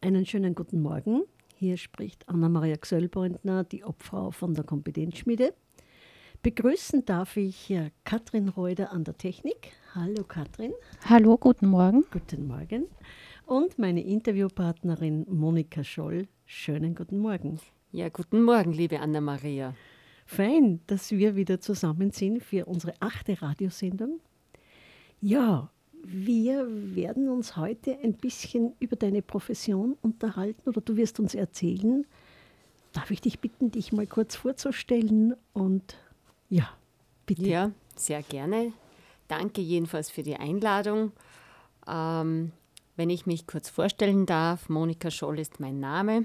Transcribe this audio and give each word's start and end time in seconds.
Einen 0.00 0.24
schönen 0.24 0.54
guten 0.54 0.80
Morgen. 0.80 1.24
Hier 1.56 1.76
spricht 1.76 2.28
Anna-Maria 2.28 2.76
Gsöllbrandner, 2.76 3.64
die 3.64 3.82
Obfrau 3.82 4.30
von 4.30 4.54
der 4.54 4.62
Kompetenzschmiede. 4.62 5.52
Begrüßen 6.40 7.04
darf 7.04 7.36
ich 7.36 7.74
Katrin 8.04 8.48
Reuter 8.48 8.92
an 8.92 9.02
der 9.02 9.18
Technik. 9.18 9.72
Hallo 9.96 10.22
Katrin. 10.22 10.72
Hallo, 11.04 11.36
guten 11.36 11.66
Morgen. 11.66 12.04
Guten 12.12 12.46
Morgen. 12.46 12.86
Und 13.44 13.76
meine 13.80 14.04
Interviewpartnerin 14.04 15.26
Monika 15.28 15.82
Scholl. 15.82 16.28
Schönen 16.46 16.94
guten 16.94 17.18
Morgen. 17.18 17.58
Ja, 17.90 18.08
guten 18.08 18.44
Morgen, 18.44 18.72
liebe 18.72 19.00
Anna-Maria. 19.00 19.74
Fein, 20.26 20.80
dass 20.86 21.10
wir 21.10 21.34
wieder 21.34 21.60
zusammen 21.60 22.12
sind 22.12 22.44
für 22.44 22.66
unsere 22.66 22.94
achte 23.00 23.42
Radiosendung. 23.42 24.20
Ja, 25.20 25.72
wir 26.04 26.66
werden 26.94 27.28
uns 27.28 27.56
heute 27.56 27.98
ein 28.02 28.14
bisschen 28.14 28.72
über 28.80 28.96
deine 28.96 29.22
Profession 29.22 29.96
unterhalten 30.02 30.68
oder 30.68 30.80
du 30.80 30.96
wirst 30.96 31.20
uns 31.20 31.34
erzählen. 31.34 32.06
Darf 32.92 33.10
ich 33.10 33.20
dich 33.20 33.40
bitten, 33.40 33.70
dich 33.70 33.92
mal 33.92 34.06
kurz 34.06 34.36
vorzustellen? 34.36 35.34
Und 35.52 35.96
ja, 36.48 36.68
bitte. 37.26 37.46
Ja, 37.46 37.70
sehr 37.96 38.22
gerne. 38.22 38.72
Danke 39.28 39.60
jedenfalls 39.60 40.10
für 40.10 40.22
die 40.22 40.36
Einladung. 40.36 41.12
Ähm, 41.86 42.52
wenn 42.96 43.10
ich 43.10 43.26
mich 43.26 43.46
kurz 43.46 43.68
vorstellen 43.68 44.26
darf, 44.26 44.68
Monika 44.68 45.10
Scholl 45.10 45.38
ist 45.38 45.60
mein 45.60 45.78
Name. 45.78 46.24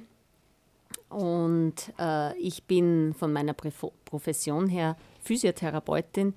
Und 1.09 1.93
äh, 1.99 2.35
ich 2.37 2.63
bin 2.63 3.13
von 3.13 3.31
meiner 3.31 3.53
Profession 3.53 4.67
her 4.67 4.97
Physiotherapeutin 5.21 6.33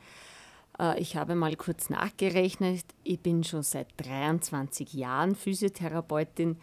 ich 0.98 1.16
habe 1.16 1.34
mal 1.34 1.56
kurz 1.56 1.88
nachgerechnet, 1.88 2.84
ich 3.02 3.20
bin 3.20 3.44
schon 3.44 3.62
seit 3.62 3.88
23 3.96 4.92
Jahren 4.92 5.34
Physiotherapeutin, 5.34 6.58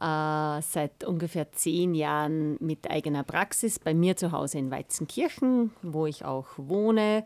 äh, 0.00 0.62
seit 0.62 1.02
ungefähr 1.04 1.50
zehn 1.52 1.94
Jahren 1.94 2.56
mit 2.60 2.90
eigener 2.90 3.24
Praxis 3.24 3.78
bei 3.78 3.94
mir 3.94 4.16
zu 4.16 4.32
Hause 4.32 4.58
in 4.58 4.70
Weizenkirchen, 4.70 5.72
wo 5.82 6.06
ich 6.06 6.24
auch 6.24 6.46
wohne. 6.56 7.24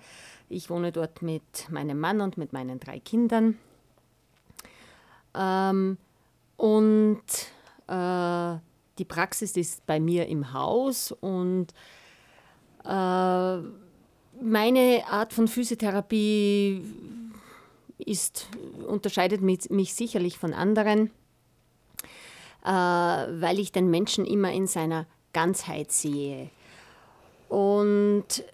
Ich 0.48 0.70
wohne 0.70 0.92
dort 0.92 1.22
mit 1.22 1.69
meinem 1.70 1.98
Mann 2.00 2.20
und 2.20 2.38
mit 2.38 2.52
meinen 2.52 2.80
drei 2.80 2.98
Kindern. 2.98 3.58
Ähm, 5.34 5.98
und 6.56 7.22
äh, 7.88 8.56
die 8.98 9.04
Praxis 9.04 9.56
ist 9.56 9.84
bei 9.86 10.00
mir 10.00 10.27
im 10.28 10.52
Haus 10.52 11.12
und 11.12 11.75
äh, 12.84 13.58
meine 14.42 15.04
Art 15.08 15.32
von 15.32 15.48
Physiotherapie 15.48 16.82
ist, 17.98 18.48
unterscheidet 18.86 19.40
mich, 19.40 19.70
mich 19.70 19.94
sicherlich 19.94 20.38
von 20.38 20.52
anderen, 20.52 21.10
äh, 22.64 22.68
weil 22.68 23.58
ich 23.58 23.72
den 23.72 23.90
Menschen 23.90 24.24
immer 24.24 24.52
in 24.52 24.66
seiner 24.66 25.06
Ganzheit 25.32 25.92
sehe. 25.92 26.50
Und 27.48 28.44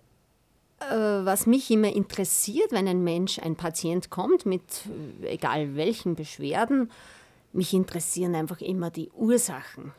äh, 0.80 0.94
was 0.94 1.46
mich 1.46 1.70
immer 1.70 1.92
interessiert, 1.92 2.72
wenn 2.72 2.88
ein 2.88 3.02
Mensch, 3.02 3.38
ein 3.38 3.56
Patient 3.56 4.10
kommt 4.10 4.46
mit 4.46 4.62
egal 5.22 5.76
welchen 5.76 6.14
Beschwerden, 6.14 6.90
mich 7.52 7.72
interessieren 7.74 8.34
einfach 8.34 8.60
immer 8.60 8.90
die 8.90 9.10
Ursachen. 9.10 9.92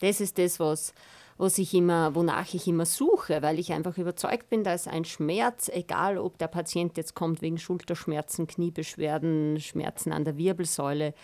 Das 0.00 0.20
ist 0.20 0.38
das, 0.38 0.60
was, 0.60 0.92
was 1.38 1.56
ich 1.58 1.72
immer, 1.72 2.14
wonach 2.16 2.52
ich 2.52 2.66
immer 2.66 2.84
suche, 2.84 3.42
weil 3.42 3.60
ich 3.60 3.72
einfach 3.72 3.96
überzeugt 3.96 4.50
bin, 4.50 4.64
dass 4.64 4.88
ein 4.88 5.04
Schmerz, 5.04 5.70
egal 5.72 6.18
ob 6.18 6.36
der 6.38 6.48
Patient 6.48 6.96
jetzt 6.96 7.14
kommt 7.14 7.40
wegen 7.42 7.58
Schulterschmerzen, 7.58 8.48
Kniebeschwerden, 8.48 9.60
Schmerzen 9.60 10.12
an 10.12 10.24
der 10.24 10.36
Wirbelsäule, 10.36 11.14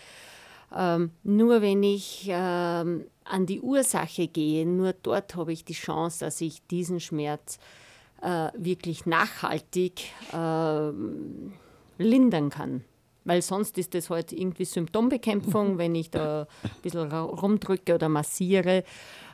ähm, 0.74 1.10
nur 1.24 1.62
wenn 1.62 1.82
ich 1.82 2.26
ähm, 2.28 3.04
an 3.24 3.46
die 3.46 3.60
Ursache 3.60 4.28
gehe, 4.28 4.64
nur 4.64 4.92
dort 4.92 5.34
habe 5.34 5.52
ich 5.52 5.64
die 5.64 5.74
Chance, 5.74 6.24
dass 6.24 6.40
ich 6.40 6.64
diesen 6.68 7.00
Schmerz 7.00 7.58
äh, 8.22 8.50
wirklich 8.56 9.06
nachhaltig 9.06 10.12
äh, 10.32 10.90
lindern 11.98 12.50
kann. 12.50 12.84
Weil 13.24 13.40
sonst 13.40 13.78
ist 13.78 13.94
das 13.94 14.10
halt 14.10 14.32
irgendwie 14.32 14.66
Symptombekämpfung, 14.66 15.78
wenn 15.78 15.94
ich 15.94 16.10
da 16.10 16.46
ein 16.62 16.70
bisschen 16.82 17.10
rumdrücke 17.10 17.94
oder 17.94 18.08
massiere 18.08 18.84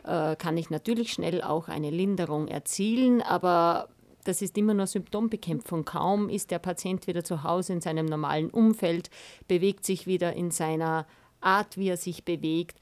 kann 0.02 0.56
ich 0.56 0.70
natürlich 0.70 1.12
schnell 1.12 1.42
auch 1.42 1.68
eine 1.68 1.90
Linderung 1.90 2.48
erzielen, 2.48 3.22
aber 3.22 3.88
das 4.24 4.42
ist 4.42 4.58
immer 4.58 4.74
nur 4.74 4.86
Symptombekämpfung. 4.86 5.84
Kaum 5.84 6.28
ist 6.28 6.50
der 6.50 6.58
Patient 6.58 7.06
wieder 7.06 7.24
zu 7.24 7.42
Hause 7.42 7.72
in 7.72 7.80
seinem 7.80 8.06
normalen 8.06 8.50
Umfeld, 8.50 9.10
bewegt 9.48 9.84
sich 9.84 10.06
wieder 10.06 10.34
in 10.34 10.50
seiner 10.50 11.06
Art, 11.40 11.78
wie 11.78 11.88
er 11.88 11.96
sich 11.96 12.24
bewegt, 12.24 12.78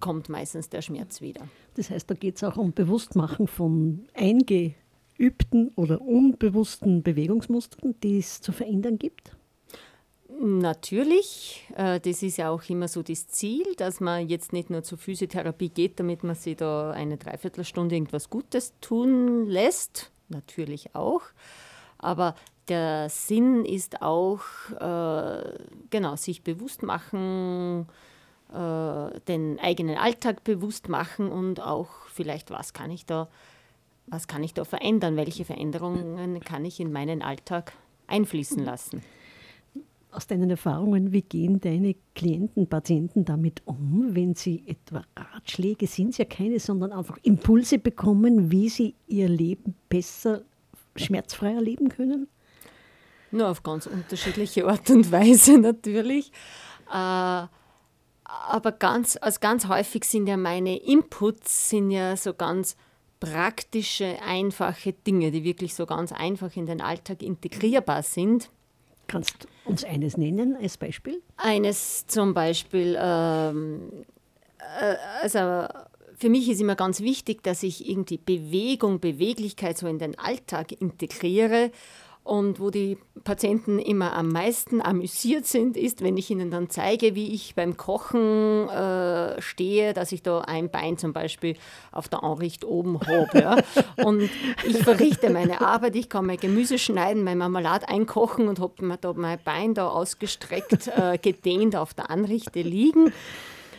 kommt 0.00 0.28
meistens 0.28 0.68
der 0.68 0.82
Schmerz 0.82 1.20
wieder. 1.22 1.48
Das 1.74 1.90
heißt, 1.90 2.10
da 2.10 2.14
geht 2.14 2.36
es 2.36 2.44
auch 2.44 2.56
um 2.56 2.72
Bewusstmachen 2.72 3.46
von 3.48 4.06
eingeübten 4.14 5.72
oder 5.76 6.02
unbewussten 6.02 7.02
Bewegungsmustern, 7.02 7.94
die 8.02 8.18
es 8.18 8.42
zu 8.42 8.52
verändern 8.52 8.98
gibt? 8.98 9.34
Natürlich, 10.38 11.64
äh, 11.76 11.98
das 11.98 12.22
ist 12.22 12.36
ja 12.36 12.50
auch 12.50 12.62
immer 12.68 12.88
so 12.88 13.02
das 13.02 13.28
Ziel, 13.28 13.64
dass 13.76 14.00
man 14.00 14.28
jetzt 14.28 14.52
nicht 14.52 14.68
nur 14.68 14.82
zur 14.82 14.98
Physiotherapie 14.98 15.70
geht, 15.70 15.98
damit 15.98 16.24
man 16.24 16.34
sich 16.34 16.56
da 16.56 16.90
eine 16.90 17.16
Dreiviertelstunde 17.16 17.94
irgendwas 17.94 18.28
Gutes 18.28 18.74
tun 18.80 19.46
lässt. 19.46 20.10
Natürlich 20.28 20.94
auch. 20.94 21.22
Aber 21.98 22.34
der 22.68 23.08
Sinn 23.08 23.64
ist 23.64 24.02
auch, 24.02 24.42
äh, 24.78 25.58
genau, 25.88 26.16
sich 26.16 26.42
bewusst 26.42 26.82
machen, 26.82 27.86
äh, 28.52 29.20
den 29.28 29.58
eigenen 29.60 29.96
Alltag 29.96 30.44
bewusst 30.44 30.90
machen 30.90 31.30
und 31.30 31.60
auch 31.60 31.88
vielleicht, 32.12 32.50
was 32.50 32.74
kann 32.74 32.90
ich 32.90 33.06
da, 33.06 33.28
was 34.06 34.28
kann 34.28 34.42
ich 34.42 34.52
da 34.52 34.64
verändern, 34.64 35.16
welche 35.16 35.46
Veränderungen 35.46 36.40
kann 36.40 36.64
ich 36.66 36.78
in 36.78 36.92
meinen 36.92 37.22
Alltag 37.22 37.72
einfließen 38.06 38.62
lassen 38.62 39.02
aus 40.10 40.26
deinen 40.26 40.50
Erfahrungen, 40.50 41.12
wie 41.12 41.22
gehen 41.22 41.60
deine 41.60 41.94
Klienten, 42.14 42.68
Patienten 42.68 43.24
damit 43.24 43.62
um, 43.66 44.14
wenn 44.14 44.34
sie 44.34 44.64
etwa 44.66 45.02
Ratschläge, 45.14 45.86
sind 45.86 46.10
es 46.10 46.18
ja 46.18 46.24
keine, 46.24 46.58
sondern 46.58 46.92
einfach 46.92 47.18
Impulse 47.22 47.78
bekommen, 47.78 48.50
wie 48.50 48.68
sie 48.68 48.94
ihr 49.06 49.28
Leben 49.28 49.74
besser, 49.88 50.42
schmerzfreier 50.96 51.60
leben 51.60 51.88
können? 51.88 52.28
Nur 53.30 53.48
auf 53.48 53.62
ganz 53.62 53.86
unterschiedliche 53.86 54.66
Art 54.66 54.88
und 54.90 55.10
Weise 55.12 55.58
natürlich. 55.60 56.32
Äh, 56.90 57.46
aber 58.28 58.72
ganz, 58.78 59.18
also 59.20 59.38
ganz 59.40 59.68
häufig 59.68 60.04
sind 60.04 60.26
ja 60.26 60.36
meine 60.36 60.76
Inputs 60.78 61.70
sind 61.70 61.90
ja 61.90 62.16
so 62.16 62.34
ganz 62.34 62.76
praktische, 63.20 64.18
einfache 64.22 64.92
Dinge, 64.92 65.30
die 65.30 65.44
wirklich 65.44 65.74
so 65.74 65.86
ganz 65.86 66.12
einfach 66.12 66.54
in 66.56 66.66
den 66.66 66.80
Alltag 66.80 67.22
integrierbar 67.22 68.02
sind. 68.02 68.50
Kannst 69.06 69.44
du 69.44 69.70
uns 69.70 69.84
eines 69.84 70.16
nennen 70.16 70.56
als 70.60 70.76
Beispiel? 70.76 71.22
Eines 71.36 72.06
zum 72.06 72.34
Beispiel, 72.34 72.98
ähm, 73.00 74.04
äh, 74.80 74.96
also 75.22 75.66
für 76.18 76.30
mich 76.30 76.48
ist 76.48 76.60
immer 76.60 76.76
ganz 76.76 77.00
wichtig, 77.00 77.42
dass 77.42 77.62
ich 77.62 77.88
irgendwie 77.88 78.18
Bewegung, 78.18 79.00
Beweglichkeit 79.00 79.76
so 79.76 79.86
in 79.86 79.98
den 79.98 80.18
Alltag 80.18 80.72
integriere 80.72 81.70
und 82.26 82.58
wo 82.58 82.70
die 82.70 82.98
Patienten 83.22 83.78
immer 83.78 84.12
am 84.14 84.28
meisten 84.28 84.82
amüsiert 84.82 85.46
sind, 85.46 85.76
ist, 85.76 86.02
wenn 86.02 86.16
ich 86.16 86.28
ihnen 86.28 86.50
dann 86.50 86.68
zeige, 86.68 87.14
wie 87.14 87.32
ich 87.32 87.54
beim 87.54 87.76
Kochen 87.76 88.68
äh, 88.68 89.40
stehe, 89.40 89.94
dass 89.94 90.10
ich 90.10 90.22
da 90.22 90.40
ein 90.40 90.68
Bein 90.68 90.98
zum 90.98 91.12
Beispiel 91.12 91.56
auf 91.92 92.08
der 92.08 92.24
Anricht 92.24 92.64
oben 92.64 93.00
habe. 93.00 93.38
Ja? 93.38 93.56
Und 94.04 94.28
ich 94.66 94.78
verrichte 94.78 95.30
meine 95.30 95.60
Arbeit, 95.60 95.94
ich 95.94 96.08
kann 96.08 96.26
mein 96.26 96.38
Gemüse 96.38 96.78
schneiden, 96.78 97.22
mein 97.22 97.38
Marmelade 97.38 97.88
einkochen 97.88 98.48
und 98.48 98.58
habe 98.58 98.98
da 99.00 99.12
mein 99.12 99.38
Bein 99.44 99.74
da 99.74 99.88
ausgestreckt, 99.88 100.88
äh, 100.88 101.18
gedehnt 101.18 101.76
auf 101.76 101.94
der 101.94 102.10
Anrichte 102.10 102.60
liegen. 102.60 103.12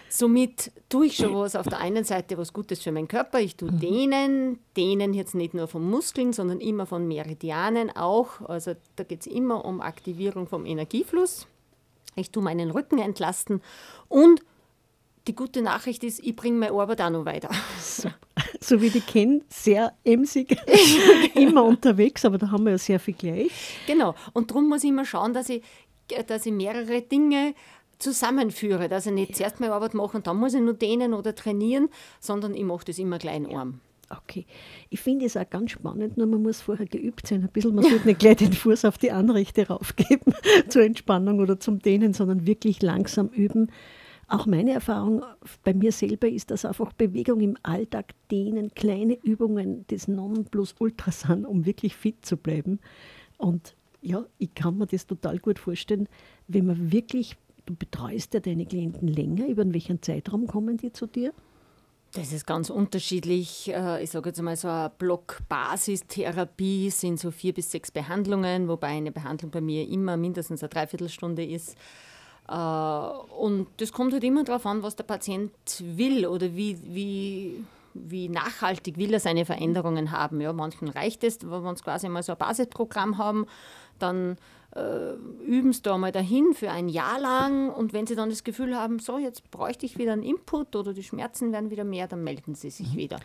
Somit 0.09 0.71
tue 0.89 1.07
ich 1.07 1.17
schon 1.17 1.33
was 1.35 1.55
auf 1.55 1.67
der 1.67 1.79
einen 1.79 2.03
Seite 2.03 2.37
was 2.37 2.53
Gutes 2.53 2.81
für 2.81 2.91
meinen 2.91 3.07
Körper. 3.07 3.39
Ich 3.39 3.55
tue 3.55 3.71
mhm. 3.71 3.79
dehnen, 3.79 4.59
dehnen 4.75 5.13
jetzt 5.13 5.35
nicht 5.35 5.53
nur 5.53 5.67
von 5.67 5.87
Muskeln, 5.89 6.33
sondern 6.33 6.59
immer 6.59 6.85
von 6.85 7.07
Meridianen 7.07 7.95
auch. 7.95 8.41
Also 8.47 8.75
da 8.95 9.03
geht 9.03 9.21
es 9.21 9.27
immer 9.27 9.65
um 9.65 9.81
Aktivierung 9.81 10.47
vom 10.47 10.65
Energiefluss. 10.65 11.47
Ich 12.15 12.31
tue 12.31 12.41
meinen 12.41 12.71
Rücken 12.71 12.99
entlasten 12.99 13.61
und 14.07 14.41
die 15.27 15.35
gute 15.35 15.61
Nachricht 15.61 16.03
ist, 16.03 16.19
ich 16.23 16.35
bringe 16.35 16.57
meine 16.57 16.73
Arbeit 16.73 17.01
auch 17.01 17.09
noch 17.09 17.25
weiter. 17.25 17.49
So, 17.79 18.09
so 18.61 18.81
wie 18.81 18.89
die 18.89 19.01
kennen, 19.01 19.43
sehr 19.49 19.93
emsig, 20.03 20.57
immer 21.35 21.63
unterwegs, 21.63 22.23
aber 22.23 22.37
da 22.37 22.49
haben 22.49 22.63
wir 22.63 22.71
ja 22.71 22.77
sehr 22.77 22.99
viel 22.99 23.13
gleich. 23.13 23.51
Genau, 23.87 24.15
und 24.33 24.51
darum 24.51 24.69
muss 24.69 24.83
ich 24.83 24.89
immer 24.89 25.05
schauen, 25.05 25.33
dass 25.33 25.49
ich, 25.49 25.63
dass 26.27 26.45
ich 26.45 26.53
mehrere 26.53 27.01
Dinge 27.01 27.53
zusammenführe, 27.99 28.89
dass 28.89 29.05
ich 29.05 29.13
nicht 29.13 29.35
zuerst 29.35 29.59
meine 29.59 29.73
Arbeit 29.73 29.93
mache 29.93 30.17
und 30.17 30.27
dann 30.27 30.37
muss 30.37 30.53
ich 30.53 30.61
nur 30.61 30.73
dehnen 30.73 31.13
oder 31.13 31.35
trainieren, 31.35 31.89
sondern 32.19 32.53
ich 32.53 32.63
mache 32.63 32.85
das 32.85 32.99
immer 32.99 33.17
gleich 33.17 33.37
in 33.37 33.55
Arm. 33.55 33.79
Okay. 34.09 34.45
Ich 34.89 35.01
finde 35.01 35.25
es 35.25 35.35
auch 35.35 35.49
ganz 35.49 35.71
spannend, 35.71 36.17
nur 36.17 36.27
man 36.27 36.41
muss 36.41 36.61
vorher 36.61 36.85
geübt 36.85 37.27
sein. 37.27 37.41
Ein 37.43 37.49
bisschen, 37.49 37.75
man 37.75 37.83
sollte 37.83 38.07
nicht 38.07 38.19
gleich 38.19 38.37
den 38.37 38.53
Fuß 38.53 38.85
auf 38.85 38.97
die 38.97 39.11
Anrichte 39.11 39.67
raufgeben 39.67 40.33
zur 40.69 40.83
Entspannung 40.83 41.39
oder 41.39 41.59
zum 41.59 41.79
Dehnen, 41.79 42.13
sondern 42.13 42.47
wirklich 42.47 42.81
langsam 42.81 43.27
üben. 43.29 43.69
auch 44.29 44.45
meine 44.45 44.71
Erfahrung 44.71 45.23
bei 45.63 45.73
mir 45.73 45.91
selber 45.91 46.29
ist, 46.29 46.51
dass 46.51 46.63
einfach 46.63 46.93
Bewegung 46.93 47.41
im 47.41 47.57
Alltag, 47.63 48.13
denen 48.31 48.73
kleine 48.73 49.17
Übungen 49.23 49.85
des 49.87 50.07
Nonplusultra 50.07 51.11
sind, 51.11 51.45
um 51.45 51.65
wirklich 51.65 51.95
fit 51.95 52.25
zu 52.25 52.37
bleiben. 52.37 52.79
Und 53.37 53.75
ja, 54.01 54.25
ich 54.37 54.53
kann 54.53 54.77
mir 54.77 54.87
das 54.87 55.05
total 55.05 55.39
gut 55.39 55.59
vorstellen, 55.59 56.07
wenn 56.47 56.65
man 56.65 56.91
wirklich, 56.93 57.35
du 57.67 57.75
betreust 57.75 58.33
ja 58.33 58.39
deine 58.39 58.65
Klienten 58.65 59.07
länger, 59.07 59.47
über 59.47 59.71
welchen 59.71 60.01
Zeitraum 60.01 60.47
kommen 60.47 60.77
die 60.77 60.91
zu 60.91 61.05
dir? 61.05 61.33
Das 62.13 62.31
ist 62.31 62.47
ganz 62.47 62.69
unterschiedlich. 62.69 63.71
Äh, 63.73 64.01
ich 64.03 64.09
sage 64.11 64.29
jetzt 64.29 64.41
mal 64.41 64.55
so 64.55 64.69
eine 64.69 64.89
Block-Basistherapie 64.97 66.89
sind 66.89 67.19
so 67.19 67.31
vier 67.31 67.53
bis 67.53 67.69
sechs 67.69 67.91
Behandlungen, 67.91 68.67
wobei 68.69 68.87
eine 68.87 69.11
Behandlung 69.11 69.51
bei 69.51 69.61
mir 69.61 69.87
immer 69.87 70.15
mindestens 70.17 70.63
eine 70.63 70.69
Dreiviertelstunde 70.69 71.45
ist. 71.45 71.75
Äh, 72.47 72.53
und 72.53 73.67
das 73.77 73.91
kommt 73.91 74.13
halt 74.13 74.23
immer 74.23 74.45
darauf 74.45 74.65
an, 74.65 74.83
was 74.83 74.95
der 74.95 75.03
Patient 75.03 75.51
will 75.79 76.25
oder 76.25 76.55
wie, 76.55 76.79
wie, 76.83 77.65
wie 77.93 78.29
nachhaltig 78.29 78.97
will 78.97 79.13
er 79.13 79.19
seine 79.19 79.43
Veränderungen 79.45 80.11
haben. 80.11 80.39
Ja, 80.39 80.53
manchen 80.53 80.87
reicht 80.87 81.25
es, 81.25 81.41
wenn 81.41 81.61
wir 81.63 81.75
quasi 81.75 82.07
mal 82.07 82.23
so 82.23 82.31
ein 82.31 82.37
Basisprogramm 82.37 83.17
haben, 83.17 83.45
dann 83.99 84.37
äh, 84.77 85.13
üben 85.43 85.73
sie 85.73 85.81
da 85.81 85.97
mal 85.97 86.11
dahin 86.11 86.53
für 86.53 86.69
ein 86.69 86.87
Jahr 86.87 87.19
lang 87.19 87.69
und 87.69 87.93
wenn 87.93 88.05
sie 88.05 88.15
dann 88.15 88.29
das 88.29 88.43
Gefühl 88.43 88.75
haben, 88.75 88.99
so 88.99 89.17
jetzt 89.17 89.49
bräuchte 89.49 89.85
ich 89.85 89.97
wieder 89.97 90.13
einen 90.13 90.23
Input 90.23 90.75
oder 90.75 90.93
die 90.93 91.03
Schmerzen 91.03 91.51
werden 91.51 91.71
wieder 91.71 91.83
mehr, 91.83 92.07
dann 92.07 92.23
melden 92.23 92.53
sie 92.55 92.69
sich 92.69 92.93
mhm. 92.93 92.97
wieder. 92.97 93.19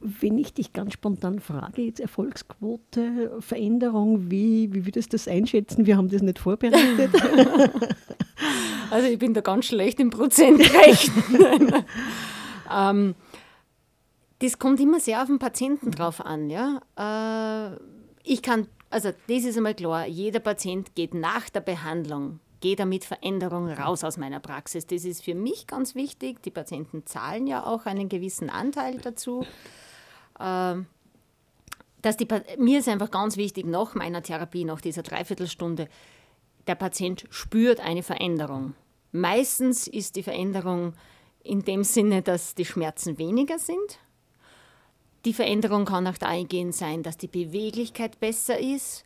Wenn 0.00 0.38
ich 0.38 0.54
dich 0.54 0.72
ganz 0.72 0.92
spontan 0.92 1.40
frage, 1.40 1.82
jetzt 1.82 1.98
Erfolgsquote, 1.98 3.38
Veränderung, 3.40 4.30
wie, 4.30 4.72
wie 4.72 4.86
würdest 4.86 5.12
du 5.12 5.16
das 5.16 5.26
einschätzen? 5.26 5.86
Wir 5.86 5.96
haben 5.96 6.08
das 6.08 6.22
nicht 6.22 6.38
vorbereitet. 6.38 7.10
also 8.90 9.08
ich 9.08 9.18
bin 9.18 9.34
da 9.34 9.40
ganz 9.40 9.66
schlecht 9.66 9.98
im 9.98 10.10
Prozentrechnen. 10.10 11.84
ähm, 12.72 13.16
das 14.38 14.60
kommt 14.60 14.78
immer 14.78 15.00
sehr 15.00 15.20
auf 15.20 15.26
den 15.26 15.40
Patienten 15.40 15.90
drauf 15.90 16.24
an. 16.24 16.48
Ja? 16.48 16.80
Äh, 16.96 17.76
ich 18.22 18.42
kann 18.42 18.68
also 18.90 19.12
das 19.26 19.44
ist 19.44 19.56
einmal 19.56 19.74
klar, 19.74 20.06
jeder 20.06 20.40
Patient 20.40 20.94
geht 20.94 21.14
nach 21.14 21.50
der 21.50 21.60
Behandlung, 21.60 22.40
geht 22.60 22.80
er 22.80 22.86
mit 22.86 23.04
Veränderung 23.04 23.68
raus 23.70 24.02
aus 24.04 24.16
meiner 24.16 24.40
Praxis. 24.40 24.86
Das 24.86 25.04
ist 25.04 25.22
für 25.22 25.34
mich 25.34 25.66
ganz 25.66 25.94
wichtig. 25.94 26.42
Die 26.42 26.50
Patienten 26.50 27.06
zahlen 27.06 27.46
ja 27.46 27.64
auch 27.64 27.86
einen 27.86 28.08
gewissen 28.08 28.50
Anteil 28.50 28.98
dazu. 28.98 29.44
Ähm, 30.40 30.86
dass 32.02 32.16
die, 32.16 32.28
mir 32.58 32.78
ist 32.78 32.88
einfach 32.88 33.10
ganz 33.10 33.36
wichtig, 33.36 33.66
nach 33.66 33.94
meiner 33.94 34.22
Therapie, 34.22 34.64
nach 34.64 34.80
dieser 34.80 35.02
Dreiviertelstunde, 35.02 35.88
der 36.66 36.74
Patient 36.74 37.26
spürt 37.30 37.80
eine 37.80 38.02
Veränderung. 38.02 38.74
Meistens 39.10 39.86
ist 39.86 40.16
die 40.16 40.22
Veränderung 40.22 40.94
in 41.42 41.64
dem 41.64 41.82
Sinne, 41.82 42.22
dass 42.22 42.54
die 42.54 42.64
Schmerzen 42.64 43.18
weniger 43.18 43.58
sind 43.58 43.98
die 45.24 45.32
Veränderung 45.32 45.84
kann 45.84 46.06
auch 46.06 46.18
dahingehend 46.18 46.74
sein, 46.74 47.02
dass 47.02 47.16
die 47.16 47.28
Beweglichkeit 47.28 48.20
besser 48.20 48.58
ist. 48.58 49.04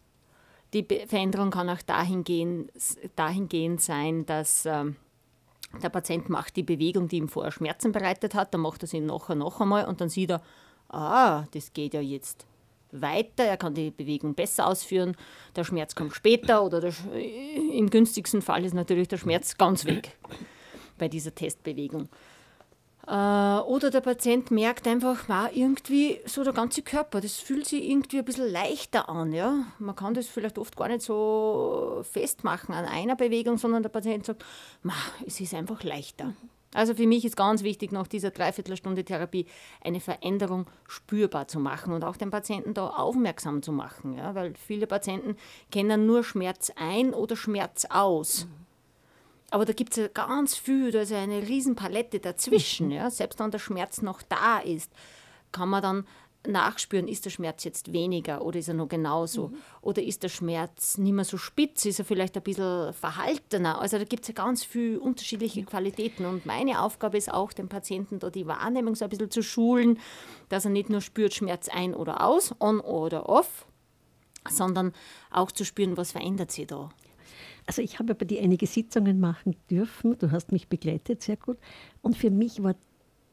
Die 0.72 0.82
Be 0.82 1.04
Veränderung 1.06 1.50
kann 1.50 1.68
auch 1.68 1.82
dahingehend, 1.82 2.70
dahingehend 3.16 3.80
sein, 3.80 4.24
dass 4.26 4.66
ähm, 4.66 4.96
der 5.82 5.88
Patient 5.88 6.28
macht 6.28 6.56
die 6.56 6.62
Bewegung, 6.62 7.08
die 7.08 7.16
ihm 7.16 7.28
vorher 7.28 7.52
Schmerzen 7.52 7.92
bereitet 7.92 8.34
hat, 8.34 8.52
dann 8.52 8.60
macht 8.60 8.82
er 8.82 8.88
sie 8.88 9.00
nachher 9.00 9.34
noch 9.34 9.60
einmal 9.60 9.86
und 9.86 10.00
dann 10.00 10.08
sieht 10.08 10.30
er, 10.30 10.42
ah, 10.88 11.44
das 11.52 11.72
geht 11.72 11.94
ja 11.94 12.00
jetzt 12.00 12.46
weiter, 12.90 13.44
er 13.44 13.56
kann 13.56 13.74
die 13.74 13.90
Bewegung 13.90 14.34
besser 14.34 14.66
ausführen, 14.66 15.16
der 15.56 15.64
Schmerz 15.64 15.94
kommt 15.94 16.14
später 16.14 16.62
oder 16.62 16.80
der, 16.80 16.92
im 17.14 17.88
günstigsten 17.88 18.42
Fall 18.42 18.64
ist 18.64 18.74
natürlich 18.74 19.08
der 19.08 19.16
Schmerz 19.16 19.56
ganz 19.56 19.86
weg 19.86 20.18
bei 20.98 21.08
dieser 21.08 21.34
Testbewegung. 21.34 22.08
Äh, 23.06 23.10
oder 23.10 23.90
der 23.90 24.00
Patient 24.00 24.50
merkt 24.50 24.86
einfach, 24.86 25.28
wow, 25.28 25.48
irgendwie 25.52 26.20
so 26.24 26.44
der 26.44 26.52
ganze 26.52 26.82
Körper, 26.82 27.20
das 27.20 27.36
fühlt 27.36 27.66
sich 27.66 27.88
irgendwie 27.88 28.18
ein 28.18 28.24
bisschen 28.24 28.50
leichter 28.50 29.08
an. 29.08 29.32
Ja? 29.32 29.66
Man 29.78 29.96
kann 29.96 30.14
das 30.14 30.28
vielleicht 30.28 30.58
oft 30.58 30.76
gar 30.76 30.88
nicht 30.88 31.02
so 31.02 32.02
festmachen 32.10 32.74
an 32.74 32.84
einer 32.84 33.16
Bewegung, 33.16 33.58
sondern 33.58 33.82
der 33.82 33.90
Patient 33.90 34.24
sagt, 34.24 34.44
es 35.26 35.40
ist 35.40 35.54
einfach 35.54 35.82
leichter. 35.82 36.34
Also 36.74 36.94
für 36.94 37.06
mich 37.06 37.24
ist 37.24 37.36
ganz 37.36 37.62
wichtig, 37.64 37.92
nach 37.92 38.06
dieser 38.06 38.30
Dreiviertelstunde 38.30 39.04
Therapie 39.04 39.46
eine 39.84 40.00
Veränderung 40.00 40.66
spürbar 40.88 41.46
zu 41.46 41.60
machen 41.60 41.92
und 41.92 42.02
auch 42.02 42.16
den 42.16 42.30
Patienten 42.30 42.72
da 42.72 42.86
aufmerksam 42.86 43.62
zu 43.62 43.72
machen. 43.72 44.14
Ja? 44.14 44.34
Weil 44.34 44.54
viele 44.54 44.86
Patienten 44.86 45.36
kennen 45.70 46.06
nur 46.06 46.24
Schmerz 46.24 46.72
ein 46.76 47.12
oder 47.12 47.36
Schmerz 47.36 47.84
aus. 47.90 48.46
Mhm. 48.46 48.61
Aber 49.52 49.66
da 49.66 49.74
gibt 49.74 49.92
es 49.92 49.98
ja 49.98 50.08
ganz 50.08 50.56
viel, 50.56 50.90
da 50.92 51.02
ist 51.02 51.10
ja 51.10 51.18
eine 51.18 51.46
Riesenpalette 51.46 52.20
dazwischen. 52.20 52.86
Mhm. 52.86 52.92
Ja? 52.92 53.10
Selbst 53.10 53.38
wenn 53.38 53.50
der 53.50 53.58
Schmerz 53.58 54.00
noch 54.00 54.22
da 54.22 54.58
ist, 54.58 54.90
kann 55.52 55.68
man 55.68 55.82
dann 55.82 56.06
nachspüren, 56.48 57.06
ist 57.06 57.26
der 57.26 57.30
Schmerz 57.30 57.62
jetzt 57.62 57.92
weniger 57.92 58.46
oder 58.46 58.58
ist 58.58 58.68
er 58.68 58.74
noch 58.74 58.88
genauso? 58.88 59.48
Mhm. 59.48 59.56
Oder 59.82 60.02
ist 60.02 60.22
der 60.22 60.30
Schmerz 60.30 60.96
nicht 60.96 61.12
mehr 61.12 61.26
so 61.26 61.36
spitz, 61.36 61.84
ist 61.84 61.98
er 61.98 62.06
vielleicht 62.06 62.34
ein 62.34 62.42
bisschen 62.42 62.94
verhaltener? 62.94 63.78
Also 63.78 63.98
da 63.98 64.04
gibt 64.04 64.22
es 64.22 64.28
ja 64.28 64.34
ganz 64.34 64.64
viele 64.64 64.98
unterschiedliche 64.98 65.64
Qualitäten. 65.64 66.24
Und 66.24 66.46
meine 66.46 66.80
Aufgabe 66.80 67.18
ist 67.18 67.30
auch, 67.30 67.52
den 67.52 67.68
Patienten 67.68 68.20
da 68.20 68.30
die 68.30 68.46
Wahrnehmung 68.46 68.94
so 68.94 69.04
ein 69.04 69.10
bisschen 69.10 69.30
zu 69.30 69.42
schulen, 69.42 69.98
dass 70.48 70.64
er 70.64 70.70
nicht 70.70 70.88
nur 70.88 71.02
spürt, 71.02 71.34
Schmerz 71.34 71.68
ein 71.68 71.94
oder 71.94 72.24
aus, 72.24 72.54
on 72.58 72.80
oder 72.80 73.28
off, 73.28 73.66
sondern 74.48 74.94
auch 75.30 75.52
zu 75.52 75.66
spüren, 75.66 75.98
was 75.98 76.12
verändert 76.12 76.52
sich 76.52 76.68
da. 76.68 76.88
Also 77.66 77.82
ich 77.82 77.98
habe 77.98 78.14
bei 78.14 78.24
dir 78.24 78.42
einige 78.42 78.66
Sitzungen 78.66 79.20
machen 79.20 79.56
dürfen. 79.70 80.18
Du 80.18 80.30
hast 80.30 80.52
mich 80.52 80.68
begleitet, 80.68 81.22
sehr 81.22 81.36
gut. 81.36 81.58
Und 82.00 82.16
für 82.16 82.30
mich 82.30 82.62
war 82.62 82.74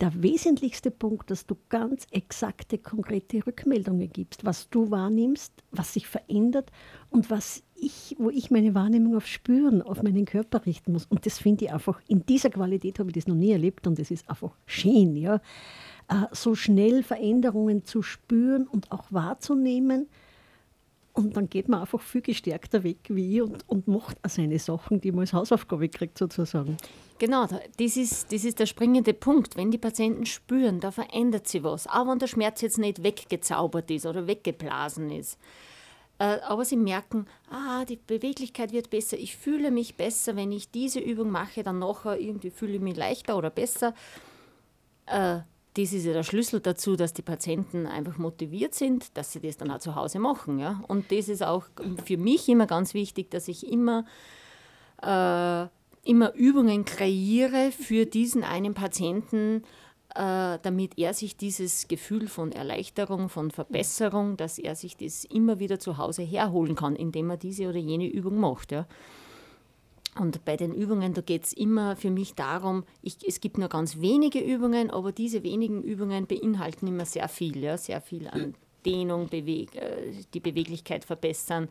der 0.01 0.23
wesentlichste 0.23 0.91
Punkt, 0.91 1.29
dass 1.29 1.45
du 1.45 1.57
ganz 1.67 2.07
exakte, 2.11 2.77
konkrete 2.77 3.45
Rückmeldungen 3.45 4.09
gibst, 4.11 4.45
was 4.45 4.69
du 4.69 4.91
wahrnimmst, 4.91 5.51
was 5.71 5.93
sich 5.93 6.07
verändert 6.07 6.71
und 7.09 7.29
was 7.29 7.63
ich, 7.75 8.15
wo 8.17 8.29
ich 8.29 8.49
meine 8.49 8.73
Wahrnehmung 8.75 9.15
auf 9.15 9.27
Spüren, 9.27 9.81
auf 9.81 10.01
meinen 10.01 10.25
Körper 10.25 10.65
richten 10.65 10.93
muss. 10.93 11.05
Und 11.05 11.25
das 11.25 11.39
finde 11.39 11.65
ich 11.65 11.73
einfach, 11.73 11.99
in 12.07 12.25
dieser 12.25 12.49
Qualität 12.49 12.99
habe 12.99 13.09
ich 13.09 13.15
das 13.15 13.27
noch 13.27 13.35
nie 13.35 13.51
erlebt 13.51 13.87
und 13.87 13.99
das 13.99 14.11
ist 14.11 14.29
einfach 14.29 14.55
schön, 14.65 15.15
ja. 15.17 15.41
Äh, 16.07 16.25
so 16.31 16.55
schnell 16.55 17.03
Veränderungen 17.03 17.83
zu 17.83 18.01
spüren 18.01 18.67
und 18.67 18.91
auch 18.91 19.11
wahrzunehmen 19.11 20.07
und 21.13 21.35
dann 21.35 21.49
geht 21.49 21.67
man 21.67 21.81
einfach 21.81 22.01
viel 22.01 22.21
gestärkter 22.21 22.83
weg 22.83 22.97
wie 23.09 23.37
ich 23.37 23.41
und, 23.41 23.67
und 23.67 23.87
macht 23.87 24.17
auch 24.23 24.29
seine 24.29 24.59
Sachen, 24.59 25.01
die 25.01 25.11
man 25.11 25.21
als 25.21 25.33
Hausaufgabe 25.33 25.89
kriegt, 25.89 26.17
sozusagen. 26.17 26.77
Genau, 27.17 27.45
das 27.45 27.97
ist, 27.97 28.31
das 28.31 28.45
ist 28.45 28.59
der 28.59 28.65
springende 28.65 29.13
Punkt. 29.13 29.57
Wenn 29.57 29.71
die 29.71 29.77
Patienten 29.77 30.25
spüren, 30.25 30.79
da 30.79 30.91
verändert 30.91 31.47
sich 31.47 31.63
was, 31.63 31.87
auch 31.87 32.07
wenn 32.07 32.19
der 32.19 32.27
Schmerz 32.27 32.61
jetzt 32.61 32.77
nicht 32.77 33.03
weggezaubert 33.03 33.91
ist 33.91 34.05
oder 34.05 34.27
weggeblasen 34.27 35.11
ist. 35.11 35.37
Äh, 36.19 36.39
aber 36.41 36.65
sie 36.65 36.77
merken, 36.77 37.25
ah, 37.49 37.85
die 37.85 37.97
Beweglichkeit 37.97 38.71
wird 38.71 38.89
besser, 38.89 39.17
ich 39.17 39.35
fühle 39.35 39.71
mich 39.71 39.95
besser, 39.95 40.35
wenn 40.35 40.51
ich 40.51 40.69
diese 40.69 40.99
Übung 40.99 41.31
mache, 41.31 41.63
dann 41.63 41.79
nachher 41.79 42.19
irgendwie 42.19 42.51
fühle 42.51 42.73
ich 42.73 42.81
mich 42.81 42.97
leichter 42.97 43.37
oder 43.37 43.49
besser. 43.49 43.93
Das 45.79 45.93
ist 45.93 46.05
ja 46.05 46.11
der 46.11 46.23
Schlüssel 46.23 46.59
dazu, 46.59 46.97
dass 46.97 47.13
die 47.13 47.21
Patienten 47.21 47.87
einfach 47.87 48.17
motiviert 48.17 48.75
sind, 48.75 49.15
dass 49.15 49.31
sie 49.31 49.39
das 49.39 49.55
dann 49.55 49.71
auch 49.71 49.79
zu 49.79 49.95
Hause 49.95 50.19
machen. 50.19 50.59
Ja? 50.59 50.83
Und 50.89 51.09
das 51.09 51.29
ist 51.29 51.41
auch 51.41 51.63
für 52.03 52.17
mich 52.17 52.49
immer 52.49 52.67
ganz 52.67 52.93
wichtig, 52.93 53.31
dass 53.31 53.47
ich 53.47 53.65
immer, 53.65 54.03
äh, 55.01 55.67
immer 56.03 56.33
Übungen 56.33 56.83
kreiere 56.83 57.71
für 57.71 58.05
diesen 58.05 58.43
einen 58.43 58.73
Patienten, 58.73 59.63
äh, 60.15 60.59
damit 60.61 60.97
er 60.97 61.13
sich 61.13 61.37
dieses 61.37 61.87
Gefühl 61.87 62.27
von 62.27 62.51
Erleichterung, 62.51 63.29
von 63.29 63.49
Verbesserung, 63.49 64.35
dass 64.35 64.59
er 64.59 64.75
sich 64.75 64.97
das 64.97 65.23
immer 65.23 65.59
wieder 65.59 65.79
zu 65.79 65.97
Hause 65.97 66.23
herholen 66.23 66.75
kann, 66.75 66.97
indem 66.97 67.29
er 67.29 67.37
diese 67.37 67.69
oder 67.69 67.79
jene 67.79 68.07
Übung 68.07 68.37
macht. 68.37 68.73
Ja? 68.73 68.85
Und 70.17 70.43
bei 70.43 70.57
den 70.57 70.73
Übungen, 70.73 71.13
da 71.13 71.21
geht 71.21 71.45
es 71.45 71.53
immer 71.53 71.95
für 71.95 72.09
mich 72.09 72.33
darum, 72.33 72.83
ich, 73.01 73.17
es 73.27 73.39
gibt 73.39 73.57
nur 73.57 73.69
ganz 73.69 73.99
wenige 73.99 74.39
Übungen, 74.39 74.89
aber 74.89 75.11
diese 75.11 75.43
wenigen 75.43 75.83
Übungen 75.83 76.25
beinhalten 76.25 76.87
immer 76.87 77.05
sehr 77.05 77.29
viel, 77.29 77.57
ja, 77.57 77.77
sehr 77.77 78.01
viel 78.01 78.27
an 78.27 78.55
Dehnung, 78.85 79.27
Beweg, 79.29 79.75
äh, 79.75 80.11
die 80.33 80.39
Beweglichkeit 80.39 81.05
verbessern, 81.05 81.69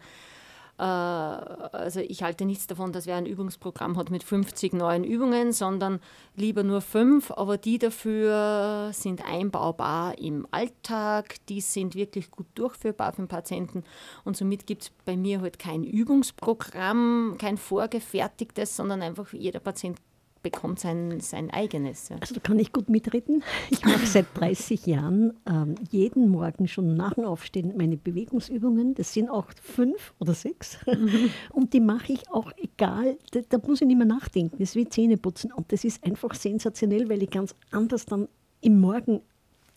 also 0.79 2.01
ich 2.01 2.23
halte 2.23 2.45
nichts 2.45 2.69
davon, 2.69 2.93
dass 2.93 3.07
wer 3.07 3.17
ein 3.17 3.27
Übungsprogramm 3.27 3.97
hat 3.97 4.11
mit 4.11 4.23
50 4.23 4.75
neuen 4.75 5.03
Übungen, 5.03 5.53
sondern 5.53 6.01
lieber 6.37 6.63
nur 6.63 6.81
fünf, 6.81 7.33
aber 7.33 7.59
die 7.59 7.79
dafür 7.79 8.91
sind 8.93 9.25
einbaubar 9.25 10.19
im 10.19 10.47
Alltag, 10.53 11.37
die 11.49 11.61
sind 11.61 11.97
wirklich 11.97 12.31
gut 12.31 12.47
durchführbar 12.55 13.13
für 13.13 13.23
den 13.23 13.29
Patienten. 13.29 13.83
Und 14.25 14.37
somit 14.37 14.67
gibt 14.67 14.83
es 14.83 14.91
bei 15.05 15.17
mir 15.17 15.41
halt 15.41 15.59
kein 15.59 15.83
Übungsprogramm, 15.83 17.37
kein 17.39 17.57
vorgefertigtes, 17.57 18.77
sondern 18.77 19.03
einfach 19.03 19.33
jeder 19.33 19.61
Patient 19.61 19.99
bekommt 20.43 20.81
sein, 20.81 21.21
sein 21.21 21.51
eigenes. 21.51 22.09
Ja. 22.09 22.17
Also 22.21 22.35
da 22.35 22.41
kann 22.41 22.59
ich 22.59 22.73
gut 22.73 22.89
mitreden. 22.89 23.43
Ich 23.71 23.85
mache 23.85 24.07
seit 24.07 24.27
30 24.35 24.87
Jahren 24.87 25.35
ähm, 25.47 25.75
jeden 25.91 26.29
Morgen 26.29 26.69
schon 26.69 26.97
nach 26.97 27.15
dem 27.15 27.25
Aufstehen 27.25 27.75
meine 27.77 27.97
Bewegungsübungen. 27.97 28.95
Das 28.95 29.13
sind 29.13 29.29
auch 29.29 29.47
fünf 29.63 30.15
oder 30.19 30.35
sechs. 30.35 30.79
Mhm. 30.87 31.31
Und 31.53 31.73
die 31.73 31.81
mache 31.81 32.13
ich 32.13 32.31
auch 32.31 32.53
egal, 32.57 33.19
da, 33.33 33.41
da, 33.49 33.59
muss 33.67 33.81
ich 33.81 33.87
nicht 33.87 33.97
mehr 33.99 34.07
nachdenken. 34.07 34.57
Das 34.59 34.71
ist 34.71 34.77
wie 34.77 34.89
Zähneputzen. 34.89 35.53
Und 35.53 35.73
das 35.73 35.85
ist 35.85 36.05
einfach 36.05 36.35
sensationell, 36.35 37.09
weil 37.09 37.23
ich 37.23 37.31
ganz 37.31 37.55
anders 37.71 38.07
dann 38.07 38.29
im 38.61 38.81
Morgen 38.81 39.21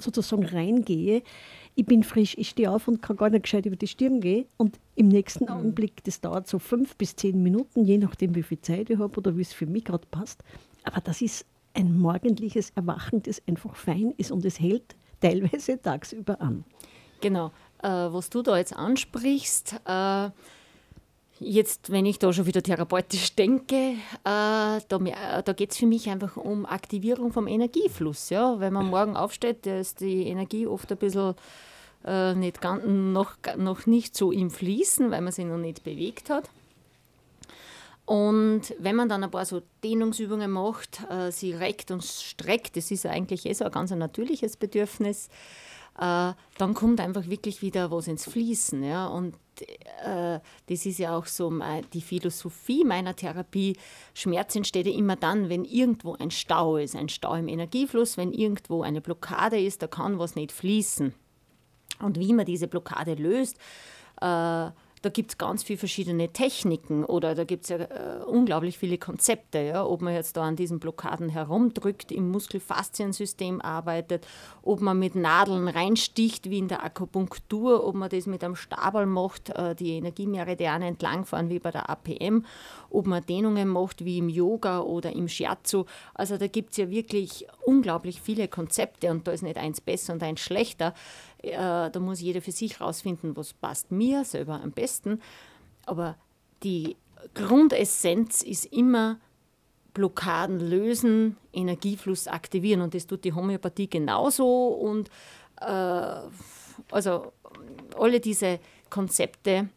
sozusagen 0.01 0.45
reingehe. 0.45 1.23
Ich 1.75 1.85
bin 1.85 2.03
frisch, 2.03 2.35
ich 2.37 2.49
stehe 2.49 2.69
auf 2.69 2.87
und 2.87 3.01
kann 3.01 3.17
gar 3.17 3.29
nicht 3.29 3.43
gescheit 3.43 3.65
über 3.65 3.75
die 3.75 3.87
Stirn 3.87 4.21
gehen. 4.21 4.45
Und 4.57 4.79
im 4.95 5.07
nächsten 5.07 5.45
mhm. 5.45 5.51
Augenblick, 5.51 6.03
das 6.03 6.21
dauert 6.21 6.47
so 6.47 6.59
fünf 6.59 6.95
bis 6.95 7.15
zehn 7.15 7.41
Minuten, 7.41 7.85
je 7.85 7.97
nachdem, 7.97 8.35
wie 8.35 8.43
viel 8.43 8.61
Zeit 8.61 8.89
ich 8.89 8.99
habe 8.99 9.17
oder 9.17 9.37
wie 9.37 9.41
es 9.41 9.53
für 9.53 9.65
mich 9.65 9.85
gerade 9.85 10.05
passt. 10.11 10.43
Aber 10.83 11.01
das 11.01 11.21
ist 11.21 11.45
ein 11.73 11.97
morgendliches 11.97 12.71
Erwachen, 12.71 13.23
das 13.23 13.41
einfach 13.47 13.75
fein 13.75 14.13
ist 14.17 14.31
und 14.31 14.43
es 14.45 14.59
hält 14.59 14.95
teilweise 15.21 15.81
tagsüber 15.81 16.41
an. 16.41 16.65
Genau. 17.21 17.51
Äh, 17.81 17.87
was 17.87 18.29
du 18.29 18.41
da 18.41 18.57
jetzt 18.57 18.75
ansprichst, 18.75 19.79
äh, 19.85 20.29
Jetzt, 21.43 21.91
wenn 21.91 22.05
ich 22.05 22.19
da 22.19 22.31
schon 22.31 22.45
wieder 22.45 22.61
therapeutisch 22.61 23.33
denke, 23.33 23.75
äh, 23.75 23.95
da, 24.23 24.79
äh, 24.91 25.41
da 25.43 25.53
geht 25.53 25.71
es 25.71 25.77
für 25.77 25.87
mich 25.87 26.07
einfach 26.07 26.37
um 26.37 26.67
Aktivierung 26.67 27.33
vom 27.33 27.47
Energiefluss. 27.47 28.29
Ja? 28.29 28.59
Wenn 28.59 28.73
man 28.73 28.85
morgen 28.85 29.17
aufsteht, 29.17 29.65
ist 29.65 30.01
die 30.01 30.27
Energie 30.27 30.67
oft 30.67 30.91
ein 30.91 30.99
bisschen 30.99 31.33
äh, 32.05 32.35
nicht, 32.35 32.61
ganz, 32.61 32.83
noch, 32.85 33.37
noch 33.57 33.87
nicht 33.87 34.15
so 34.15 34.31
im 34.31 34.51
Fließen, 34.51 35.09
weil 35.09 35.21
man 35.21 35.33
sie 35.33 35.45
noch 35.45 35.57
nicht 35.57 35.83
bewegt 35.83 36.29
hat. 36.29 36.47
Und 38.05 38.75
wenn 38.77 38.95
man 38.95 39.09
dann 39.09 39.23
ein 39.23 39.31
paar 39.31 39.45
so 39.45 39.63
Dehnungsübungen 39.83 40.51
macht, 40.51 41.01
äh, 41.09 41.31
sie 41.31 41.53
reckt 41.53 41.89
und 41.89 42.03
streckt, 42.03 42.77
das 42.77 42.91
ist 42.91 43.07
eigentlich 43.07 43.47
eh 43.47 43.53
so 43.53 43.65
ein 43.65 43.71
ganz 43.71 43.89
natürliches 43.89 44.57
Bedürfnis, 44.57 45.29
äh, 46.01 46.33
dann 46.57 46.73
kommt 46.73 46.99
einfach 46.99 47.27
wirklich 47.27 47.61
wieder 47.61 47.91
was 47.91 48.07
ins 48.07 48.25
Fließen. 48.25 48.83
Ja? 48.83 49.05
Und 49.05 49.35
äh, 50.03 50.39
das 50.65 50.85
ist 50.87 50.97
ja 50.97 51.15
auch 51.15 51.27
so 51.27 51.53
die 51.93 52.01
Philosophie 52.01 52.83
meiner 52.83 53.15
Therapie. 53.15 53.77
Schmerz 54.15 54.55
entsteht 54.55 54.87
ja 54.87 54.93
immer 54.93 55.15
dann, 55.15 55.49
wenn 55.49 55.63
irgendwo 55.63 56.15
ein 56.15 56.31
Stau 56.31 56.77
ist, 56.77 56.95
ein 56.95 57.07
Stau 57.07 57.35
im 57.35 57.47
Energiefluss, 57.47 58.17
wenn 58.17 58.33
irgendwo 58.33 58.81
eine 58.81 58.99
Blockade 58.99 59.61
ist, 59.61 59.83
da 59.83 59.87
kann 59.87 60.17
was 60.17 60.35
nicht 60.35 60.51
fließen. 60.51 61.13
Und 61.99 62.19
wie 62.19 62.33
man 62.33 62.47
diese 62.47 62.67
Blockade 62.67 63.13
löst, 63.13 63.59
äh, 64.21 64.71
da 65.01 65.09
gibt 65.09 65.31
es 65.31 65.37
ganz 65.37 65.63
viele 65.63 65.79
verschiedene 65.79 66.29
Techniken 66.31 67.03
oder 67.05 67.33
da 67.33 67.43
gibt 67.43 67.63
es 67.63 67.69
ja 67.69 67.77
äh, 67.77 68.23
unglaublich 68.25 68.77
viele 68.77 68.99
Konzepte, 68.99 69.59
ja? 69.59 69.83
ob 69.83 70.01
man 70.01 70.13
jetzt 70.13 70.37
da 70.37 70.43
an 70.43 70.55
diesen 70.55 70.79
Blockaden 70.79 71.29
herumdrückt, 71.29 72.11
im 72.11 72.29
Muskelfasziensystem 72.29 73.61
arbeitet, 73.61 74.27
ob 74.61 74.79
man 74.79 74.99
mit 74.99 75.15
Nadeln 75.15 75.67
reinsticht, 75.67 76.51
wie 76.51 76.59
in 76.59 76.67
der 76.67 76.83
Akupunktur, 76.83 77.83
ob 77.83 77.95
man 77.95 78.09
das 78.09 78.27
mit 78.27 78.43
einem 78.43 78.55
Stabel 78.55 79.07
macht, 79.07 79.49
äh, 79.49 79.73
die 79.73 79.93
Energiemeridiane 79.93 80.85
entlangfahren, 80.85 81.49
wie 81.49 81.59
bei 81.59 81.71
der 81.71 81.89
APM, 81.89 82.45
ob 82.91 83.07
man 83.07 83.25
Dehnungen 83.25 83.69
macht, 83.69 84.05
wie 84.05 84.19
im 84.19 84.29
Yoga 84.29 84.81
oder 84.81 85.13
im 85.13 85.27
Shiatsu. 85.27 85.85
Also 86.13 86.37
da 86.37 86.45
gibt 86.45 86.71
es 86.71 86.77
ja 86.77 86.91
wirklich 86.91 87.47
unglaublich 87.65 88.21
viele 88.21 88.47
Konzepte 88.47 89.09
und 89.09 89.27
da 89.27 89.31
ist 89.31 89.41
nicht 89.41 89.57
eins 89.57 89.81
besser 89.81 90.13
und 90.13 90.21
eins 90.21 90.41
schlechter. 90.41 90.93
Äh, 91.41 91.89
da 91.89 91.99
muss 91.99 92.21
jeder 92.21 92.41
für 92.41 92.51
sich 92.51 92.79
herausfinden, 92.79 93.35
was 93.35 93.53
passt 93.53 93.91
mir 93.91 94.23
selber 94.25 94.61
am 94.61 94.71
besten. 94.71 95.21
Aber 95.85 96.15
die 96.63 96.95
Grundessenz 97.33 98.41
ist 98.41 98.65
immer 98.65 99.19
Blockaden 99.93 100.59
lösen, 100.59 101.37
Energiefluss 101.53 102.27
aktivieren. 102.27 102.81
Und 102.81 102.93
das 102.93 103.07
tut 103.07 103.23
die 103.23 103.33
Homöopathie 103.33 103.89
genauso. 103.89 104.67
Und 104.67 105.09
äh, 105.59 106.15
also 106.91 107.33
alle 107.97 108.19
diese 108.19 108.59
Konzepte 108.89 109.69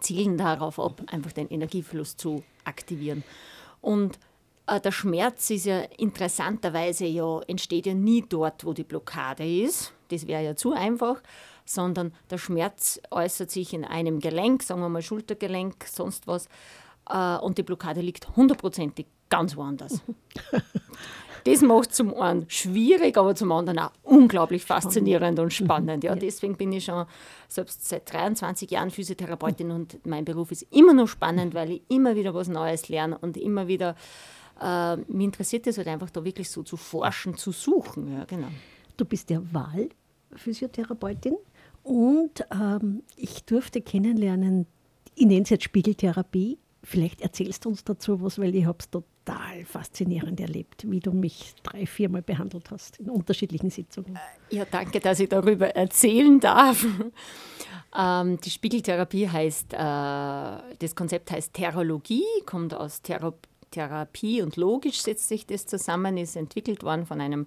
zielen 0.00 0.36
darauf 0.36 0.78
ab, 0.78 1.02
einfach 1.06 1.32
den 1.32 1.48
Energiefluss 1.48 2.16
zu 2.16 2.44
aktivieren. 2.64 3.24
Und 3.80 4.18
äh, 4.66 4.80
der 4.80 4.92
Schmerz 4.92 5.50
ist 5.50 5.66
ja 5.66 5.80
interessanterweise 5.96 7.06
ja, 7.06 7.40
entsteht 7.46 7.86
ja 7.86 7.94
nie 7.94 8.24
dort, 8.28 8.64
wo 8.64 8.72
die 8.72 8.84
Blockade 8.84 9.46
ist. 9.46 9.92
Das 10.08 10.26
wäre 10.26 10.44
ja 10.44 10.56
zu 10.56 10.72
einfach. 10.72 11.22
Sondern 11.64 12.14
der 12.30 12.38
Schmerz 12.38 13.00
äußert 13.10 13.50
sich 13.50 13.74
in 13.74 13.84
einem 13.84 14.20
Gelenk, 14.20 14.62
sagen 14.62 14.80
wir 14.80 14.88
mal 14.88 15.02
Schultergelenk, 15.02 15.84
sonst 15.86 16.26
was. 16.26 16.48
Äh, 17.08 17.36
und 17.38 17.58
die 17.58 17.62
Blockade 17.62 18.00
liegt 18.00 18.36
hundertprozentig 18.36 19.06
ganz 19.28 19.56
woanders. 19.56 20.00
das 21.44 21.60
macht 21.60 21.94
zum 21.94 22.14
einen 22.14 22.48
schwierig, 22.48 23.16
aber 23.18 23.34
zum 23.34 23.52
anderen 23.52 23.78
auch 23.78 23.90
unglaublich 24.02 24.64
faszinierend 24.64 25.38
und 25.38 25.52
spannend. 25.52 26.04
Ja, 26.04 26.14
deswegen 26.14 26.56
bin 26.56 26.72
ich 26.72 26.86
schon 26.86 27.04
selbst 27.48 27.86
seit 27.86 28.10
23 28.12 28.70
Jahren 28.70 28.90
Physiotherapeutin 28.90 29.70
und 29.70 30.06
mein 30.06 30.24
Beruf 30.24 30.50
ist 30.52 30.66
immer 30.70 30.94
noch 30.94 31.08
spannend, 31.08 31.54
weil 31.54 31.70
ich 31.72 31.82
immer 31.88 32.16
wieder 32.16 32.34
was 32.34 32.48
Neues 32.48 32.88
lerne 32.88 33.18
und 33.18 33.36
immer 33.36 33.68
wieder 33.68 33.94
äh, 34.60 34.96
mich 34.96 35.24
interessiert 35.24 35.66
es 35.66 35.78
halt 35.78 35.88
einfach 35.88 36.10
da 36.10 36.24
wirklich 36.24 36.50
so 36.50 36.62
zu 36.62 36.76
forschen, 36.76 37.36
zu 37.36 37.52
suchen. 37.52 38.12
Ja, 38.12 38.24
genau. 38.24 38.48
Du 38.98 39.04
bist 39.04 39.30
ja 39.30 39.40
Wahlphysiotherapeutin 39.52 41.36
und 41.84 42.44
ähm, 42.52 43.04
ich 43.16 43.44
durfte 43.44 43.80
kennenlernen, 43.80 44.66
ich 45.14 45.24
nenne 45.24 45.42
es 45.42 45.50
jetzt 45.50 45.64
Spiegeltherapie. 45.64 46.58
Vielleicht 46.82 47.20
erzählst 47.20 47.64
du 47.64 47.70
uns 47.70 47.84
dazu 47.84 48.20
was, 48.20 48.40
weil 48.40 48.54
ich 48.56 48.66
habe 48.66 48.78
es 48.80 48.90
total 48.90 49.64
faszinierend 49.64 50.40
erlebt, 50.40 50.84
wie 50.90 50.98
du 50.98 51.12
mich 51.12 51.54
drei, 51.62 51.86
viermal 51.86 52.22
behandelt 52.22 52.72
hast 52.72 52.98
in 52.98 53.08
unterschiedlichen 53.08 53.70
Sitzungen. 53.70 54.16
Äh, 54.16 54.56
ja, 54.56 54.64
danke, 54.68 54.98
dass 54.98 55.20
ich 55.20 55.28
darüber 55.28 55.68
erzählen 55.70 56.38
darf. 56.40 56.84
Ähm, 57.96 58.38
die 58.42 58.50
Spiegeltherapie 58.50 59.30
heißt, 59.30 59.72
äh, 59.72 59.76
das 59.76 60.94
Konzept 60.94 61.30
heißt 61.30 61.54
Terrologie, 61.54 62.26
kommt 62.44 62.74
aus 62.74 63.00
Thera 63.00 63.32
Therapie 63.70 64.42
und 64.42 64.56
logisch 64.56 65.02
setzt 65.02 65.28
sich 65.28 65.46
das 65.46 65.66
zusammen, 65.66 66.16
ist 66.16 66.36
entwickelt 66.36 66.82
worden 66.82 67.06
von 67.06 67.20
einem 67.20 67.46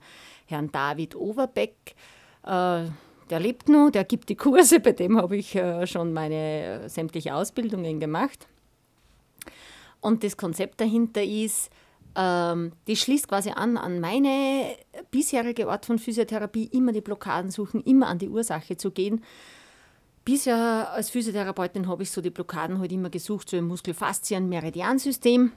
Herrn 0.51 0.71
David 0.71 1.15
Overbeck. 1.15 1.95
Äh, 2.43 2.85
der 3.29 3.39
lebt 3.39 3.69
noch, 3.69 3.89
der 3.91 4.03
gibt 4.03 4.29
die 4.29 4.35
Kurse, 4.35 4.79
bei 4.81 4.91
dem 4.91 5.17
habe 5.17 5.37
ich 5.37 5.55
äh, 5.55 5.87
schon 5.87 6.11
meine 6.11 6.89
sämtliche 6.89 7.33
Ausbildungen 7.33 7.99
gemacht. 7.99 8.47
Und 10.01 10.23
das 10.23 10.35
Konzept 10.35 10.81
dahinter 10.81 11.23
ist, 11.23 11.69
ähm, 12.15 12.73
das 12.87 12.99
schließt 12.99 13.27
quasi 13.27 13.51
an 13.51 13.77
an 13.77 14.01
meine 14.01 14.75
bisherige 15.11 15.69
Art 15.69 15.85
von 15.85 15.97
Physiotherapie, 15.97 16.65
immer 16.73 16.91
die 16.91 17.01
Blockaden 17.01 17.51
suchen, 17.51 17.81
immer 17.81 18.07
an 18.07 18.19
die 18.19 18.27
Ursache 18.29 18.75
zu 18.75 18.91
gehen. 18.91 19.23
Bisher 20.25 20.91
als 20.91 21.09
Physiotherapeutin 21.09 21.87
habe 21.87 22.03
ich 22.03 22.11
so 22.11 22.21
die 22.21 22.29
Blockaden 22.29 22.79
halt 22.79 22.91
immer 22.91 23.09
gesucht, 23.09 23.49
so 23.49 23.57
im 23.57 23.67
Muskelfaszien-Meridiansystem. 23.67 25.51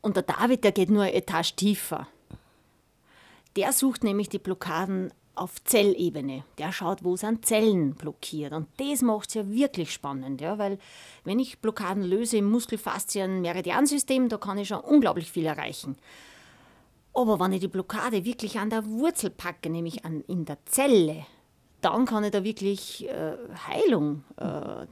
Und 0.00 0.16
der 0.16 0.22
David, 0.22 0.62
der 0.62 0.72
geht 0.72 0.90
nur 0.90 1.02
eine 1.02 1.14
Etage 1.14 1.56
tiefer. 1.56 2.06
Der 3.56 3.72
sucht 3.72 4.04
nämlich 4.04 4.28
die 4.28 4.38
Blockaden 4.38 5.12
auf 5.34 5.62
Zellebene. 5.64 6.44
Der 6.58 6.72
schaut, 6.72 7.04
wo 7.04 7.16
sind 7.16 7.44
Zellen 7.44 7.94
blockiert. 7.94 8.52
Und 8.52 8.68
das 8.78 9.02
macht 9.02 9.28
es 9.28 9.34
ja 9.34 9.48
wirklich 9.48 9.92
spannend, 9.92 10.40
ja, 10.40 10.58
weil 10.58 10.78
wenn 11.24 11.38
ich 11.38 11.60
Blockaden 11.60 12.02
löse 12.02 12.38
im 12.38 12.50
Muskelfaszien-Meridiansystem, 12.50 14.28
da 14.28 14.38
kann 14.38 14.58
ich 14.58 14.68
schon 14.68 14.80
unglaublich 14.80 15.30
viel 15.30 15.46
erreichen. 15.46 15.96
Aber 17.12 17.40
wenn 17.40 17.52
ich 17.52 17.60
die 17.60 17.68
Blockade 17.68 18.24
wirklich 18.24 18.58
an 18.58 18.70
der 18.70 18.84
Wurzel 18.84 19.30
packe, 19.30 19.70
nämlich 19.70 20.04
an, 20.04 20.22
in 20.26 20.44
der 20.44 20.58
Zelle, 20.66 21.24
dann 21.80 22.04
kann 22.04 22.24
ich 22.24 22.30
da 22.30 22.44
wirklich 22.44 23.08
äh, 23.08 23.36
Heilung, 23.68 24.22
äh, 24.36 24.86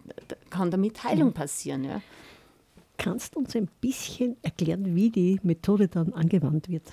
kann 0.48 0.70
damit 0.70 1.04
Heilung 1.04 1.28
mhm. 1.28 1.34
passieren. 1.34 1.84
Ja. 1.84 2.00
Kannst 2.96 3.34
du 3.34 3.40
uns 3.40 3.54
ein 3.56 3.68
bisschen 3.80 4.36
erklären, 4.42 4.94
wie 4.94 5.10
die 5.10 5.40
Methode 5.42 5.88
dann 5.88 6.14
angewandt 6.14 6.68
wird? 6.68 6.92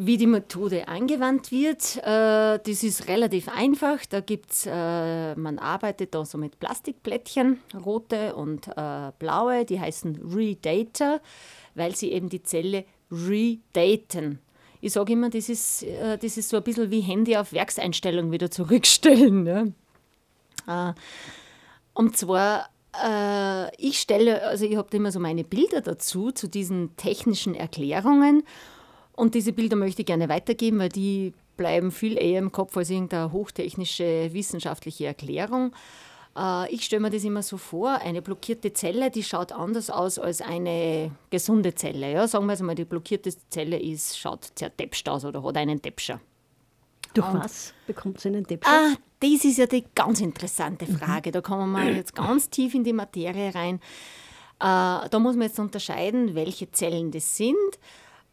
Wie 0.00 0.16
die 0.16 0.28
Methode 0.28 0.86
angewandt 0.86 1.50
wird, 1.50 1.96
äh, 1.96 2.60
das 2.64 2.84
ist 2.84 3.08
relativ 3.08 3.48
einfach. 3.48 4.06
Da 4.06 4.20
gibt's, 4.20 4.64
äh, 4.64 5.34
man 5.34 5.58
arbeitet 5.58 6.14
da 6.14 6.24
so 6.24 6.38
mit 6.38 6.60
Plastikplättchen, 6.60 7.58
rote 7.84 8.36
und 8.36 8.68
äh, 8.68 9.10
blaue, 9.18 9.64
die 9.64 9.80
heißen 9.80 10.32
Redater, 10.32 11.20
weil 11.74 11.96
sie 11.96 12.12
eben 12.12 12.28
die 12.28 12.44
Zelle 12.44 12.84
redaten. 13.10 14.38
Ich 14.80 14.92
sage 14.92 15.14
immer, 15.14 15.30
das 15.30 15.48
ist, 15.48 15.82
äh, 15.82 16.16
das 16.16 16.36
ist 16.36 16.50
so 16.50 16.58
ein 16.58 16.62
bisschen 16.62 16.92
wie 16.92 17.00
Handy 17.00 17.36
auf 17.36 17.52
Werkseinstellung 17.52 18.30
wieder 18.30 18.52
zurückstellen. 18.52 19.74
Äh, 20.68 20.92
und 21.94 22.16
zwar 22.16 22.68
äh, 23.04 23.74
ich 23.76 23.98
stelle, 23.98 24.46
also 24.46 24.64
ich 24.64 24.76
habe 24.76 24.96
immer 24.96 25.10
so 25.10 25.18
meine 25.18 25.42
Bilder 25.42 25.80
dazu, 25.80 26.30
zu 26.30 26.46
diesen 26.46 26.96
technischen 26.96 27.56
Erklärungen. 27.56 28.44
Und 29.18 29.34
diese 29.34 29.52
Bilder 29.52 29.74
möchte 29.74 30.02
ich 30.02 30.06
gerne 30.06 30.28
weitergeben, 30.28 30.78
weil 30.78 30.90
die 30.90 31.34
bleiben 31.56 31.90
viel 31.90 32.16
eher 32.16 32.38
im 32.38 32.52
Kopf 32.52 32.76
als 32.76 32.88
irgendeine 32.88 33.32
hochtechnische 33.32 34.32
wissenschaftliche 34.32 35.06
Erklärung. 35.06 35.74
Äh, 36.36 36.72
ich 36.72 36.84
stelle 36.84 37.02
mir 37.02 37.10
das 37.10 37.24
immer 37.24 37.42
so 37.42 37.56
vor, 37.56 38.00
eine 38.00 38.22
blockierte 38.22 38.72
Zelle, 38.72 39.10
die 39.10 39.24
schaut 39.24 39.50
anders 39.50 39.90
aus 39.90 40.20
als 40.20 40.40
eine 40.40 41.10
gesunde 41.30 41.74
Zelle. 41.74 42.12
Ja? 42.12 42.28
Sagen 42.28 42.46
wir 42.46 42.52
jetzt 42.52 42.62
mal, 42.62 42.76
die 42.76 42.84
blockierte 42.84 43.32
Zelle 43.50 43.80
ist, 43.80 44.16
schaut 44.16 44.52
zertäpscht 44.54 45.08
aus 45.08 45.24
oder 45.24 45.42
hat 45.42 45.56
einen 45.56 45.82
Täpscher. 45.82 46.20
Durch 47.12 47.28
und, 47.28 47.42
was 47.42 47.74
bekommt 47.88 48.20
sie 48.20 48.28
einen 48.28 48.46
Täpscher? 48.46 48.70
Ah, 48.70 48.94
das 49.18 49.44
ist 49.44 49.58
ja 49.58 49.66
die 49.66 49.84
ganz 49.96 50.20
interessante 50.20 50.86
mhm. 50.86 50.96
Frage. 50.96 51.30
Mhm. 51.30 51.32
Da 51.32 51.40
kommen 51.40 51.72
wir 51.72 51.92
jetzt 51.92 52.14
ganz 52.14 52.50
tief 52.50 52.72
in 52.72 52.84
die 52.84 52.92
Materie 52.92 53.52
rein. 53.52 53.80
Äh, 54.60 55.08
da 55.08 55.18
muss 55.18 55.34
man 55.34 55.48
jetzt 55.48 55.58
unterscheiden, 55.58 56.36
welche 56.36 56.70
Zellen 56.70 57.10
das 57.10 57.36
sind. 57.36 57.56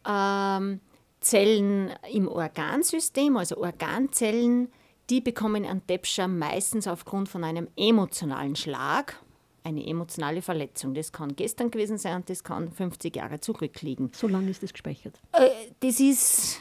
Ähm, 0.06 0.80
Zellen 1.20 1.92
im 2.12 2.28
Organsystem, 2.28 3.36
also 3.36 3.56
Organzellen, 3.56 4.68
die 5.10 5.20
bekommen 5.20 5.64
einen 5.64 5.86
Täpscher 5.86 6.28
meistens 6.28 6.86
aufgrund 6.86 7.28
von 7.28 7.44
einem 7.44 7.68
emotionalen 7.76 8.56
Schlag, 8.56 9.20
eine 9.64 9.84
emotionale 9.86 10.42
Verletzung. 10.42 10.94
Das 10.94 11.12
kann 11.12 11.34
gestern 11.34 11.70
gewesen 11.70 11.98
sein 11.98 12.16
und 12.16 12.30
das 12.30 12.44
kann 12.44 12.70
50 12.70 13.16
Jahre 13.16 13.40
zurückliegen. 13.40 14.10
So 14.14 14.28
lange 14.28 14.50
ist 14.50 14.62
das 14.62 14.72
gespeichert? 14.72 15.20
Äh, 15.32 15.48
das 15.80 15.98
ist 15.98 16.60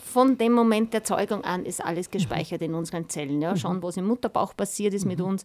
von 0.00 0.38
dem 0.38 0.52
Moment 0.52 0.92
der 0.92 1.04
Zeugung 1.04 1.44
an 1.44 1.64
ist 1.64 1.84
alles 1.84 2.10
gespeichert 2.10 2.60
mhm. 2.60 2.66
in 2.66 2.74
unseren 2.74 3.08
Zellen. 3.08 3.40
Ja. 3.40 3.56
Schon, 3.56 3.76
mhm. 3.76 3.82
was 3.82 3.96
im 3.96 4.06
Mutterbauch 4.06 4.56
passiert 4.56 4.94
ist 4.94 5.04
mhm. 5.04 5.10
mit 5.10 5.20
uns, 5.20 5.44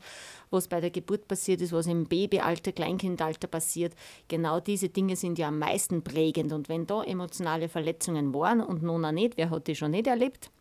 was 0.50 0.68
bei 0.68 0.82
der 0.82 0.90
Geburt 0.90 1.28
passiert 1.28 1.62
ist, 1.62 1.74
was 1.74 1.88
im 1.88 2.06
Babyalter, 2.06 2.72
Kleinkindalter 2.72 3.48
passiert. 3.48 3.94
Genau 4.28 4.60
diese 4.60 4.90
Dinge 4.90 5.16
sind 5.16 5.38
ja 5.40 5.48
am 5.50 5.60
meisten 5.60 6.04
prägend. 6.04 6.54
Und 6.54 6.70
wenn 6.70 6.88
da 6.88 7.04
emotionale 7.04 7.70
Verletzungen 7.70 8.34
waren 8.34 8.62
und 8.62 8.84
nun 8.84 9.06
auch 9.06 9.12
nicht, 9.12 9.38
wer 9.38 9.50
hat 9.50 9.68
die 9.68 9.76
schon 9.76 9.92
nicht 9.92 10.08
erlebt? 10.08 10.52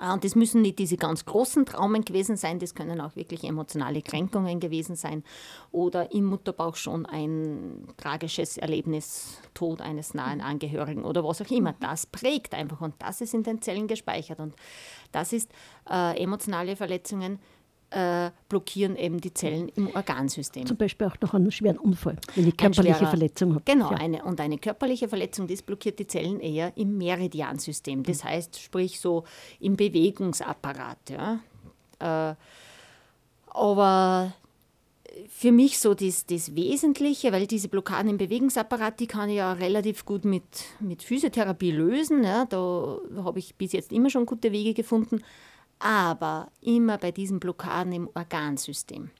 Ah, 0.00 0.14
und 0.14 0.24
das 0.24 0.34
müssen 0.34 0.62
nicht 0.62 0.78
diese 0.78 0.96
ganz 0.96 1.24
großen 1.24 1.66
Traumen 1.66 2.04
gewesen 2.04 2.36
sein, 2.36 2.58
das 2.58 2.74
können 2.74 3.00
auch 3.00 3.16
wirklich 3.16 3.44
emotionale 3.44 4.02
Kränkungen 4.02 4.60
gewesen 4.60 4.96
sein 4.96 5.24
oder 5.72 6.12
im 6.12 6.24
Mutterbauch 6.24 6.76
schon 6.76 7.06
ein 7.06 7.86
tragisches 7.96 8.58
Erlebnis, 8.58 9.40
Tod 9.54 9.80
eines 9.80 10.14
nahen 10.14 10.40
Angehörigen 10.40 11.04
oder 11.04 11.24
was 11.24 11.40
auch 11.40 11.50
immer. 11.50 11.74
Das 11.80 12.06
prägt 12.06 12.54
einfach 12.54 12.80
und 12.80 12.94
das 12.98 13.20
ist 13.20 13.34
in 13.34 13.42
den 13.42 13.62
Zellen 13.62 13.86
gespeichert 13.86 14.40
und 14.40 14.54
das 15.12 15.32
ist 15.32 15.50
äh, 15.90 16.22
emotionale 16.22 16.76
Verletzungen 16.76 17.38
äh, 17.90 18.30
blockieren 18.48 18.96
eben 18.96 19.20
die 19.20 19.32
Zellen 19.32 19.68
im 19.70 19.94
Organsystem. 19.94 20.66
Zum 20.66 20.76
Beispiel 20.76 21.06
auch 21.06 21.16
nach 21.20 21.34
einem 21.34 21.50
schweren 21.50 21.78
Unfall, 21.78 22.16
wenn 22.34 22.48
ich 22.48 22.56
körperliche 22.56 22.96
schwerer, 22.96 23.10
Verletzung 23.10 23.54
habe. 23.54 23.62
Genau, 23.64 23.90
ja. 23.92 23.98
eine, 23.98 24.24
und 24.24 24.40
eine 24.40 24.58
körperliche 24.58 25.08
Verletzung, 25.08 25.46
das 25.46 25.62
blockiert 25.62 25.98
die 25.98 26.06
Zellen 26.06 26.40
eher 26.40 26.76
im 26.76 26.98
Meridiansystem. 26.98 28.02
Das 28.02 28.24
mhm. 28.24 28.28
heißt, 28.28 28.60
sprich 28.60 29.00
so 29.00 29.24
im 29.60 29.76
Bewegungsapparat. 29.76 30.98
Ja. 31.10 31.40
Äh, 31.98 32.34
aber 33.48 34.32
für 35.28 35.52
mich 35.52 35.78
so 35.78 35.94
das, 35.94 36.26
das 36.26 36.54
Wesentliche, 36.54 37.32
weil 37.32 37.46
diese 37.46 37.68
Blockaden 37.68 38.10
im 38.10 38.18
Bewegungsapparat, 38.18 39.00
die 39.00 39.06
kann 39.06 39.30
ich 39.30 39.36
ja 39.36 39.52
relativ 39.52 40.04
gut 40.04 40.24
mit, 40.24 40.42
mit 40.80 41.02
Physiotherapie 41.02 41.70
lösen. 41.70 42.24
Ja. 42.24 42.44
Da 42.44 42.98
habe 43.18 43.38
ich 43.38 43.54
bis 43.54 43.72
jetzt 43.72 43.92
immer 43.92 44.10
schon 44.10 44.26
gute 44.26 44.52
Wege 44.52 44.74
gefunden 44.74 45.22
aber 45.78 46.48
immer 46.60 46.98
bei 46.98 47.12
diesen 47.12 47.40
Blockaden 47.40 47.92
im 47.92 48.08
Organsystem. 48.14 49.10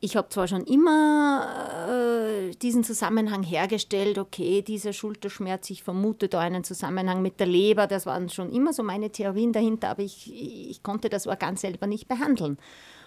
Ich 0.00 0.16
habe 0.16 0.28
zwar 0.30 0.48
schon 0.48 0.64
immer 0.64 1.88
äh, 1.88 2.50
diesen 2.56 2.82
Zusammenhang 2.82 3.44
hergestellt, 3.44 4.18
okay, 4.18 4.60
dieser 4.60 4.92
Schulterschmerz, 4.92 5.70
ich 5.70 5.84
vermute 5.84 6.28
da 6.28 6.40
einen 6.40 6.64
Zusammenhang 6.64 7.22
mit 7.22 7.38
der 7.38 7.46
Leber, 7.46 7.86
das 7.86 8.04
waren 8.04 8.28
schon 8.28 8.50
immer 8.50 8.72
so 8.72 8.82
meine 8.82 9.10
Theorien 9.10 9.52
dahinter, 9.52 9.90
aber 9.90 10.02
ich, 10.02 10.32
ich 10.70 10.82
konnte 10.82 11.08
das 11.08 11.28
Organ 11.28 11.56
selber 11.56 11.86
nicht 11.86 12.08
behandeln. 12.08 12.58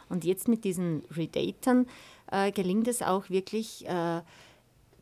Und 0.07 0.23
jetzt 0.23 0.47
mit 0.47 0.63
diesen 0.63 1.03
Redatoren 1.15 1.87
äh, 2.31 2.53
gelingt 2.53 2.87
es 2.87 3.01
auch 3.01 3.29
wirklich, 3.29 3.85
äh, 3.89 4.21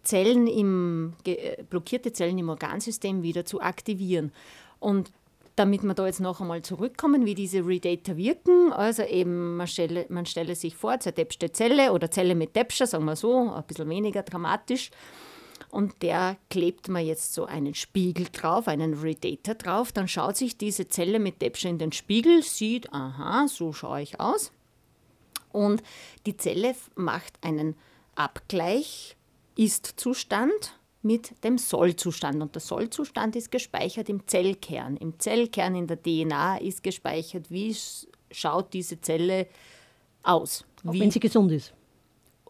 Zellen 0.04 0.48
im, 0.48 1.14
blockierte 1.70 2.12
Zellen 2.12 2.38
im 2.38 2.50
Organsystem 2.50 3.24
wieder 3.24 3.46
zu 3.46 3.62
aktivieren. 3.62 4.32
Und 4.80 5.12
damit 5.56 5.84
wir 5.84 5.94
da 5.94 6.06
jetzt 6.06 6.20
noch 6.20 6.42
einmal 6.42 6.62
zurückkommen, 6.62 7.26
wie 7.26 7.36
diese 7.36 7.66
Redater 7.66 8.18
wirken. 8.18 8.74
Also 8.74 9.04
eben, 9.04 9.58
man 9.58 9.68
stelle, 9.68 10.06
man 10.10 10.26
stelle 10.26 10.56
sich 10.56 10.76
vor, 10.76 11.00
zertäpschte 11.00 11.52
Zelle 11.52 11.92
oder 11.92 12.10
Zelle 12.10 12.36
mit 12.36 12.54
Täpscher, 12.54 12.88
sagen 12.88 13.06
wir 13.06 13.16
so, 13.16 13.52
ein 13.52 13.64
bisschen 13.64 13.90
weniger 13.90 14.24
dramatisch. 14.24 14.90
Und 15.70 16.02
der 16.02 16.38
klebt 16.50 16.88
man 16.88 17.06
jetzt 17.06 17.34
so 17.34 17.46
einen 17.46 17.74
Spiegel 17.74 18.28
drauf, 18.32 18.68
einen 18.68 18.94
Redater 18.94 19.56
drauf. 19.56 19.92
Dann 19.92 20.08
schaut 20.08 20.38
sich 20.38 20.58
diese 20.58 20.88
Zelle 20.88 21.20
mit 21.20 21.40
Täpscher 21.40 21.70
in 21.70 21.80
den 21.80 21.92
Spiegel, 21.92 22.44
sieht, 22.44 22.94
aha, 22.94 23.48
so 23.48 23.74
schaue 23.74 24.02
ich 24.02 24.20
aus. 24.20 24.52
Und 25.52 25.82
die 26.26 26.38
Zelle 26.38 26.76
macht 26.96 27.34
einen 27.42 27.76
Abgleich, 28.16 29.16
Ist-Zustand 29.56 30.76
mit 31.04 31.44
dem 31.44 31.58
Sollzustand. 31.58 32.42
Und 32.42 32.56
der 32.56 32.62
Sollzustand 32.62 33.36
ist 33.36 33.52
gespeichert 33.52 34.10
im 34.10 34.28
Zellkern. 34.28 34.98
Im 34.98 35.20
Zellkern 35.20 35.76
in 35.76 35.88
der 35.88 36.02
DNA 36.02 36.58
ist 36.58 36.82
gespeichert, 36.84 37.52
wie 37.52 37.76
schaut 38.32 38.74
diese 38.74 39.00
Zelle 39.02 39.48
aus. 40.24 40.66
Auch 40.86 40.94
wie, 40.94 41.02
wenn 41.02 41.12
sie 41.12 41.20
gesund 41.20 41.52
ist. 41.52 41.74
Äh, 42.48 42.50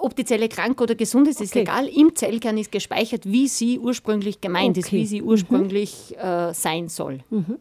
ob 0.00 0.14
die 0.16 0.24
Zelle 0.24 0.48
krank 0.48 0.80
oder 0.80 0.94
gesund 0.94 1.28
ist, 1.28 1.40
ist 1.40 1.52
okay. 1.52 1.62
egal. 1.62 1.88
Im 1.88 2.14
Zellkern 2.14 2.56
ist 2.58 2.72
gespeichert, 2.72 3.26
wie 3.26 3.48
sie 3.48 3.78
ursprünglich 3.78 4.40
gemeint 4.40 4.78
okay. 4.78 4.80
ist, 4.80 4.92
wie 4.92 5.06
sie 5.06 5.22
ursprünglich 5.22 6.14
mhm. 6.16 6.24
äh, 6.24 6.54
sein 6.54 6.88
soll. 6.88 7.20
Mhm. 7.30 7.58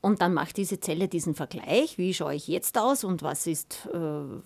Und 0.00 0.20
dann 0.20 0.34
macht 0.34 0.56
diese 0.56 0.78
Zelle 0.78 1.08
diesen 1.08 1.34
Vergleich, 1.34 1.98
wie 1.98 2.14
schaue 2.14 2.34
ich 2.34 2.46
jetzt 2.46 2.78
aus 2.78 3.02
und 3.02 3.22
was 3.22 3.46
ist, 3.46 3.88
äh, 3.92 3.98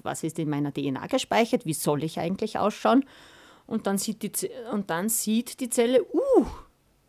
was 0.03 0.23
ist 0.23 0.38
in 0.38 0.49
meiner 0.49 0.73
DNA 0.73 1.07
gespeichert, 1.07 1.66
wie 1.66 1.75
soll 1.75 2.05
ich 2.05 2.18
eigentlich 2.18 2.59
ausschauen. 2.59 3.05
Und 3.71 3.87
dann 3.87 3.99
sieht 3.99 4.23
die, 4.23 4.51
und 4.73 4.91
dann 4.91 5.09
sieht 5.09 5.61
die 5.61 5.71
Zelle, 5.71 6.05
uh, 6.13 6.45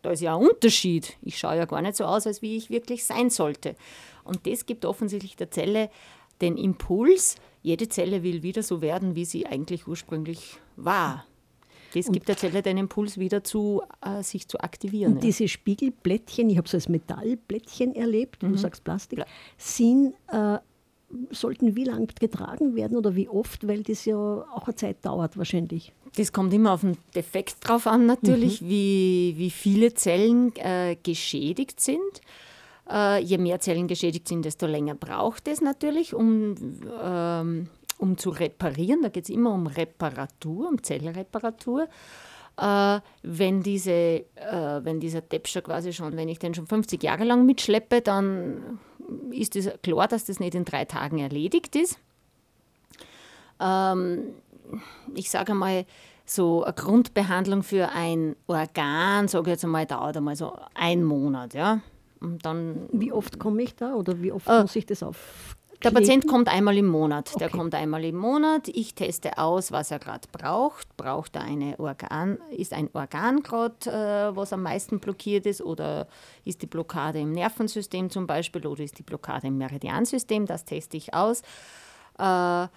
da 0.00 0.12
ist 0.12 0.20
ja 0.20 0.36
ein 0.36 0.46
Unterschied. 0.46 1.16
Ich 1.20 1.36
schaue 1.36 1.56
ja 1.56 1.64
gar 1.64 1.82
nicht 1.82 1.96
so 1.96 2.04
aus, 2.04 2.24
als 2.24 2.40
wie 2.40 2.56
ich 2.56 2.70
wirklich 2.70 3.04
sein 3.04 3.30
sollte. 3.30 3.74
Und 4.22 4.46
das 4.46 4.64
gibt 4.64 4.84
offensichtlich 4.84 5.34
der 5.34 5.50
Zelle 5.50 5.90
den 6.40 6.56
Impuls, 6.56 7.34
jede 7.62 7.88
Zelle 7.88 8.22
will 8.22 8.44
wieder 8.44 8.62
so 8.62 8.80
werden, 8.80 9.16
wie 9.16 9.24
sie 9.24 9.44
eigentlich 9.44 9.88
ursprünglich 9.88 10.60
war. 10.76 11.26
Das 11.94 12.10
gibt 12.10 12.28
der 12.28 12.36
Zelle 12.36 12.62
den 12.62 12.78
Impuls, 12.78 13.18
wieder 13.18 13.42
zu, 13.42 13.82
äh, 14.00 14.22
sich 14.22 14.46
zu 14.46 14.60
aktivieren. 14.60 15.14
Und 15.14 15.18
ja. 15.18 15.22
diese 15.22 15.48
Spiegelblättchen, 15.48 16.48
ich 16.48 16.58
habe 16.58 16.68
so 16.68 16.76
als 16.76 16.88
Metallblättchen 16.88 17.96
erlebt, 17.96 18.40
mhm. 18.42 18.52
du 18.52 18.58
sagst 18.58 18.84
Plastik, 18.84 19.18
Pla 19.18 19.26
sind 19.58 20.14
äh, 20.28 20.58
sollten 21.30 21.76
wie 21.76 21.84
lang 21.84 22.08
getragen 22.18 22.74
werden 22.74 22.96
oder 22.96 23.14
wie 23.14 23.28
oft, 23.28 23.66
weil 23.66 23.82
das 23.82 24.04
ja 24.04 24.16
auch 24.16 24.66
eine 24.66 24.74
Zeit 24.74 25.04
dauert 25.04 25.36
wahrscheinlich. 25.36 25.92
Das 26.16 26.32
kommt 26.32 26.52
immer 26.52 26.72
auf 26.72 26.82
den 26.82 26.98
Defekt 27.14 27.56
drauf 27.66 27.86
an 27.86 28.06
natürlich, 28.06 28.60
mhm. 28.60 28.68
wie, 28.68 29.34
wie 29.36 29.50
viele 29.50 29.94
Zellen 29.94 30.54
äh, 30.56 30.96
geschädigt 31.02 31.80
sind. 31.80 32.20
Äh, 32.90 33.22
je 33.22 33.38
mehr 33.38 33.60
Zellen 33.60 33.88
geschädigt 33.88 34.28
sind, 34.28 34.44
desto 34.44 34.66
länger 34.66 34.94
braucht 34.94 35.48
es 35.48 35.60
natürlich, 35.60 36.14
um, 36.14 36.54
ähm, 37.02 37.68
um 37.98 38.18
zu 38.18 38.30
reparieren. 38.30 39.02
Da 39.02 39.08
geht 39.08 39.24
es 39.24 39.30
immer 39.30 39.54
um 39.54 39.66
Reparatur, 39.66 40.68
um 40.68 40.82
Zellreparatur. 40.82 41.88
Äh, 42.58 43.00
wenn, 43.22 43.62
diese, 43.62 43.90
äh, 43.90 44.24
wenn 44.82 45.00
dieser 45.00 45.26
Täpscher 45.26 45.62
quasi 45.62 45.92
schon, 45.92 46.16
wenn 46.16 46.28
ich 46.28 46.38
den 46.38 46.52
schon 46.52 46.66
50 46.66 47.02
Jahre 47.02 47.24
lang 47.24 47.46
mitschleppe, 47.46 48.02
dann 48.02 48.78
ist 49.30 49.56
es 49.56 49.70
klar, 49.82 50.08
dass 50.08 50.24
das 50.24 50.40
nicht 50.40 50.54
in 50.54 50.64
drei 50.64 50.84
Tagen 50.84 51.18
erledigt 51.18 51.76
ist. 51.76 51.98
Ähm, 53.60 54.34
ich 55.14 55.30
sage 55.30 55.54
mal, 55.54 55.84
so 56.24 56.64
eine 56.64 56.72
Grundbehandlung 56.72 57.62
für 57.62 57.90
ein 57.90 58.36
Organ, 58.46 59.28
sage 59.28 59.50
ich 59.50 59.54
jetzt 59.54 59.64
einmal, 59.64 59.86
dauert 59.86 60.16
einmal 60.16 60.36
so 60.36 60.56
einen 60.74 61.04
Monat. 61.04 61.54
Ja? 61.54 61.80
Und 62.20 62.44
dann, 62.44 62.88
wie 62.92 63.12
oft 63.12 63.38
komme 63.38 63.62
ich 63.62 63.74
da 63.74 63.94
oder 63.94 64.20
wie 64.22 64.32
oft 64.32 64.48
äh, 64.48 64.62
muss 64.62 64.76
ich 64.76 64.86
das 64.86 65.02
auf? 65.02 65.56
Der 65.84 65.90
Patient 65.90 66.28
kommt 66.28 66.48
einmal 66.48 66.76
im 66.76 66.86
Monat. 66.86 67.30
Okay. 67.30 67.38
Der 67.40 67.50
kommt 67.50 67.74
einmal 67.74 68.04
im 68.04 68.16
Monat. 68.16 68.68
Ich 68.68 68.94
teste 68.94 69.38
aus, 69.38 69.72
was 69.72 69.90
er 69.90 69.98
gerade 69.98 70.28
braucht. 70.30 70.96
Braucht 70.96 71.34
er 71.34 71.42
eine 71.42 71.78
Organ, 71.80 72.38
ist 72.50 72.72
ein 72.72 72.88
Organ 72.92 73.42
gerade, 73.42 73.90
äh, 73.90 74.36
was 74.36 74.52
am 74.52 74.62
meisten 74.62 75.00
blockiert 75.00 75.44
ist, 75.46 75.60
oder 75.60 76.06
ist 76.44 76.62
die 76.62 76.66
Blockade 76.66 77.20
im 77.20 77.32
Nervensystem 77.32 78.10
zum 78.10 78.26
Beispiel, 78.26 78.66
oder 78.66 78.84
ist 78.84 78.98
die 78.98 79.02
Blockade 79.02 79.48
im 79.48 79.58
Meridiansystem? 79.58 80.46
Das 80.46 80.64
teste 80.64 80.96
ich 80.96 81.14
aus. 81.14 81.42
Äh, 82.18 82.68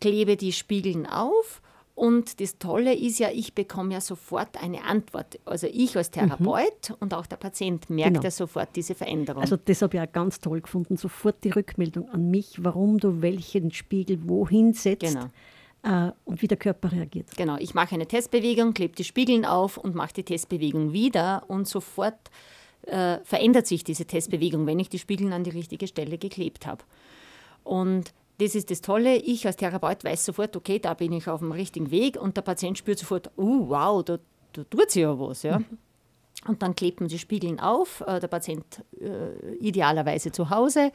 klebe 0.00 0.36
die 0.36 0.52
Spiegeln 0.52 1.06
auf 1.06 1.62
und 1.96 2.42
das 2.42 2.58
Tolle 2.58 2.94
ist 2.94 3.18
ja, 3.18 3.30
ich 3.30 3.54
bekomme 3.54 3.94
ja 3.94 4.02
sofort 4.02 4.62
eine 4.62 4.84
Antwort. 4.84 5.40
Also 5.46 5.66
ich 5.66 5.96
als 5.96 6.10
Therapeut 6.10 6.90
mhm. 6.90 6.96
und 7.00 7.14
auch 7.14 7.24
der 7.24 7.36
Patient 7.36 7.88
merkt 7.88 8.12
genau. 8.12 8.22
ja 8.22 8.30
sofort 8.30 8.68
diese 8.76 8.94
Veränderung. 8.94 9.40
Also 9.40 9.56
das 9.56 9.80
habe 9.80 9.96
ich 9.96 10.02
auch 10.02 10.12
ganz 10.12 10.38
toll 10.38 10.60
gefunden, 10.60 10.98
sofort 10.98 11.42
die 11.42 11.48
Rückmeldung 11.48 12.10
an 12.10 12.30
mich, 12.30 12.62
warum 12.62 12.98
du 12.98 13.22
welchen 13.22 13.72
Spiegel 13.72 14.18
wohin 14.28 14.74
setzt. 14.74 15.14
Genau. 15.14 15.30
Äh, 15.84 16.12
und 16.26 16.42
wie 16.42 16.48
der 16.48 16.58
Körper 16.58 16.92
reagiert. 16.92 17.34
Genau, 17.34 17.56
ich 17.56 17.72
mache 17.72 17.94
eine 17.94 18.06
Testbewegung, 18.06 18.74
klebe 18.74 18.94
die 18.94 19.04
Spiegeln 19.04 19.46
auf 19.46 19.78
und 19.78 19.94
mache 19.94 20.12
die 20.12 20.24
Testbewegung 20.24 20.92
wieder 20.92 21.44
und 21.48 21.66
sofort 21.66 22.30
äh, 22.82 23.20
verändert 23.24 23.66
sich 23.66 23.84
diese 23.84 24.04
Testbewegung, 24.04 24.66
wenn 24.66 24.78
ich 24.78 24.90
die 24.90 24.98
Spiegeln 24.98 25.32
an 25.32 25.44
die 25.44 25.50
richtige 25.50 25.86
Stelle 25.86 26.18
geklebt 26.18 26.66
habe. 26.66 26.84
Und 27.64 28.12
das 28.38 28.54
ist 28.54 28.70
das 28.70 28.80
Tolle. 28.80 29.16
Ich 29.16 29.46
als 29.46 29.56
Therapeut 29.56 30.04
weiß 30.04 30.24
sofort, 30.24 30.56
okay, 30.56 30.78
da 30.78 30.94
bin 30.94 31.12
ich 31.12 31.28
auf 31.28 31.40
dem 31.40 31.52
richtigen 31.52 31.90
Weg 31.90 32.20
und 32.20 32.36
der 32.36 32.42
Patient 32.42 32.76
spürt 32.76 32.98
sofort, 32.98 33.30
oh, 33.36 33.68
wow, 33.68 34.04
da, 34.04 34.18
da 34.52 34.64
tut 34.64 34.90
sich 34.90 35.02
ja 35.02 35.18
was. 35.18 35.42
Ja. 35.42 35.58
Mhm. 35.58 35.78
Und 36.46 36.62
dann 36.62 36.76
klebt 36.76 37.00
man 37.00 37.08
die 37.08 37.18
Spiegeln 37.18 37.60
auf, 37.60 38.02
äh, 38.06 38.20
der 38.20 38.28
Patient 38.28 38.84
äh, 39.00 39.54
idealerweise 39.56 40.32
zu 40.32 40.50
Hause. 40.50 40.92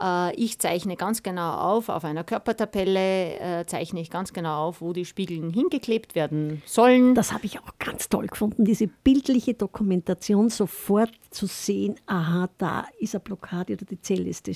Äh, 0.00 0.34
ich 0.36 0.58
zeichne 0.58 0.96
ganz 0.96 1.22
genau 1.22 1.54
auf, 1.54 1.88
auf 1.88 2.04
einer 2.04 2.24
Körpertabelle 2.24 3.60
äh, 3.60 3.66
zeichne 3.66 4.00
ich 4.00 4.10
ganz 4.10 4.32
genau 4.32 4.68
auf, 4.68 4.80
wo 4.80 4.92
die 4.92 5.04
Spiegel 5.04 5.52
hingeklebt 5.52 6.14
werden 6.14 6.62
sollen. 6.66 7.14
Das 7.14 7.32
habe 7.32 7.46
ich 7.46 7.58
auch 7.58 7.78
ganz 7.78 8.08
toll 8.08 8.26
gefunden, 8.26 8.64
diese 8.64 8.86
bildliche 8.86 9.54
Dokumentation 9.54 10.48
sofort 10.48 11.12
zu 11.30 11.46
sehen, 11.46 11.96
aha, 12.06 12.48
da 12.58 12.86
ist 12.98 13.14
eine 13.14 13.20
Blockade 13.20 13.74
oder 13.74 13.84
die 13.84 14.00
Zelle 14.00 14.28
ist 14.28 14.48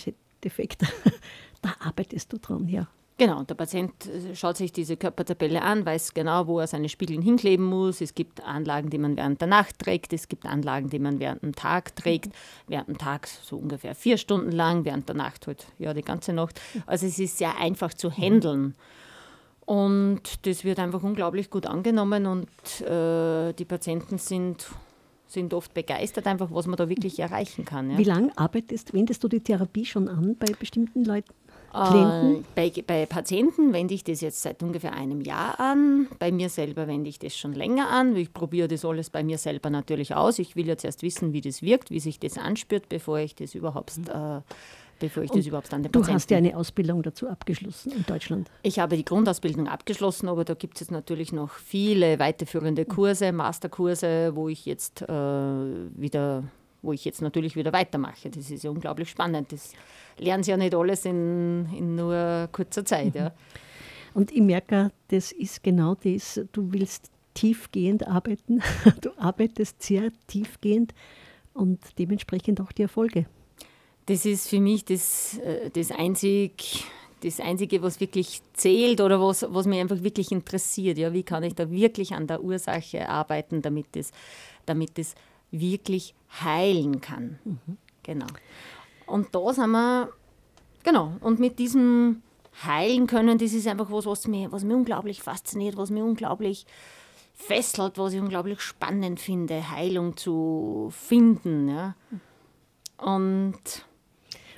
defekt. 0.43 0.83
da 1.65 1.75
arbeitest 1.81 2.33
du 2.33 2.39
dran, 2.39 2.69
ja. 2.69 2.87
Genau, 3.17 3.45
der 3.45 3.55
Patient 3.55 3.93
äh, 4.07 4.35
schaut 4.35 4.57
sich 4.57 4.73
diese 4.73 4.97
Körpertabelle 4.97 5.63
an, 5.63 5.87
weiß 5.87 6.15
genau, 6.15 6.49
wo 6.49 6.59
er 6.59 6.67
seine 6.67 6.89
Spiegel 6.89 7.23
hinkleben 7.23 7.65
muss. 7.65 8.01
Es 8.01 8.15
gibt 8.15 8.43
Anlagen, 8.43 8.91
die 8.91 8.99
man 8.99 9.17
während 9.17 9.41
der 9.41 9.47
Nacht 9.47 9.79
trägt, 9.79 10.13
es 10.13 10.27
gibt 10.27 10.47
Anlagen, 10.47 10.91
die 10.91 10.99
man 10.99 11.21
während 11.21 11.43
dem 11.43 11.55
Tag 11.55 11.95
trägt. 11.95 12.35
Während 12.67 12.89
dem 12.89 12.99
Tag 12.99 13.29
so 13.29 13.57
ungefähr 13.57 13.95
vier 13.95 14.19
Stunden 14.19 14.51
lang, 14.51 14.85
während 14.85 15.09
der 15.09 15.15
Nacht 15.15 15.47
halt 15.47 15.67
ja 15.79 15.95
die 15.95 16.03
ganze 16.03 16.33
Nacht. 16.33 16.61
Also 16.87 17.07
es 17.07 17.19
ist 17.21 17.39
sehr 17.39 17.57
einfach 17.57 17.95
zu 17.95 18.11
handeln. 18.11 18.75
Und 19.65 20.45
das 20.47 20.65
wird 20.65 20.81
einfach 20.81 21.03
unglaublich 21.03 21.51
gut 21.51 21.67
angenommen 21.67 22.27
und 22.27 22.81
äh, 22.83 23.53
die 23.53 23.65
Patienten 23.65 24.19
sind 24.19 24.67
sind 25.27 25.55
oft 25.55 25.75
begeistert, 25.75 26.27
einfach 26.27 26.49
was 26.51 26.67
man 26.67 26.77
da 26.77 26.89
wirklich 26.89 27.19
erreichen 27.19 27.65
kann. 27.65 27.91
Ja. 27.91 27.99
Wie 27.99 28.05
lange 28.05 28.31
arbeitest, 28.37 28.93
wendest 28.93 29.25
du 29.25 29.29
die 29.29 29.41
Therapie 29.41 29.85
schon 29.85 30.09
an 30.09 30.37
bei 30.39 30.53
bestimmten 30.59 31.05
Leuten? 31.05 31.33
Klienten? 31.75 32.45
Äh, 32.57 32.71
bei, 32.71 32.83
bei, 32.87 33.07
Patienten 33.07 33.73
wende 33.73 33.95
ich 33.95 34.05
das 34.05 34.21
jetzt 34.21 34.43
seit 34.43 34.63
ungefähr 34.63 34.93
einem 34.93 35.21
Jahr 35.21 35.59
an. 35.59 36.09
Bei 36.19 36.31
mir 36.31 36.49
selber 36.49 36.87
wende 36.87 37.11
ich 37.11 37.19
das 37.19 37.37
schon 37.37 37.53
länger 37.53 37.91
an. 37.91 38.17
Ich 38.17 38.33
probiere 38.33 38.69
das 38.69 38.85
alles 38.85 39.11
bei 39.11 39.25
mir 39.25 39.39
selber 39.39 39.71
natürlich 39.71 40.15
aus. 40.15 40.39
Ich 40.39 40.57
will 40.57 40.67
jetzt 40.67 40.85
erst 40.85 41.03
wissen, 41.03 41.33
wie 41.33 41.41
das 41.41 41.63
wirkt, 41.63 41.91
wie 41.91 42.01
sich 42.01 42.19
das 42.21 42.39
anspürt, 42.39 42.89
bevor 42.89 43.19
ich 43.19 43.35
das 43.35 43.55
überhaupt, 43.55 43.99
mhm. 43.99 44.05
äh, 44.09 44.41
bevor 45.01 45.25
ich 45.25 45.31
das 45.31 45.47
überhaupt 45.47 45.73
an 45.75 45.83
den 45.83 45.91
Patienten... 45.91 46.07
Du 46.07 46.15
hast 46.15 46.31
ja 46.31 46.39
eine 46.39 46.57
Ausbildung 46.57 47.03
dazu 47.03 47.29
abgeschlossen 47.29 47.93
in 47.93 48.05
Deutschland. 48.07 48.51
Ich 48.63 48.79
habe 48.79 48.97
die 48.97 49.05
Grundausbildung 49.05 49.69
abgeschlossen, 49.69 50.29
aber 50.29 50.45
da 50.45 50.55
gibt 50.55 50.75
es 50.75 50.81
jetzt 50.81 50.91
natürlich 50.91 51.33
noch 51.33 51.51
viele 51.51 52.19
weiterführende 52.19 52.85
Kurse, 52.85 53.33
Masterkurse, 53.33 54.37
wo 54.37 54.49
ich 54.49 54.65
jetzt 54.67 55.03
äh, 55.03 55.09
wieder 55.09 56.45
wo 56.85 56.93
ich 56.93 57.05
jetzt 57.05 57.23
natürlich 57.23 57.57
wieder 57.57 57.73
weitermache. 57.73 58.31
Das 58.31 58.51
ist 58.51 58.63
ja 58.63 58.71
unglaublich 58.71 59.09
spannend. 59.09 59.53
Das 59.53 59.73
lernen 60.19 60.43
sie 60.43 60.51
ja 60.51 60.57
nicht 60.57 60.75
alles 60.75 61.05
in, 61.05 61.69
in 61.77 61.95
nur 61.95 62.49
kurzer 62.53 62.85
Zeit. 62.85 63.15
Ja. 63.15 63.33
Und 64.15 64.31
ich 64.31 64.41
merke, 64.41 64.93
das 65.09 65.33
ist 65.33 65.63
genau 65.63 65.97
das, 65.97 66.41
du 66.53 66.73
willst 66.73 67.11
tiefgehend 67.35 68.07
arbeiten, 68.07 68.63
du 69.01 69.11
arbeitest 69.19 69.83
sehr 69.83 70.11
tiefgehend 70.29 70.95
und 71.53 71.81
dementsprechend 71.99 72.61
auch 72.61 72.73
die 72.73 72.83
Erfolge. 72.83 73.27
Das 74.07 74.25
ist 74.25 74.49
für 74.49 74.61
mich 74.61 74.85
das, 74.85 75.39
äh, 75.39 75.71
das, 75.71 75.91
einzig, 75.91 76.85
das 77.23 77.41
Einzige, 77.41 77.83
was 77.83 78.01
wirklich 78.01 78.41
zählt 78.53 79.01
oder 79.01 79.21
was, 79.21 79.47
was 79.49 79.67
mich 79.67 79.81
einfach 79.81 80.03
wirklich 80.03 80.31
interessiert. 80.31 80.99
Ja, 80.99 81.13
wie 81.13 81.23
kann 81.23 81.43
ich 81.43 81.55
da 81.55 81.71
wirklich 81.71 82.13
an 82.13 82.27
der 82.27 82.43
Ursache 82.43 83.09
arbeiten, 83.09 83.63
damit 83.63 83.87
das, 83.93 84.13
damit 84.67 84.99
das 84.99 85.15
wirklich 85.51 86.15
heilen 86.43 87.01
kann. 87.01 87.39
Mhm. 87.45 87.79
Genau. 88.03 88.27
Und 89.07 89.35
da 89.35 89.53
sind 89.53 89.71
wir, 89.71 90.11
genau, 90.83 91.13
und 91.21 91.41
mit 91.41 91.59
diesem 91.59 92.23
Heilen 92.65 93.07
können, 93.07 93.39
das 93.39 93.53
ist 93.53 93.67
einfach 93.67 93.91
was, 93.91 94.07
was 94.07 94.27
mich, 94.29 94.51
was 94.51 94.65
mich 94.65 94.77
unglaublich 94.77 95.23
fasziniert, 95.23 95.77
was 95.77 95.91
mich 95.91 96.03
unglaublich 96.03 96.67
fesselt, 97.35 97.99
was 97.99 98.13
ich 98.13 98.21
unglaublich 98.21 98.61
spannend 98.61 99.21
finde, 99.21 99.71
Heilung 99.71 100.17
zu 100.17 100.89
finden. 100.91 101.69
Ja. 101.69 101.95
Und 102.99 103.85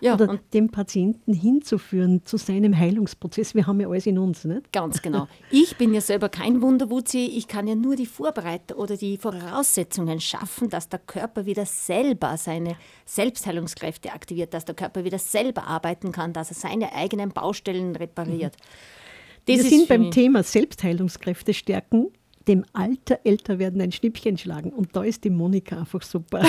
ja, 0.00 0.14
oder 0.14 0.28
und 0.28 0.40
den 0.52 0.70
Patienten 0.70 1.32
hinzuführen 1.32 2.22
zu 2.24 2.37
seinem 2.37 2.76
Heilungsprozess. 2.76 3.54
Wir 3.54 3.66
haben 3.66 3.80
ja 3.80 3.88
alles 3.88 4.06
in 4.06 4.18
uns, 4.18 4.44
nicht? 4.44 4.72
Ganz 4.72 5.02
genau. 5.02 5.28
Ich 5.50 5.76
bin 5.76 5.94
ja 5.94 6.00
selber 6.00 6.28
kein 6.28 6.62
Wunderwutzi. 6.62 7.30
Ich 7.37 7.48
kann 7.48 7.66
ja 7.66 7.74
nur 7.74 7.96
die 7.96 8.06
Vorbereitung 8.06 8.78
oder 8.78 8.96
die 8.96 9.16
Voraussetzungen 9.16 10.20
schaffen, 10.20 10.68
dass 10.68 10.88
der 10.88 10.98
Körper 10.98 11.46
wieder 11.46 11.66
selber 11.66 12.37
seine 12.37 12.76
Selbstheilungskräfte 13.04 14.12
aktiviert, 14.12 14.54
dass 14.54 14.64
der 14.64 14.74
Körper 14.74 15.04
wieder 15.04 15.18
selber 15.18 15.66
arbeiten 15.66 16.12
kann, 16.12 16.32
dass 16.32 16.50
er 16.50 16.56
seine 16.56 16.94
eigenen 16.94 17.30
Baustellen 17.30 17.96
repariert. 17.96 18.56
Mhm. 18.56 19.46
Wir 19.46 19.62
sind 19.62 19.88
beim 19.88 20.11
Thema 20.11 20.42
Selbstheilungskräfte 20.42 21.54
stärken 21.54 22.09
dem 22.48 22.64
Alter 22.72 23.20
älter 23.24 23.59
werden 23.59 23.80
ein 23.80 23.92
Schnippchen 23.92 24.38
schlagen. 24.38 24.70
Und 24.70 24.94
da 24.94 25.02
ist 25.02 25.24
die 25.24 25.30
Monika 25.30 25.78
einfach 25.78 26.02
super. 26.02 26.42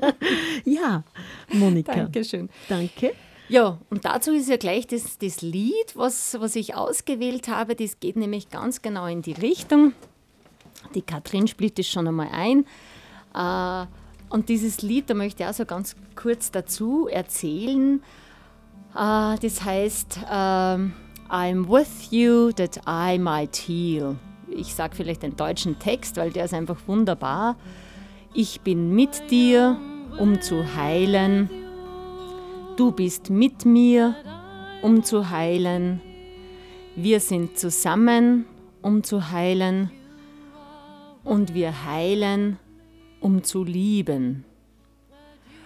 ja, 0.64 1.04
Monika. 1.52 1.94
Dankeschön. 1.94 2.48
Danke. 2.68 3.12
Ja, 3.48 3.78
und 3.88 4.04
dazu 4.04 4.32
ist 4.32 4.50
ja 4.50 4.56
gleich 4.56 4.86
das, 4.86 5.16
das 5.18 5.40
Lied, 5.40 5.94
was, 5.94 6.36
was 6.38 6.54
ich 6.56 6.74
ausgewählt 6.74 7.48
habe. 7.48 7.74
Das 7.74 7.98
geht 8.00 8.16
nämlich 8.16 8.50
ganz 8.50 8.82
genau 8.82 9.06
in 9.06 9.22
die 9.22 9.32
Richtung. 9.32 9.92
Die 10.94 11.02
Katrin 11.02 11.46
spielt 11.46 11.78
das 11.78 11.86
schon 11.86 12.06
einmal 12.06 12.28
ein. 12.32 12.66
Äh, 13.34 13.86
und 14.28 14.48
dieses 14.48 14.82
Lied, 14.82 15.08
da 15.08 15.14
möchte 15.14 15.42
ich 15.42 15.48
auch 15.48 15.54
so 15.54 15.64
ganz 15.64 15.96
kurz 16.14 16.50
dazu 16.50 17.08
erzählen. 17.08 18.02
Äh, 18.94 19.38
das 19.40 19.64
heißt, 19.64 20.20
ähm, 20.30 20.92
I'm 21.30 21.68
with 21.68 22.10
you 22.10 22.52
that 22.52 22.80
I 22.86 23.18
might 23.18 23.56
heal 23.56 24.16
ich 24.58 24.74
sage 24.74 24.96
vielleicht 24.96 25.22
den 25.22 25.36
deutschen 25.36 25.78
Text, 25.78 26.16
weil 26.16 26.30
der 26.30 26.44
ist 26.44 26.54
einfach 26.54 26.76
wunderbar. 26.86 27.56
Ich 28.34 28.60
bin 28.60 28.94
mit 28.94 29.30
dir, 29.30 29.78
um 30.18 30.40
zu 30.40 30.74
heilen. 30.76 31.48
Du 32.76 32.92
bist 32.92 33.30
mit 33.30 33.64
mir, 33.64 34.14
um 34.82 35.02
zu 35.02 35.30
heilen. 35.30 36.00
Wir 36.94 37.20
sind 37.20 37.58
zusammen, 37.58 38.44
um 38.82 39.02
zu 39.02 39.30
heilen. 39.30 39.90
Und 41.24 41.54
wir 41.54 41.84
heilen, 41.84 42.58
um 43.20 43.42
zu 43.42 43.64
lieben. 43.64 44.44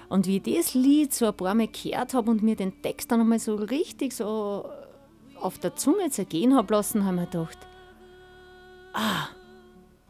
Und 0.09 0.27
wie 0.27 0.37
ich 0.45 0.57
das 0.57 0.75
Lied 0.75 1.15
so 1.15 1.27
ein 1.27 1.35
paar 1.35 1.55
Mal 1.55 1.69
gehört 1.69 2.13
habe 2.13 2.31
und 2.31 2.43
mir 2.43 2.57
den 2.57 2.83
Text 2.83 3.11
dann 3.11 3.21
nochmal 3.21 3.39
so 3.39 3.55
richtig 3.55 4.13
so 4.13 4.67
auf 5.41 5.59
der 5.59 5.75
Zunge 5.75 6.11
zergehen 6.11 6.55
habe 6.55 6.75
lassen, 6.75 7.05
habe 7.05 7.17
ich 7.17 7.21
mir 7.21 7.27
gedacht, 7.27 7.59
ah, 8.93 9.29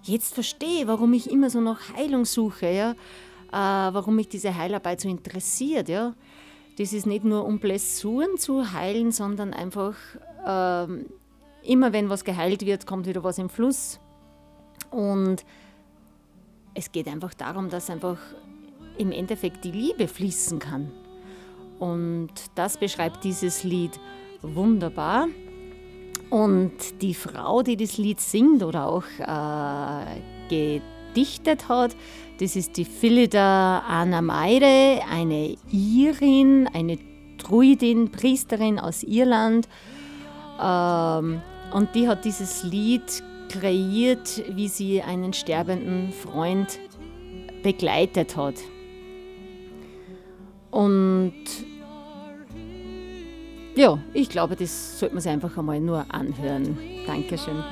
jetzt 0.02 0.34
verstehe, 0.34 0.86
warum 0.86 1.12
ich 1.12 1.30
immer 1.30 1.50
so 1.50 1.60
nach 1.60 1.94
Heilung 1.96 2.24
suche, 2.24 2.70
ja? 2.70 2.92
Äh, 3.52 3.94
warum 3.94 4.16
mich 4.16 4.28
diese 4.28 4.56
Heilarbeit 4.56 5.00
so 5.00 5.08
interessiert. 5.08 5.88
Ja? 5.88 6.14
Das 6.78 6.92
ist 6.92 7.06
nicht 7.06 7.24
nur 7.24 7.44
um 7.44 7.58
Blessuren 7.58 8.38
zu 8.38 8.72
heilen, 8.72 9.12
sondern 9.12 9.52
einfach 9.52 9.94
äh, 10.46 10.86
immer 11.64 11.92
wenn 11.92 12.08
was 12.08 12.24
geheilt 12.24 12.64
wird, 12.64 12.86
kommt 12.86 13.06
wieder 13.06 13.22
was 13.24 13.38
im 13.38 13.48
Fluss. 13.48 14.00
Und 14.90 15.44
es 16.74 16.90
geht 16.92 17.08
einfach 17.08 17.34
darum, 17.34 17.68
dass 17.68 17.90
einfach 17.90 18.18
im 18.98 19.12
Endeffekt 19.12 19.64
die 19.64 19.72
Liebe 19.72 20.08
fließen 20.08 20.58
kann. 20.58 20.90
Und 21.78 22.32
das 22.54 22.76
beschreibt 22.76 23.24
dieses 23.24 23.64
Lied 23.64 23.98
wunderbar. 24.40 25.28
Und 26.32 27.02
die 27.02 27.12
Frau, 27.12 27.62
die 27.62 27.76
das 27.76 27.98
Lied 27.98 28.18
singt 28.18 28.62
oder 28.62 28.88
auch 28.88 29.04
äh, 29.18 30.18
gedichtet 30.48 31.68
hat, 31.68 31.94
das 32.40 32.56
ist 32.56 32.78
die 32.78 32.86
Philida 32.86 33.80
Anna 33.80 34.22
Meire, 34.22 35.02
eine 35.10 35.58
Irin, 35.70 36.70
eine 36.72 36.98
Druidin, 37.36 38.10
Priesterin 38.10 38.78
aus 38.78 39.02
Irland. 39.02 39.68
Ähm, 40.58 41.42
und 41.74 41.94
die 41.94 42.08
hat 42.08 42.24
dieses 42.24 42.64
Lied 42.64 43.22
kreiert, 43.50 44.42
wie 44.56 44.68
sie 44.68 45.02
einen 45.02 45.34
sterbenden 45.34 46.14
Freund 46.14 46.78
begleitet 47.62 48.38
hat. 48.38 48.54
Und 50.70 51.34
ja, 53.74 53.98
ich 54.12 54.28
glaube, 54.28 54.56
das 54.56 54.98
sollte 54.98 55.14
man 55.14 55.22
sich 55.22 55.32
einfach 55.32 55.56
einmal 55.56 55.80
nur 55.80 56.04
anhören. 56.08 56.76
Dankeschön. 57.06 57.62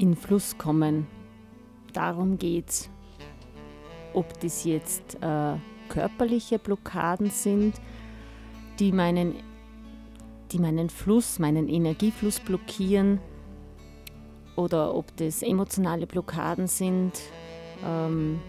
In 0.00 0.16
Fluss 0.16 0.56
kommen. 0.56 1.06
Darum 1.92 2.38
geht's. 2.38 2.88
Ob 4.14 4.40
das 4.40 4.64
jetzt 4.64 5.18
äh, 5.20 5.56
körperliche 5.88 6.58
Blockaden 6.58 7.30
sind, 7.30 7.74
die 8.78 8.92
meinen, 8.92 9.34
die 10.50 10.58
meinen 10.58 10.88
Fluss, 10.88 11.38
meinen 11.38 11.68
Energiefluss 11.68 12.40
blockieren, 12.40 13.20
oder 14.56 14.94
ob 14.94 15.16
das 15.16 15.42
emotionale 15.42 16.06
Blockaden 16.06 16.66
sind. 16.66 17.12
Ähm, 17.84 18.40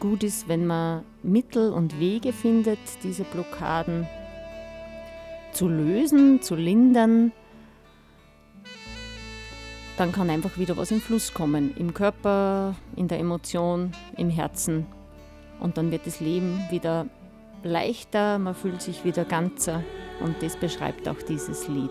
gut 0.00 0.24
ist, 0.24 0.48
wenn 0.48 0.66
man 0.66 1.04
Mittel 1.22 1.72
und 1.72 2.00
Wege 2.00 2.32
findet, 2.32 2.78
diese 3.02 3.24
Blockaden 3.24 4.06
zu 5.52 5.68
lösen, 5.68 6.42
zu 6.42 6.56
lindern 6.56 7.32
dann 9.96 10.12
kann 10.12 10.30
einfach 10.30 10.58
wieder 10.58 10.76
was 10.76 10.90
im 10.90 11.00
Fluss 11.00 11.32
kommen. 11.34 11.76
Im 11.76 11.94
Körper, 11.94 12.74
in 12.96 13.08
der 13.08 13.18
Emotion, 13.18 13.92
im 14.16 14.30
Herzen. 14.30 14.86
Und 15.60 15.76
dann 15.76 15.90
wird 15.90 16.06
das 16.06 16.20
Leben 16.20 16.60
wieder 16.70 17.06
leichter, 17.62 18.38
man 18.38 18.54
fühlt 18.54 18.82
sich 18.82 19.04
wieder 19.04 19.24
ganzer. 19.24 19.82
Und 20.20 20.42
das 20.42 20.56
beschreibt 20.56 21.08
auch 21.08 21.22
dieses 21.28 21.68
Lied. 21.68 21.90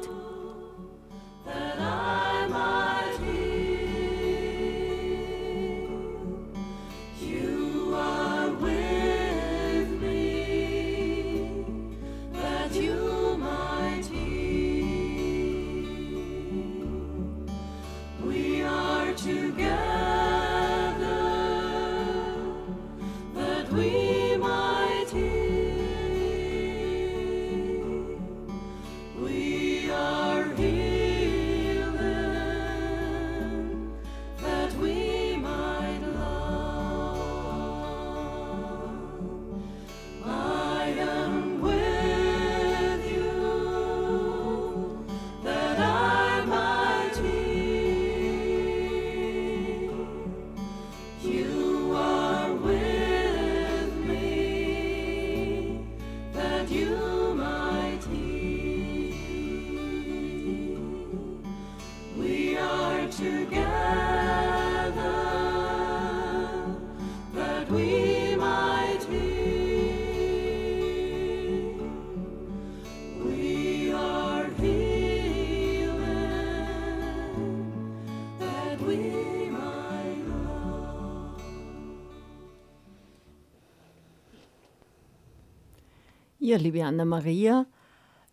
Ja, 86.45 86.58
liebe 86.58 86.84
Anna-Maria, 86.84 87.65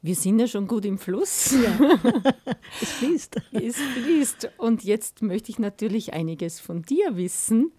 wir 0.02 0.16
sind 0.16 0.40
ja 0.40 0.48
schon 0.48 0.66
gut 0.66 0.84
im 0.84 0.98
Fluss. 0.98 1.52
Ja, 1.52 2.00
es 2.82 2.90
fließt. 2.94 3.36
es 3.52 3.76
fließt. 3.76 4.50
Und 4.58 4.82
jetzt 4.82 5.22
möchte 5.22 5.52
ich 5.52 5.60
natürlich 5.60 6.12
einiges 6.12 6.58
von 6.58 6.82
dir 6.82 7.14
wissen. 7.14 7.70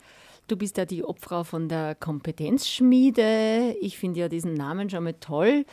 Du 0.48 0.56
bist 0.56 0.78
ja 0.78 0.86
die 0.86 1.04
Obfrau 1.04 1.44
von 1.44 1.68
der 1.68 1.96
Kompetenzschmiede. 1.96 3.76
Ich 3.82 3.98
finde 3.98 4.22
ja 4.22 4.30
diesen 4.30 4.54
Namen 4.54 4.90
schon 4.90 5.04
mal 5.04 5.16
toll. 5.16 5.66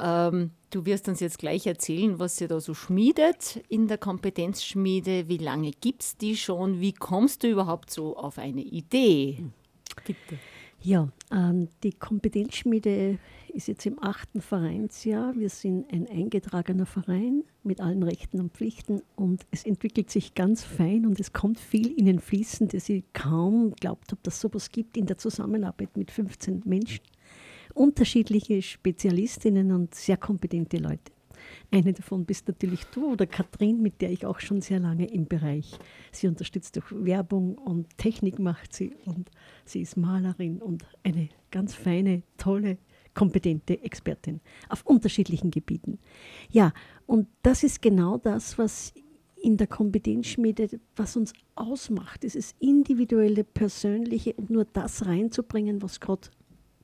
Ähm, 0.00 0.52
du 0.70 0.86
wirst 0.86 1.06
uns 1.10 1.20
jetzt 1.20 1.38
gleich 1.38 1.66
erzählen, 1.66 2.18
was 2.18 2.40
ihr 2.40 2.48
da 2.48 2.60
so 2.60 2.72
schmiedet 2.72 3.62
in 3.68 3.88
der 3.88 3.98
Kompetenzschmiede. 3.98 5.28
Wie 5.28 5.36
lange 5.36 5.72
gibt 5.72 6.02
es 6.02 6.16
die 6.16 6.38
schon? 6.38 6.80
Wie 6.80 6.94
kommst 6.94 7.42
du 7.42 7.48
überhaupt 7.48 7.90
so 7.90 8.16
auf 8.16 8.38
eine 8.38 8.62
Idee? 8.62 9.44
Bitte. 10.06 10.38
Ja, 10.80 11.08
ähm, 11.30 11.68
die 11.82 11.92
Kompetenzschmiede 11.92 13.18
ist 13.58 13.66
jetzt 13.66 13.86
im 13.86 14.00
achten 14.00 14.40
Vereinsjahr. 14.40 15.34
Wir 15.34 15.48
sind 15.48 15.92
ein 15.92 16.06
eingetragener 16.08 16.86
Verein 16.86 17.42
mit 17.64 17.80
allen 17.80 18.04
Rechten 18.04 18.38
und 18.38 18.52
Pflichten 18.52 19.02
und 19.16 19.44
es 19.50 19.64
entwickelt 19.64 20.12
sich 20.12 20.36
ganz 20.36 20.62
fein 20.62 21.04
und 21.04 21.18
es 21.18 21.32
kommt 21.32 21.58
viel 21.58 21.92
in 21.98 22.06
den 22.06 22.20
Fließen, 22.20 22.68
dass 22.68 22.88
ich 22.88 23.02
kaum 23.14 23.72
glaubt 23.72 24.12
habe, 24.12 24.20
dass 24.22 24.34
es 24.34 24.40
sowas 24.42 24.70
gibt 24.70 24.96
in 24.96 25.06
der 25.06 25.18
Zusammenarbeit 25.18 25.96
mit 25.96 26.12
15 26.12 26.62
Menschen. 26.66 27.00
Unterschiedliche 27.74 28.62
Spezialistinnen 28.62 29.72
und 29.72 29.92
sehr 29.92 30.16
kompetente 30.16 30.76
Leute. 30.76 31.10
Eine 31.72 31.92
davon 31.92 32.26
bist 32.26 32.46
natürlich 32.46 32.84
du 32.94 33.12
oder 33.12 33.26
Katrin, 33.26 33.82
mit 33.82 34.00
der 34.00 34.12
ich 34.12 34.24
auch 34.24 34.38
schon 34.38 34.60
sehr 34.60 34.78
lange 34.78 35.06
im 35.06 35.26
Bereich. 35.26 35.76
Sie 36.12 36.28
unterstützt 36.28 36.76
durch 36.76 36.86
Werbung 36.92 37.56
und 37.56 37.98
Technik 37.98 38.38
macht 38.38 38.72
sie 38.72 38.94
und 39.04 39.30
sie 39.64 39.80
ist 39.80 39.96
Malerin 39.96 40.58
und 40.58 40.86
eine 41.02 41.28
ganz 41.50 41.74
feine, 41.74 42.22
tolle, 42.36 42.78
kompetente 43.14 43.82
Expertin 43.82 44.40
auf 44.68 44.84
unterschiedlichen 44.84 45.50
Gebieten. 45.50 45.98
Ja, 46.50 46.72
und 47.06 47.28
das 47.42 47.62
ist 47.62 47.82
genau 47.82 48.18
das, 48.18 48.58
was 48.58 48.92
in 49.40 49.56
der 49.56 49.66
Kompetenzschmiede, 49.66 50.80
was 50.96 51.16
uns 51.16 51.32
ausmacht, 51.54 52.22
dieses 52.22 52.54
individuelle, 52.58 53.44
persönliche 53.44 54.32
und 54.34 54.50
nur 54.50 54.64
das 54.64 55.06
reinzubringen, 55.06 55.82
was 55.82 56.00
gerade 56.00 56.28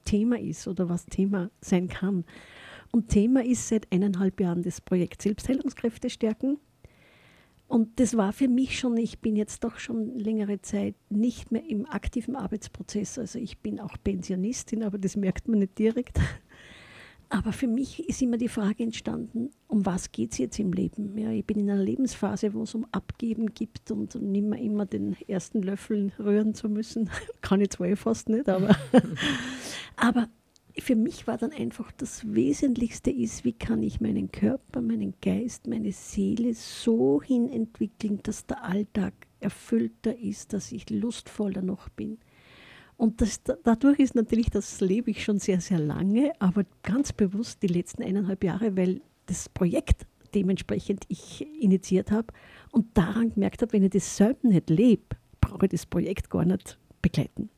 Thema 0.04 0.38
ist 0.38 0.68
oder 0.68 0.88
was 0.88 1.06
Thema 1.06 1.50
sein 1.60 1.88
kann. 1.88 2.24
Und 2.92 3.08
Thema 3.08 3.44
ist 3.44 3.68
seit 3.68 3.90
eineinhalb 3.90 4.40
Jahren 4.40 4.62
das 4.62 4.80
Projekt 4.80 5.22
Selbstheilungskräfte 5.22 6.10
stärken. 6.10 6.58
Und 7.74 7.98
das 7.98 8.16
war 8.16 8.32
für 8.32 8.46
mich 8.46 8.78
schon, 8.78 8.96
ich 8.96 9.18
bin 9.18 9.34
jetzt 9.34 9.64
doch 9.64 9.80
schon 9.80 10.16
längere 10.16 10.62
Zeit 10.62 10.94
nicht 11.10 11.50
mehr 11.50 11.68
im 11.68 11.86
aktiven 11.86 12.36
Arbeitsprozess. 12.36 13.18
Also 13.18 13.40
ich 13.40 13.58
bin 13.58 13.80
auch 13.80 13.96
Pensionistin, 14.04 14.84
aber 14.84 14.96
das 14.96 15.16
merkt 15.16 15.48
man 15.48 15.58
nicht 15.58 15.76
direkt. 15.76 16.20
Aber 17.30 17.52
für 17.52 17.66
mich 17.66 18.08
ist 18.08 18.22
immer 18.22 18.36
die 18.36 18.46
Frage 18.46 18.84
entstanden, 18.84 19.50
um 19.66 19.84
was 19.84 20.12
geht 20.12 20.30
es 20.30 20.38
jetzt 20.38 20.60
im 20.60 20.72
Leben? 20.72 21.18
Ja, 21.18 21.30
ich 21.30 21.44
bin 21.44 21.58
in 21.58 21.68
einer 21.68 21.82
Lebensphase, 21.82 22.54
wo 22.54 22.62
es 22.62 22.76
um 22.76 22.86
Abgeben 22.92 23.52
geht 23.54 23.90
und 23.90 24.14
nicht 24.22 24.46
mehr 24.46 24.60
immer 24.60 24.86
den 24.86 25.16
ersten 25.26 25.60
Löffel 25.60 26.12
rühren 26.16 26.54
zu 26.54 26.68
müssen. 26.68 27.10
Kann 27.40 27.60
ich 27.60 27.70
zwar 27.70 27.88
eh 27.88 27.96
fast 27.96 28.28
nicht, 28.28 28.48
aber, 28.48 28.76
aber 29.96 30.28
für 30.78 30.96
mich 30.96 31.26
war 31.26 31.38
dann 31.38 31.52
einfach 31.52 31.92
das 31.92 32.34
Wesentlichste 32.34 33.10
ist, 33.10 33.44
wie 33.44 33.52
kann 33.52 33.82
ich 33.82 34.00
meinen 34.00 34.32
Körper, 34.32 34.80
meinen 34.80 35.14
Geist, 35.22 35.66
meine 35.66 35.92
Seele 35.92 36.54
so 36.54 37.22
hin 37.22 37.48
entwickeln, 37.48 38.20
dass 38.22 38.46
der 38.46 38.64
Alltag 38.64 39.14
erfüllter 39.40 40.18
ist, 40.18 40.52
dass 40.52 40.72
ich 40.72 40.90
lustvoller 40.90 41.62
noch 41.62 41.88
bin. 41.90 42.18
Und 42.96 43.20
das, 43.20 43.42
dadurch 43.42 43.98
ist 43.98 44.14
natürlich, 44.14 44.50
das 44.50 44.80
lebe 44.80 45.10
ich 45.10 45.24
schon 45.24 45.38
sehr, 45.38 45.60
sehr 45.60 45.78
lange, 45.78 46.32
aber 46.38 46.64
ganz 46.82 47.12
bewusst 47.12 47.62
die 47.62 47.68
letzten 47.68 48.02
eineinhalb 48.02 48.42
Jahre, 48.44 48.76
weil 48.76 49.00
das 49.26 49.48
Projekt 49.48 50.06
dementsprechend 50.34 51.04
ich 51.08 51.46
initiiert 51.60 52.10
habe 52.10 52.32
und 52.72 52.86
daran 52.96 53.32
gemerkt 53.32 53.62
habe, 53.62 53.72
wenn 53.72 53.84
ich 53.84 53.90
das 53.90 54.16
selber 54.16 54.48
nicht 54.48 54.70
lebe, 54.70 55.16
brauche 55.40 55.66
ich 55.66 55.70
das 55.70 55.86
Projekt 55.86 56.30
gar 56.30 56.44
nicht 56.44 56.78
begleiten. 57.02 57.50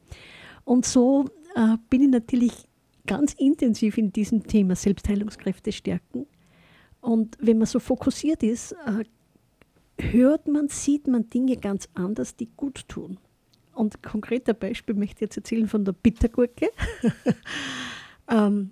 Und 0.65 0.85
so 0.85 1.27
äh, 1.55 1.77
bin 1.89 2.03
ich 2.03 2.11
natürlich 2.11 2.69
ganz 3.07 3.33
intensiv 3.35 3.99
in 3.99 4.13
diesem 4.13 4.47
Thema 4.47 4.77
Selbstheilungskräfte 4.77 5.73
stärken. 5.73 6.27
Und 7.01 7.37
wenn 7.41 7.59
man 7.59 7.67
so 7.67 7.79
fokussiert 7.79 8.43
ist, 8.43 8.73
äh, 8.73 9.05
hört 9.99 10.49
man, 10.49 10.69
sieht 10.69 11.07
man 11.07 11.31
Dinge 11.31 11.57
ganz 11.57 11.89
anders, 11.95 12.37
die 12.37 12.49
gut 12.57 12.89
tun. 12.89 13.19
Und 13.75 14.03
konkreter 14.03 14.55
Beispiel 14.55 14.95
möchte 14.95 15.17
ich 15.17 15.21
jetzt 15.23 15.37
erzählen 15.37 15.69
von 15.69 15.85
der 15.85 15.93
Bittergurke. 15.93 16.71
ähm, 18.31 18.71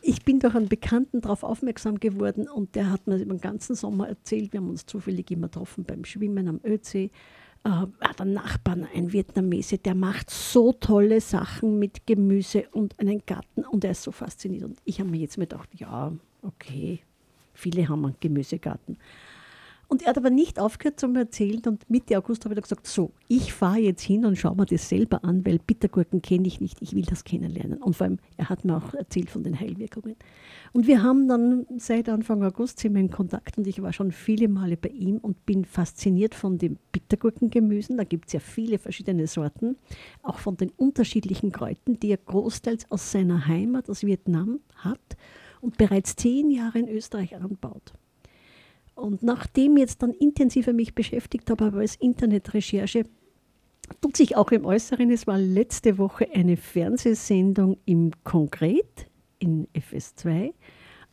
ich 0.00 0.24
bin 0.24 0.40
durch 0.40 0.54
einen 0.54 0.68
Bekannten 0.68 1.20
darauf 1.20 1.42
aufmerksam 1.44 2.00
geworden 2.00 2.48
und 2.48 2.74
der 2.74 2.90
hat 2.90 3.06
mir 3.06 3.16
über 3.16 3.34
den 3.34 3.40
ganzen 3.40 3.76
Sommer 3.76 4.08
erzählt, 4.08 4.52
wir 4.52 4.60
haben 4.60 4.70
uns 4.70 4.86
zufällig 4.86 5.30
immer 5.30 5.48
getroffen 5.48 5.84
beim 5.84 6.04
Schwimmen 6.04 6.48
am 6.48 6.60
Ödsee 6.64 7.10
äh, 7.64 7.86
der 8.18 8.26
Nachbarn, 8.26 8.86
ein 8.94 9.12
Vietnamese, 9.12 9.78
der 9.78 9.94
macht 9.94 10.30
so 10.30 10.72
tolle 10.72 11.20
Sachen 11.20 11.78
mit 11.78 12.06
Gemüse 12.06 12.68
und 12.72 12.98
einen 12.98 13.24
Garten 13.24 13.64
und 13.64 13.84
er 13.84 13.92
ist 13.92 14.02
so 14.02 14.12
fasziniert. 14.12 14.64
Und 14.64 14.78
ich 14.84 15.00
habe 15.00 15.10
mir 15.10 15.18
jetzt 15.18 15.38
mir 15.38 15.46
gedacht, 15.46 15.68
ja, 15.74 16.12
okay, 16.42 17.00
viele 17.54 17.88
haben 17.88 18.04
einen 18.04 18.16
Gemüsegarten. 18.20 18.98
Und 19.92 20.00
er 20.00 20.08
hat 20.08 20.16
aber 20.16 20.30
nicht 20.30 20.58
aufgehört 20.58 20.98
zu 20.98 21.06
erzählen 21.12 21.60
und 21.66 21.90
Mitte 21.90 22.16
August 22.16 22.46
habe 22.46 22.54
ich 22.54 22.62
gesagt, 22.62 22.86
so, 22.86 23.12
ich 23.28 23.52
fahre 23.52 23.78
jetzt 23.78 24.00
hin 24.00 24.24
und 24.24 24.36
schaue 24.38 24.56
mir 24.56 24.64
das 24.64 24.88
selber 24.88 25.22
an, 25.22 25.44
weil 25.44 25.58
Bittergurken 25.58 26.22
kenne 26.22 26.48
ich 26.48 26.62
nicht, 26.62 26.80
ich 26.80 26.94
will 26.94 27.02
das 27.02 27.24
kennenlernen. 27.24 27.82
Und 27.82 27.94
vor 27.94 28.06
allem, 28.06 28.18
er 28.38 28.48
hat 28.48 28.64
mir 28.64 28.74
auch 28.74 28.94
erzählt 28.94 29.28
von 29.28 29.44
den 29.44 29.60
Heilwirkungen. 29.60 30.16
Und 30.72 30.86
wir 30.86 31.02
haben 31.02 31.28
dann 31.28 31.66
seit 31.76 32.08
Anfang 32.08 32.42
August 32.42 32.78
sind 32.78 32.94
wir 32.94 33.02
in 33.02 33.10
Kontakt 33.10 33.58
und 33.58 33.66
ich 33.66 33.82
war 33.82 33.92
schon 33.92 34.12
viele 34.12 34.48
Male 34.48 34.78
bei 34.78 34.88
ihm 34.88 35.18
und 35.18 35.44
bin 35.44 35.66
fasziniert 35.66 36.34
von 36.34 36.56
den 36.56 36.78
Bittergurkengemüsen. 36.92 37.98
Da 37.98 38.04
gibt 38.04 38.28
es 38.28 38.32
ja 38.32 38.40
viele 38.40 38.78
verschiedene 38.78 39.26
Sorten, 39.26 39.76
auch 40.22 40.38
von 40.38 40.56
den 40.56 40.70
unterschiedlichen 40.70 41.52
Kräutern, 41.52 42.00
die 42.00 42.12
er 42.12 42.16
großteils 42.16 42.90
aus 42.90 43.12
seiner 43.12 43.46
Heimat, 43.46 43.90
aus 43.90 44.04
Vietnam, 44.04 44.60
hat 44.74 45.18
und 45.60 45.76
bereits 45.76 46.16
zehn 46.16 46.50
Jahre 46.50 46.78
in 46.78 46.88
Österreich 46.88 47.36
anbaut. 47.36 47.92
Und 48.94 49.22
nachdem 49.22 49.76
ich 49.76 49.82
jetzt 49.82 50.02
dann 50.02 50.12
intensiver 50.12 50.72
mich 50.72 50.94
beschäftigt 50.94 51.50
habe, 51.50 51.64
aber 51.64 51.78
als 51.78 51.96
Internetrecherche, 51.96 53.04
tut 54.00 54.16
sich 54.16 54.36
auch 54.36 54.50
im 54.50 54.64
Äußeren. 54.64 55.10
Es 55.10 55.26
war 55.26 55.38
letzte 55.38 55.98
Woche 55.98 56.28
eine 56.32 56.56
Fernsehsendung 56.56 57.78
im 57.84 58.12
Konkret 58.24 59.06
in 59.38 59.66
FS2. 59.74 60.52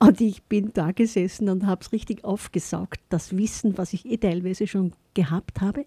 Und 0.02 0.22
ich 0.22 0.44
bin 0.44 0.72
da 0.74 0.92
gesessen 0.92 1.50
und 1.50 1.66
habe 1.66 1.82
es 1.82 1.92
richtig 1.92 2.24
aufgesaugt, 2.24 3.02
das 3.10 3.36
Wissen, 3.36 3.78
was 3.78 3.92
ich 3.92 4.06
eh 4.06 4.18
teilweise 4.18 4.66
schon 4.66 4.94
gehabt 5.14 5.60
habe. 5.60 5.86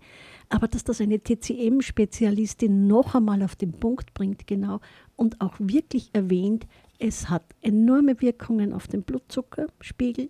Aber 0.51 0.69
dass 0.69 0.85
das 0.85 1.01
eine 1.01 1.19
TCM-Spezialistin 1.19 2.87
noch 2.87 3.15
einmal 3.15 3.43
auf 3.43 3.57
den 3.57 3.73
Punkt 3.73 4.13
bringt, 4.13 4.47
genau, 4.47 4.81
und 5.17 5.41
auch 5.41 5.55
wirklich 5.59 6.11
erwähnt, 6.13 6.67
es 6.99 7.31
hat 7.31 7.45
enorme 7.63 8.21
Wirkungen 8.21 8.75
auf 8.75 8.87
den 8.87 9.03
Blutzuckerspiegel, 9.03 10.29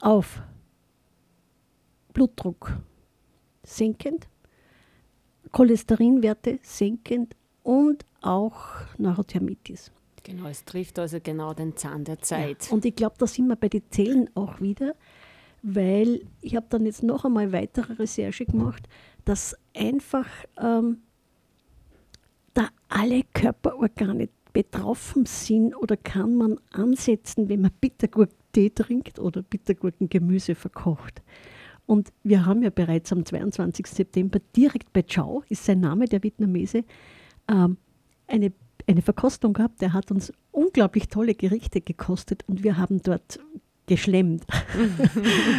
auf 0.00 0.42
Blutdruck 2.12 2.72
senkend, 3.62 4.28
Cholesterinwerte 5.50 6.58
senkend 6.62 7.36
und 7.62 8.04
auch 8.20 8.56
Neurothermitis. 8.98 9.92
Genau, 10.24 10.46
es 10.48 10.64
trifft 10.64 10.98
also 10.98 11.18
genau 11.20 11.52
den 11.52 11.76
Zahn 11.76 12.04
der 12.04 12.20
Zeit. 12.20 12.66
Ja, 12.66 12.72
und 12.72 12.84
ich 12.84 12.94
glaube, 12.94 13.16
da 13.18 13.26
sind 13.26 13.48
wir 13.48 13.56
bei 13.56 13.68
den 13.68 13.82
Zellen 13.90 14.30
auch 14.34 14.60
wieder, 14.60 14.94
weil 15.62 16.24
ich 16.40 16.54
habe 16.54 16.66
dann 16.68 16.86
jetzt 16.86 17.02
noch 17.02 17.24
einmal 17.24 17.52
weitere 17.52 17.94
Recherche 17.94 18.46
gemacht, 18.46 18.88
dass 19.24 19.56
einfach 19.74 20.28
ähm, 20.60 21.02
da 22.54 22.68
alle 22.88 23.22
Körperorgane 23.32 24.28
betroffen 24.52 25.26
sind 25.26 25.74
oder 25.74 25.96
kann 25.96 26.34
man 26.34 26.60
ansetzen, 26.72 27.48
wenn 27.48 27.62
man 27.62 27.72
Bittergurkentee 27.80 28.70
trinkt 28.70 29.18
oder 29.18 29.42
Bittergurkengemüse 29.42 30.54
verkocht. 30.54 31.22
Und 31.92 32.10
wir 32.22 32.46
haben 32.46 32.62
ja 32.62 32.70
bereits 32.70 33.12
am 33.12 33.26
22. 33.26 33.86
September 33.86 34.40
direkt 34.56 34.94
bei 34.94 35.02
Chao, 35.02 35.42
ist 35.50 35.66
sein 35.66 35.80
Name, 35.80 36.06
der 36.06 36.22
Vietnamese, 36.22 36.84
ähm, 37.48 37.76
eine, 38.26 38.50
eine 38.88 39.02
Verkostung 39.02 39.52
gehabt. 39.52 39.82
Der 39.82 39.92
hat 39.92 40.10
uns 40.10 40.32
unglaublich 40.52 41.08
tolle 41.08 41.34
Gerichte 41.34 41.82
gekostet 41.82 42.44
und 42.46 42.64
wir 42.64 42.78
haben 42.78 43.02
dort 43.02 43.40
geschlemmt. 43.84 44.44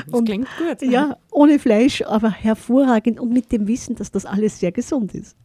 Das 0.08 0.14
und, 0.20 0.26
klingt 0.26 0.48
gut. 0.58 0.82
Ja, 0.82 1.18
ohne 1.30 1.60
Fleisch, 1.60 2.02
aber 2.02 2.32
hervorragend 2.32 3.20
und 3.20 3.32
mit 3.32 3.52
dem 3.52 3.68
Wissen, 3.68 3.96
dass 3.96 4.10
das 4.10 4.26
alles 4.26 4.60
sehr 4.60 4.72
gesund 4.72 5.14
ist. 5.14 5.38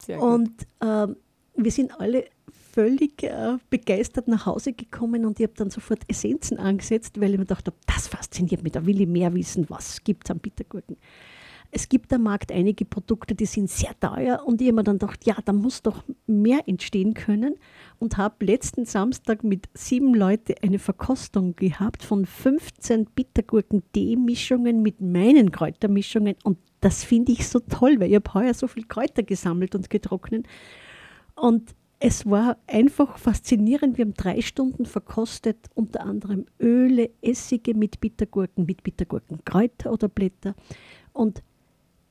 Sehr 0.00 0.20
und 0.20 0.50
ähm, 0.82 1.16
wir 1.54 1.70
sind 1.70 1.98
alle 1.98 2.26
völlig 2.76 3.22
äh, 3.22 3.56
begeistert 3.70 4.28
nach 4.28 4.44
Hause 4.44 4.74
gekommen 4.74 5.24
und 5.24 5.40
ich 5.40 5.44
habe 5.44 5.54
dann 5.56 5.70
sofort 5.70 6.00
Essenzen 6.08 6.58
angesetzt, 6.58 7.18
weil 7.18 7.32
ich 7.32 7.38
mir 7.38 7.46
dachte, 7.46 7.72
das 7.86 8.06
fasziniert 8.06 8.62
mich, 8.62 8.72
da 8.72 8.84
will 8.84 9.00
ich 9.00 9.08
mehr 9.08 9.32
wissen, 9.32 9.64
was 9.70 10.04
gibt 10.04 10.26
es 10.26 10.30
an 10.30 10.40
Bittergurken. 10.40 10.98
Es 11.70 11.88
gibt 11.88 12.12
am 12.12 12.24
Markt 12.24 12.52
einige 12.52 12.84
Produkte, 12.84 13.34
die 13.34 13.46
sind 13.46 13.70
sehr 13.70 13.98
teuer 13.98 14.42
und 14.44 14.60
ich 14.60 14.68
habe 14.68 14.76
mir 14.76 14.84
dann 14.84 14.98
gedacht, 14.98 15.24
ja, 15.24 15.36
da 15.42 15.54
muss 15.54 15.80
doch 15.80 16.04
mehr 16.26 16.60
entstehen 16.66 17.14
können 17.14 17.54
und 17.98 18.18
habe 18.18 18.44
letzten 18.44 18.84
Samstag 18.84 19.42
mit 19.42 19.70
sieben 19.72 20.14
Leuten 20.14 20.54
eine 20.62 20.78
Verkostung 20.78 21.56
gehabt 21.56 22.02
von 22.02 22.26
15 22.26 23.06
Bittergurken-Tee-Mischungen 23.06 24.82
mit 24.82 25.00
meinen 25.00 25.50
Kräutermischungen 25.50 26.36
und 26.44 26.58
das 26.82 27.04
finde 27.04 27.32
ich 27.32 27.48
so 27.48 27.58
toll, 27.60 27.96
weil 28.00 28.10
ich 28.10 28.16
habe 28.16 28.34
heuer 28.34 28.52
so 28.52 28.68
viel 28.68 28.84
Kräuter 28.84 29.22
gesammelt 29.22 29.74
und 29.74 29.88
getrocknet 29.88 30.46
und 31.36 31.74
es 31.98 32.26
war 32.26 32.58
einfach 32.66 33.18
faszinierend. 33.18 33.96
Wir 33.96 34.04
haben 34.04 34.14
drei 34.14 34.40
Stunden 34.42 34.84
verkostet, 34.84 35.56
unter 35.74 36.02
anderem 36.02 36.46
Öle, 36.60 37.10
Essige 37.22 37.74
mit 37.74 38.00
Bittergurken, 38.00 38.66
mit 38.66 38.82
Bittergurkenkräuter 38.82 39.92
oder 39.92 40.08
Blätter. 40.08 40.54
Und 41.12 41.42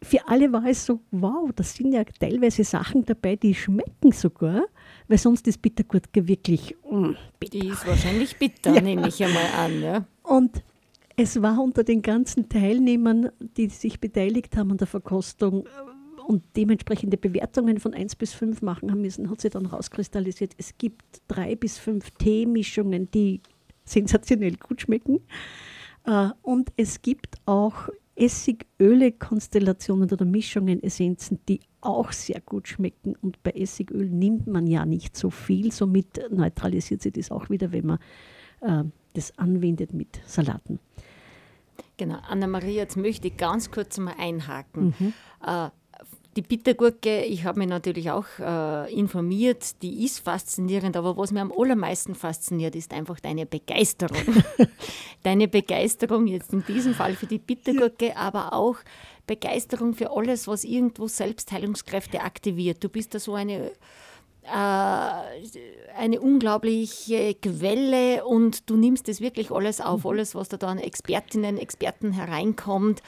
für 0.02 0.28
alle 0.28 0.52
war 0.52 0.66
es 0.66 0.86
so, 0.86 1.00
wow, 1.12 1.50
da 1.56 1.64
sind 1.64 1.94
ja 1.94 2.04
teilweise 2.04 2.64
Sachen 2.64 3.06
dabei, 3.06 3.36
die 3.36 3.54
schmecken 3.54 4.12
sogar, 4.12 4.64
weil 5.08 5.18
sonst 5.18 5.48
ist 5.48 5.62
Bittergurke 5.62 6.28
wirklich 6.28 6.76
mm, 6.90 7.12
bitter. 7.40 7.60
Die 7.60 7.68
ist 7.68 7.88
wahrscheinlich 7.88 8.38
bitter, 8.38 8.74
ja. 8.76 8.82
nehme 8.82 9.08
ich 9.08 9.24
einmal 9.24 9.48
an. 9.58 9.82
Ja. 9.82 10.06
Und 10.24 10.64
es 11.16 11.42
war 11.42 11.60
unter 11.62 11.84
den 11.84 12.02
ganzen 12.02 12.50
Teilnehmern, 12.50 13.30
die 13.40 13.70
sich 13.70 14.00
beteiligt 14.00 14.58
haben 14.58 14.72
an 14.72 14.78
der 14.78 14.88
Verkostung, 14.88 15.66
und 16.26 16.43
dementsprechende 16.55 17.17
Bewertungen 17.17 17.80
von 17.80 17.93
1 17.93 18.15
bis 18.15 18.34
5 18.34 18.61
machen 18.61 18.91
haben 18.91 19.01
müssen, 19.01 19.30
hat 19.30 19.41
sich 19.41 19.51
dann 19.51 19.65
rauskristallisiert, 19.65 20.53
es 20.57 20.78
gibt 20.78 21.21
drei 21.28 21.55
bis 21.55 21.78
fünf 21.78 22.11
Teemischungen, 22.11 23.09
die 23.11 23.41
sensationell 23.84 24.55
gut 24.55 24.82
schmecken. 24.82 25.19
Äh, 26.05 26.30
und 26.41 26.71
es 26.78 27.01
gibt 27.01 27.36
auch 27.45 27.89
Essigöle-Konstellationen 28.15 30.09
oder 30.11 30.26
Mischungen, 30.26 30.82
Essenzen, 30.82 31.39
die 31.47 31.59
auch 31.82 32.11
sehr 32.11 32.41
gut 32.41 32.67
schmecken. 32.67 33.15
Und 33.21 33.41
bei 33.43 33.51
Essigöl 33.51 34.09
nimmt 34.09 34.47
man 34.47 34.67
ja 34.67 34.86
nicht 34.86 35.15
so 35.15 35.30
viel, 35.30 35.71
somit 35.71 36.32
neutralisiert 36.32 37.01
sich 37.01 37.13
das 37.13 37.32
auch 37.32 37.49
wieder, 37.49 37.71
wenn 37.71 37.86
man 37.86 37.99
äh, 38.61 38.84
das 39.13 39.38
anwendet 39.38 39.93
mit 39.93 40.21
Salaten. 40.26 40.80
Genau, 41.97 42.17
Anna-Maria, 42.28 42.84
jetzt 42.84 42.97
möchte 42.97 43.28
ich 43.28 43.38
ganz 43.38 43.71
kurz 43.71 43.97
mal 43.97 44.15
einhaken. 44.17 44.93
Mhm. 44.97 45.13
Äh, 45.45 45.69
die 46.36 46.42
Bittergurke, 46.42 47.24
ich 47.24 47.46
habe 47.46 47.60
mich 47.60 47.70
natürlich 47.70 48.12
auch 48.12 48.26
äh, 48.40 48.94
informiert, 48.94 49.82
die 49.82 50.04
ist 50.04 50.20
faszinierend, 50.20 50.98
aber 50.98 51.16
was 51.16 51.32
mir 51.32 51.40
am 51.40 51.54
allermeisten 51.58 52.14
fasziniert, 52.14 52.76
ist 52.76 52.94
einfach 52.94 53.22
deine 53.22 53.46
Begeisterung. 53.46 54.44
deine 55.24 55.48
Begeisterung 55.48 56.28
jetzt 56.28 56.52
in 56.52 56.66
diesem 56.66 56.94
Fall 56.94 57.16
für 57.16 57.26
die 57.26 57.38
Bittergurke, 57.38 58.08
ja. 58.08 58.18
aber 58.18 58.52
auch 58.52 58.76
Begeisterung 59.28 59.94
für 59.94 60.12
alles, 60.12 60.48
was 60.48 60.66
irgendwo 60.66 61.08
Selbstheilungskräfte 61.08 62.22
aktiviert. 62.22 62.84
Du 62.84 62.90
bist 62.90 63.16
da 63.16 63.20
so 63.20 63.34
eine, 63.34 63.72
äh, 64.44 64.50
eine 65.98 66.20
unglaubliche 66.20 67.36
Quelle 67.36 68.26
und 68.26 68.70
du 68.70 68.76
nimmst 68.76 69.08
das 69.08 69.22
wirklich 69.22 69.52
alles 69.52 69.80
auf, 69.80 70.04
mhm. 70.04 70.10
alles, 70.10 70.36
was 70.36 70.50
da 70.50 70.58
an 70.68 70.80
Expertinnen, 70.80 71.58
Experten 71.58 72.12
hereinkommt 72.12 73.02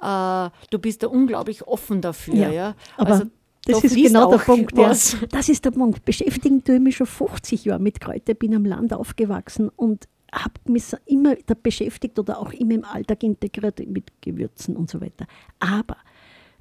äh, 0.00 0.50
du 0.70 0.78
bist 0.78 1.02
da 1.02 1.08
unglaublich 1.08 1.66
offen 1.66 2.00
dafür. 2.00 2.34
Ja, 2.34 2.50
ja? 2.50 2.74
Aber 2.96 3.10
also, 3.10 3.24
das 3.64 3.84
ist 3.84 3.94
genau 3.94 4.30
der 4.30 4.38
Punkt. 4.38 4.76
Ja. 4.76 4.92
Das 5.30 5.48
ist 5.48 5.64
der 5.64 5.70
Punkt. 5.70 6.04
Beschäftigen 6.04 6.64
tue 6.64 6.76
ich 6.76 6.80
mich 6.80 6.96
schon 6.96 7.06
50 7.06 7.64
Jahre 7.64 7.80
mit 7.80 8.00
Kräuter, 8.00 8.34
bin 8.34 8.54
am 8.54 8.64
Land 8.64 8.92
aufgewachsen 8.92 9.68
und 9.68 10.08
habe 10.32 10.54
mich 10.66 10.84
immer 11.06 11.36
da 11.46 11.54
beschäftigt 11.54 12.18
oder 12.18 12.38
auch 12.38 12.52
immer 12.52 12.74
im 12.74 12.84
Alltag 12.84 13.22
integriert 13.22 13.80
mit 13.86 14.12
Gewürzen 14.20 14.76
und 14.76 14.90
so 14.90 15.00
weiter. 15.00 15.26
Aber 15.58 15.96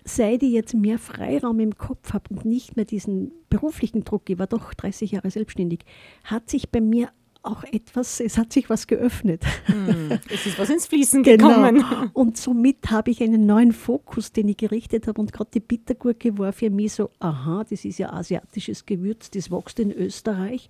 seit 0.03 0.41
ich 0.43 0.51
jetzt 0.51 0.73
mehr 0.73 0.99
Freiraum 0.99 1.59
im 1.59 1.77
Kopf 1.77 2.13
habe 2.13 2.25
und 2.29 2.45
nicht 2.45 2.75
mehr 2.75 2.85
diesen 2.85 3.31
beruflichen 3.49 4.03
Druck, 4.03 4.29
ich 4.29 4.39
war 4.39 4.47
doch 4.47 4.73
30 4.73 5.11
Jahre 5.11 5.29
selbstständig, 5.29 5.81
hat 6.23 6.49
sich 6.49 6.69
bei 6.69 6.81
mir 6.81 7.09
auch 7.47 7.63
etwas, 7.63 8.19
es 8.19 8.37
hat 8.37 8.53
sich 8.53 8.69
was 8.69 8.87
geöffnet. 8.87 9.43
Hm, 9.65 10.19
es 10.29 10.45
ist 10.45 10.59
was 10.59 10.69
ins 10.69 10.87
Fließen 10.87 11.23
genau. 11.23 11.47
gekommen. 11.47 11.75
Genau. 11.75 12.05
Und 12.13 12.37
somit 12.37 12.91
habe 12.91 13.11
ich 13.11 13.21
einen 13.21 13.45
neuen 13.45 13.71
Fokus, 13.71 14.31
den 14.31 14.47
ich 14.49 14.57
gerichtet 14.57 15.07
habe. 15.07 15.19
Und 15.19 15.33
gerade 15.33 15.49
die 15.53 15.59
Bittergurke 15.59 16.37
war 16.37 16.53
für 16.53 16.69
mich 16.69 16.93
so, 16.93 17.09
aha, 17.19 17.65
das 17.69 17.85
ist 17.85 17.97
ja 17.99 18.11
asiatisches 18.11 18.85
Gewürz, 18.85 19.31
das 19.31 19.51
wächst 19.51 19.79
in 19.79 19.91
Österreich. 19.91 20.69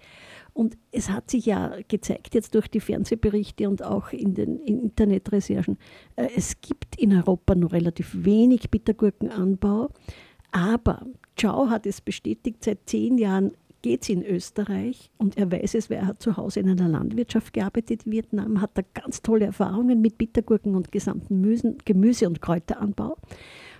Und 0.53 0.77
es 0.91 1.09
hat 1.09 1.29
sich 1.29 1.45
ja 1.45 1.75
gezeigt 1.87 2.33
jetzt 2.33 2.55
durch 2.55 2.67
die 2.67 2.79
Fernsehberichte 2.79 3.69
und 3.69 3.83
auch 3.83 4.11
in 4.11 4.33
den 4.33 4.59
Internetrecherchen, 4.59 5.77
äh, 6.15 6.29
es 6.35 6.59
gibt 6.61 6.95
in 6.97 7.13
Europa 7.13 7.53
nur 7.53 7.71
relativ 7.71 8.09
wenig 8.13 8.71
Bittergurkenanbau. 8.71 9.89
Aber 10.51 11.05
Chao 11.35 11.69
hat 11.69 11.85
es 11.85 12.01
bestätigt, 12.01 12.63
seit 12.63 12.89
zehn 12.89 13.19
Jahren 13.19 13.51
geht 13.87 14.03
es 14.03 14.09
in 14.09 14.21
Österreich 14.21 15.09
und 15.17 15.37
er 15.37 15.49
weiß 15.49 15.75
es, 15.75 15.89
weil 15.89 15.99
er 15.99 16.07
hat 16.07 16.21
zu 16.21 16.35
Hause 16.35 16.59
in 16.59 16.69
einer 16.69 16.89
Landwirtschaft 16.89 17.53
gearbeitet 17.53 18.03
in 18.03 18.11
Vietnam, 18.11 18.59
hat 18.59 18.71
da 18.73 18.81
ganz 18.93 19.21
tolle 19.21 19.45
Erfahrungen 19.45 20.01
mit 20.01 20.17
Bittergurken 20.17 20.75
und 20.75 20.91
gesamten 20.91 21.39
Müsen, 21.39 21.77
Gemüse- 21.85 22.27
und 22.27 22.41
Kräuteranbau 22.41 23.15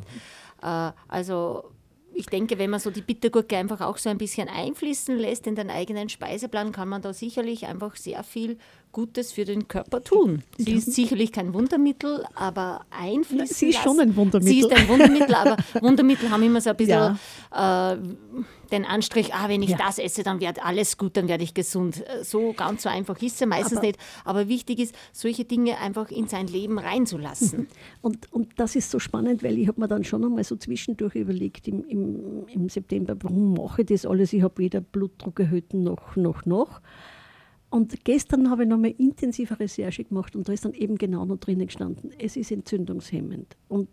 Äh, 0.62 0.90
also 1.06 1.70
ich 2.18 2.26
denke, 2.26 2.58
wenn 2.58 2.70
man 2.70 2.80
so 2.80 2.90
die 2.90 3.00
Bittergurke 3.00 3.56
einfach 3.56 3.80
auch 3.80 3.96
so 3.96 4.10
ein 4.10 4.18
bisschen 4.18 4.48
einfließen 4.48 5.16
lässt 5.16 5.46
in 5.46 5.54
den 5.54 5.70
eigenen 5.70 6.08
Speiseplan, 6.08 6.72
kann 6.72 6.88
man 6.88 7.00
da 7.00 7.12
sicherlich 7.12 7.66
einfach 7.66 7.94
sehr 7.94 8.24
viel 8.24 8.58
Gutes 8.92 9.32
für 9.32 9.44
den 9.44 9.68
Körper 9.68 10.02
tun. 10.02 10.42
Sie 10.58 10.72
ist 10.72 10.92
sicherlich 10.92 11.32
kein 11.32 11.54
Wundermittel, 11.54 12.24
aber 12.34 12.84
einfließen 12.90 13.46
Sie 13.46 13.68
ist 13.70 13.78
schon 13.78 14.00
ein 14.00 14.16
Wundermittel. 14.16 14.52
Sie 14.52 14.60
ist 14.60 14.72
ein 14.72 14.88
Wundermittel, 14.88 15.34
aber 15.34 15.56
Wundermittel 15.80 16.30
haben 16.30 16.42
immer 16.42 16.60
so 16.60 16.70
ein 16.70 16.76
bisschen 16.76 17.16
ja. 17.52 17.92
äh, 17.92 17.98
den 18.70 18.84
Anstrich, 18.84 19.34
ah, 19.34 19.48
wenn 19.48 19.62
ich 19.62 19.70
ja. 19.70 19.78
das 19.78 19.98
esse, 19.98 20.22
dann 20.22 20.40
wird 20.40 20.64
alles 20.64 20.96
gut, 20.98 21.16
dann 21.16 21.28
werde 21.28 21.44
ich 21.44 21.54
gesund. 21.54 22.04
So 22.22 22.52
ganz 22.52 22.82
so 22.82 22.88
einfach 22.88 23.20
ist 23.22 23.40
es 23.40 23.46
meistens 23.46 23.78
aber, 23.78 23.86
nicht. 23.86 23.98
Aber 24.24 24.48
wichtig 24.48 24.78
ist, 24.78 24.94
solche 25.12 25.44
Dinge 25.44 25.78
einfach 25.78 26.10
in 26.10 26.28
sein 26.28 26.46
Leben 26.46 26.78
reinzulassen. 26.78 27.68
Und, 28.02 28.32
und 28.32 28.52
das 28.56 28.76
ist 28.76 28.90
so 28.90 28.98
spannend, 28.98 29.42
weil 29.42 29.58
ich 29.58 29.66
habe 29.68 29.80
mir 29.80 29.88
dann 29.88 30.04
schon 30.04 30.24
einmal 30.24 30.44
so 30.44 30.56
zwischendurch 30.56 31.14
überlegt 31.14 31.66
im, 31.68 31.84
im, 31.84 32.46
im 32.48 32.68
September, 32.68 33.16
warum 33.20 33.54
mache 33.54 33.82
ich 33.82 33.88
das 33.88 34.06
alles? 34.06 34.32
Ich 34.32 34.42
habe 34.42 34.58
weder 34.58 34.80
Blutdruck 34.80 35.40
erhöht 35.40 35.74
noch, 35.74 36.16
noch, 36.16 36.46
noch. 36.46 36.80
Und 37.70 38.04
gestern 38.04 38.50
habe 38.50 38.62
ich 38.62 38.68
nochmal 38.68 38.94
intensive 38.96 39.58
Recherche 39.60 40.04
gemacht 40.04 40.34
und 40.34 40.48
da 40.48 40.52
ist 40.52 40.64
dann 40.64 40.74
eben 40.74 40.96
genau 40.96 41.24
noch 41.26 41.36
drinnen 41.36 41.66
gestanden, 41.66 42.10
es 42.18 42.36
ist 42.36 42.50
entzündungshemmend. 42.50 43.56
Und 43.68 43.88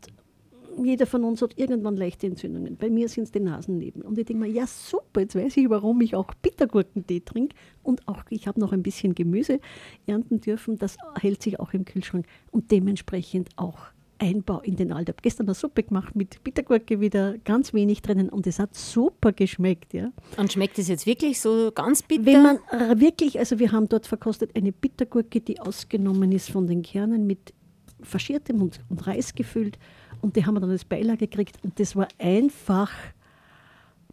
jeder 0.84 1.06
von 1.06 1.24
uns 1.24 1.42
hat 1.42 1.58
irgendwann 1.58 1.96
leichte 1.96 2.28
Entzündungen. 2.28 2.78
Bei 2.78 2.90
mir 2.90 3.08
sind 3.08 3.24
es 3.24 3.32
die 3.32 3.40
Nasenneben. 3.40 4.02
Und 4.02 4.18
ich 4.18 4.26
denke 4.26 4.44
mir, 4.44 4.52
ja 4.52 4.68
super, 4.68 5.22
jetzt 5.22 5.36
weiß 5.36 5.58
ich, 5.58 5.70
warum 5.70 6.02
ich 6.02 6.16
auch 6.16 6.34
Bittergurkentee 6.42 7.22
trinke. 7.22 7.56
Und 7.84 8.08
auch 8.08 8.24
ich 8.30 8.48
habe 8.48 8.60
noch 8.60 8.74
ein 8.74 8.84
bisschen 8.84 9.16
Gemüse 9.16 9.60
ernten 10.06 10.42
dürfen. 10.42 10.78
Das 10.78 10.98
hält 11.20 11.42
sich 11.42 11.60
auch 11.60 11.74
im 11.74 11.86
Kühlschrank. 11.86 12.26
Und 12.52 12.72
dementsprechend 12.72 13.50
auch 13.56 13.78
Einbau 14.20 14.60
in 14.62 14.76
den 14.76 14.92
Alltag. 14.92 15.18
Gestern 15.22 15.48
eine 15.48 15.54
Suppe 15.54 15.84
gemacht 15.84 16.16
mit 16.16 16.44
Bittergurke 16.44 17.00
wieder 17.00 17.38
ganz 17.40 17.74
wenig 17.74 18.02
drinnen 18.02 18.30
und 18.30 18.48
es 18.48 18.60
hat 18.60 18.76
super 18.76 19.34
geschmeckt. 19.34 19.94
Ja. 19.94 20.12
Und 20.38 20.54
schmeckt 20.54 20.80
es 20.80 20.88
jetzt 20.88 21.06
wirklich 21.06 21.40
so 21.42 21.72
ganz 21.74 22.02
bitter? 22.02 22.26
Wenn 22.26 22.44
man 22.44 22.58
äh, 22.72 23.00
wirklich, 23.00 23.40
also 23.40 23.60
wir 23.60 23.72
haben 23.72 23.90
dort 23.90 24.08
verkostet 24.08 24.56
eine 24.56 24.72
Bittergurke, 24.72 25.42
die 25.42 25.60
ausgenommen 25.60 26.32
ist 26.32 26.50
von 26.50 26.68
den 26.68 26.82
Kernen 26.82 27.28
mit 27.28 27.54
faschiertem 28.02 28.62
und, 28.62 28.80
und 28.90 29.06
Reis 29.08 29.36
gefüllt 29.36 29.78
und 30.22 30.36
die 30.36 30.46
haben 30.46 30.56
wir 30.56 30.62
dann 30.62 30.72
als 30.72 30.86
Beilage 30.86 31.28
gekriegt 31.28 31.58
und 31.64 31.80
das 31.80 31.96
war 31.96 32.08
einfach 32.18 32.92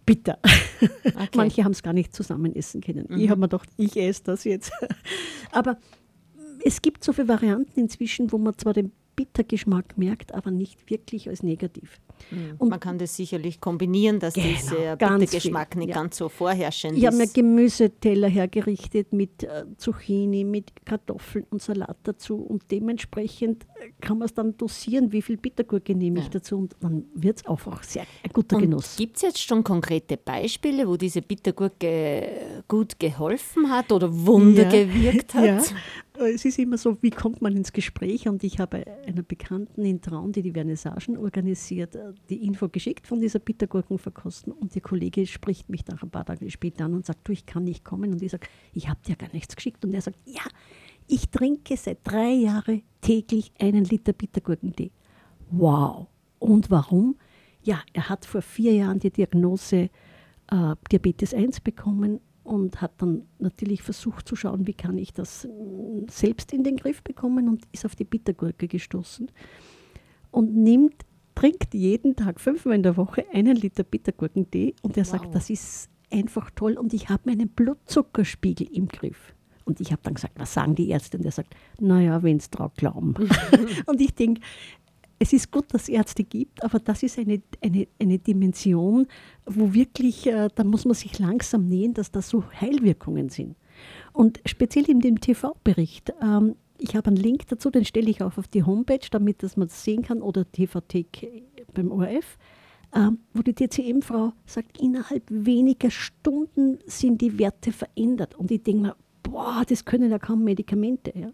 bitter. 0.05 0.39
Okay. 1.05 1.29
Manche 1.37 1.65
haben 1.65 1.73
es 1.73 1.83
gar 1.83 1.93
nicht 1.93 2.15
zusammen 2.15 2.55
essen 2.55 2.81
können. 2.81 3.07
Mhm. 3.09 3.21
Ich 3.21 3.31
habe 3.31 3.41
mir 3.41 3.49
gedacht, 3.49 3.69
ich 3.77 3.97
esse 3.97 4.23
das 4.25 4.45
jetzt. 4.45 4.73
Aber 5.53 5.79
es 6.65 6.83
gibt 6.83 7.05
so 7.05 7.13
viele 7.13 7.29
Varianten 7.29 7.79
inzwischen, 7.79 8.33
wo 8.33 8.39
man 8.39 8.57
zwar 8.57 8.73
den 8.73 8.93
Bittergeschmack 9.17 9.99
merkt, 9.99 10.35
aber 10.35 10.51
nicht 10.51 10.91
wirklich 10.91 11.29
als 11.29 11.43
negativ. 11.43 12.01
Mhm. 12.31 12.55
Und 12.59 12.69
man 12.71 12.81
kann 12.81 12.99
das 12.99 13.17
sicherlich 13.17 13.61
kombinieren, 13.61 14.19
dass 14.19 14.35
genau, 14.35 14.47
dieser 14.49 14.97
Bittergeschmack 14.97 15.77
nicht 15.77 15.89
ja. 15.89 15.95
ganz 15.95 16.17
so 16.17 16.29
vorherrschend 16.29 16.93
ich 16.93 16.99
ist. 16.99 17.03
Ich 17.03 17.07
habe 17.07 17.17
mir 17.17 17.29
Gemüseteller 17.29 18.29
hergerichtet 18.29 19.13
mit 19.13 19.43
äh, 19.43 19.65
Zucchini, 19.77 20.45
mit 20.45 20.73
Kartoffeln 20.85 21.47
und 21.51 21.63
Salat 21.63 21.97
dazu 22.05 22.37
und 22.37 22.71
dementsprechend 22.71 23.65
äh, 23.81 23.91
kann 24.01 24.19
man 24.19 24.27
es 24.27 24.35
dann 24.35 24.57
dosieren, 24.57 25.13
wie 25.13 25.23
viel 25.23 25.37
Bittergurke 25.37 25.95
nehme 25.95 26.21
ich 26.21 26.31
dazu 26.31 26.59
und 26.59 26.77
dann 26.81 27.05
wird 27.15 27.39
es 27.39 27.47
auch 27.47 27.61
sehr 27.83 28.03
ein 28.23 28.31
guter 28.33 28.57
und 28.57 28.63
Genuss. 28.63 28.97
Gibt 28.97 29.17
es 29.17 29.23
jetzt 29.23 29.43
schon 29.43 29.65
konkrete 29.65 30.17
Beispiele, 30.17 30.87
wo 30.89 30.97
diese 30.97 31.23
Bittergurke 31.23 32.63
gut 32.69 32.99
geholfen 32.99 33.71
hat 33.71 33.93
oder 33.93 34.09
Wunder 34.11 34.65
ja. 34.65 34.85
gewirkt 34.85 35.35
hat? 35.35 35.43
Ja, 35.53 35.61
es 36.25 36.45
ist 36.45 36.59
immer 36.59 36.79
so, 36.79 36.97
wie 37.03 37.11
kommt 37.11 37.43
man 37.43 37.57
ins 37.57 37.73
Gespräch? 37.73 38.29
Und 38.29 38.45
ich 38.45 38.59
habe 38.59 38.85
einer 39.07 39.23
Bekannten 39.23 39.85
in 39.85 40.01
Traun, 40.01 40.33
die 40.33 40.43
die 40.43 40.53
Vernissagen 40.53 41.17
organisiert, 41.17 41.97
äh, 41.97 42.13
die 42.29 42.45
Info 42.47 42.69
geschickt 42.69 43.07
von 43.07 43.21
dieser 43.21 43.39
Bittergurkenverkosten. 43.39 44.53
Und 44.53 44.75
der 44.75 44.83
Kollege 44.83 45.27
spricht 45.27 45.69
mich 45.69 45.85
dann 45.85 45.99
ein 46.01 46.11
paar 46.11 46.25
Tage 46.25 46.51
später 46.51 46.85
an 46.85 46.95
und 46.95 47.07
sagt, 47.07 47.27
du, 47.29 47.33
ich 47.33 47.47
kann 47.47 47.65
nicht 47.65 47.85
kommen. 47.85 48.13
Und 48.13 48.23
ich 48.23 48.31
sage, 48.31 48.47
ich 48.73 48.89
habe 48.89 49.01
dir 49.07 49.17
gar 49.17 49.33
nichts 49.33 49.55
geschickt. 49.55 49.85
Und 49.85 49.95
er 49.95 50.01
sagt, 50.01 50.19
ja, 50.25 50.43
ich 51.07 51.31
trinke 51.31 51.77
seit 51.77 51.99
drei 52.05 52.33
Jahren 52.33 52.83
täglich 53.01 53.53
einen 53.59 53.85
Liter 53.85 54.13
Bittergurkentee. 54.13 54.91
Wow. 55.51 56.07
Und 56.39 56.71
warum? 56.71 57.17
Ja, 57.63 57.83
er 57.93 58.09
hat 58.09 58.27
vor 58.27 58.43
vier 58.43 58.73
Jahren 58.75 58.99
die 58.99 59.11
Diagnose 59.11 59.91
äh, 60.51 60.75
Diabetes 60.91 61.35
1 61.35 61.61
bekommen 61.61 62.21
und 62.45 62.81
hat 62.81 62.93
dann 62.99 63.23
natürlich 63.39 63.83
versucht 63.83 64.27
zu 64.27 64.37
schauen, 64.37 64.67
wie 64.67 64.75
kann 64.75 64.99
ich 64.99 65.13
das 65.13 65.47
mm, 65.47 66.09
selbst 66.09 66.53
in 66.53 66.65
den 66.65 66.77
Griff 66.77 67.03
bekommen 67.03 67.49
und 67.49 67.65
ist 67.73 67.85
auf 67.85 67.95
die 67.95 68.05
Bittergurke 68.05 68.69
gestoßen 68.69 69.31
und 70.31 70.55
nimmt, 70.55 71.05
trinkt 71.35 71.75
jeden 71.75 72.17
Tag 72.17 72.41
fünfmal 72.41 72.77
in 72.77 72.83
der 72.83 72.97
Woche 72.97 73.25
einen 73.33 73.57
Liter 73.57 73.85
Bittergurkentee 73.85 74.75
und 74.83 74.97
er 74.97 75.05
wow. 75.05 75.11
sagt, 75.13 75.35
das 75.35 75.51
ist 75.51 75.89
einfach 76.11 76.51
toll 76.51 76.75
und 76.75 76.93
ich 76.93 77.09
habe 77.09 77.23
meinen 77.27 77.49
Blutzuckerspiegel 77.49 78.69
im 78.73 78.89
Griff. 78.89 79.35
Und 79.65 79.81
ich 79.81 79.93
habe 79.93 80.03
dann 80.03 80.15
gesagt, 80.15 80.35
was 80.39 80.53
sagen 80.53 80.75
die 80.75 80.89
Ärzte? 80.89 81.19
Und 81.19 81.25
er 81.25 81.31
sagt, 81.31 81.55
naja, 81.79 82.23
wenn 82.25 82.39
es 82.39 82.51
drauf 82.51 82.73
glauben. 82.75 83.15
und 83.87 84.01
ich 84.01 84.13
denke, 84.13 84.41
es 85.23 85.33
ist 85.33 85.53
gut, 85.53 85.73
dass 85.73 85.83
es 85.83 85.89
Ärzte 85.89 86.25
gibt, 86.25 86.65
aber 86.65 86.81
das 86.81 87.05
ist 87.05 87.17
eine, 87.17 87.41
eine, 87.61 87.87
eine 88.01 88.19
Dimension, 88.19 89.07
wo 89.47 89.73
wirklich, 89.73 90.27
äh, 90.27 90.49
da 90.53 90.65
muss 90.65 90.85
man 90.85 90.95
sich 90.95 91.17
langsam 91.21 91.69
nähen, 91.69 91.95
dass 91.95 92.11
das 92.11 92.29
so 92.29 92.43
Heilwirkungen 92.61 93.29
sind. 93.29 93.55
Und 94.13 94.41
speziell 94.45 94.91
in 94.91 94.99
dem 94.99 95.21
TV-Bericht, 95.21 96.13
ähm, 96.21 96.57
ich 96.77 96.97
habe 96.97 97.07
einen 97.07 97.19
Link 97.19 97.47
dazu, 97.47 97.71
den 97.71 97.85
stelle 97.85 98.11
ich 98.11 98.21
auch 98.21 98.37
auf 98.37 98.49
die 98.49 98.65
Homepage, 98.65 99.07
damit 99.13 99.45
dass 99.45 99.57
man 99.57 99.69
das 99.69 99.85
sehen 99.85 100.03
kann, 100.03 100.23
oder 100.23 100.45
TVT 100.51 101.07
beim 101.73 101.93
ORF, 101.93 102.37
ähm, 102.93 103.21
wo 103.33 103.43
die 103.43 103.55
TCM-Frau 103.55 104.33
sagt, 104.45 104.81
innerhalb 104.81 105.23
weniger 105.29 105.93
Stunden 105.93 106.81
sind 106.87 107.21
die 107.21 107.39
Werte 107.39 107.71
verändert. 107.71 108.35
Und 108.35 108.51
ich 108.51 108.65
denke 108.65 108.83
mir, 108.83 108.97
boah, 109.23 109.63
das 109.69 109.85
können 109.85 110.11
ja 110.11 110.19
kaum 110.19 110.43
Medikamente. 110.43 111.13
Ja. 111.17 111.31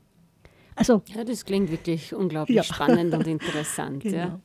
Also, 0.78 1.02
ja, 1.06 1.24
das 1.24 1.44
klingt 1.44 1.70
wirklich 1.70 2.14
unglaublich 2.14 2.56
ja. 2.56 2.62
spannend 2.62 3.12
und 3.14 3.26
interessant. 3.26 4.02
genau. 4.02 4.16
Ja. 4.16 4.40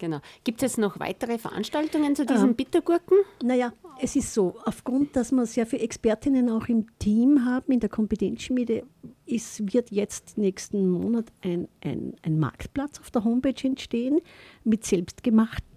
Genau. 0.00 0.20
Gibt 0.44 0.62
es 0.62 0.78
noch 0.78 0.98
weitere 0.98 1.36
Veranstaltungen 1.36 2.16
zu 2.16 2.24
diesen 2.24 2.50
ähm, 2.50 2.54
Bittergurken? 2.54 3.18
Naja, 3.44 3.74
es 4.00 4.16
ist 4.16 4.32
so, 4.32 4.56
aufgrund, 4.64 5.14
dass 5.14 5.30
wir 5.30 5.44
sehr 5.44 5.66
viele 5.66 5.82
Expertinnen 5.82 6.48
auch 6.48 6.68
im 6.68 6.86
Team 6.98 7.44
haben, 7.44 7.70
in 7.70 7.80
der 7.80 7.90
Kompetenzschmiede, 7.90 8.84
ist, 9.26 9.74
wird 9.74 9.90
jetzt 9.90 10.38
nächsten 10.38 10.88
Monat 10.88 11.26
ein, 11.42 11.68
ein, 11.84 12.14
ein 12.22 12.38
Marktplatz 12.38 12.98
auf 12.98 13.10
der 13.10 13.24
Homepage 13.24 13.62
entstehen 13.62 14.20
mit 14.64 14.86
selbstgemachten. 14.86 15.68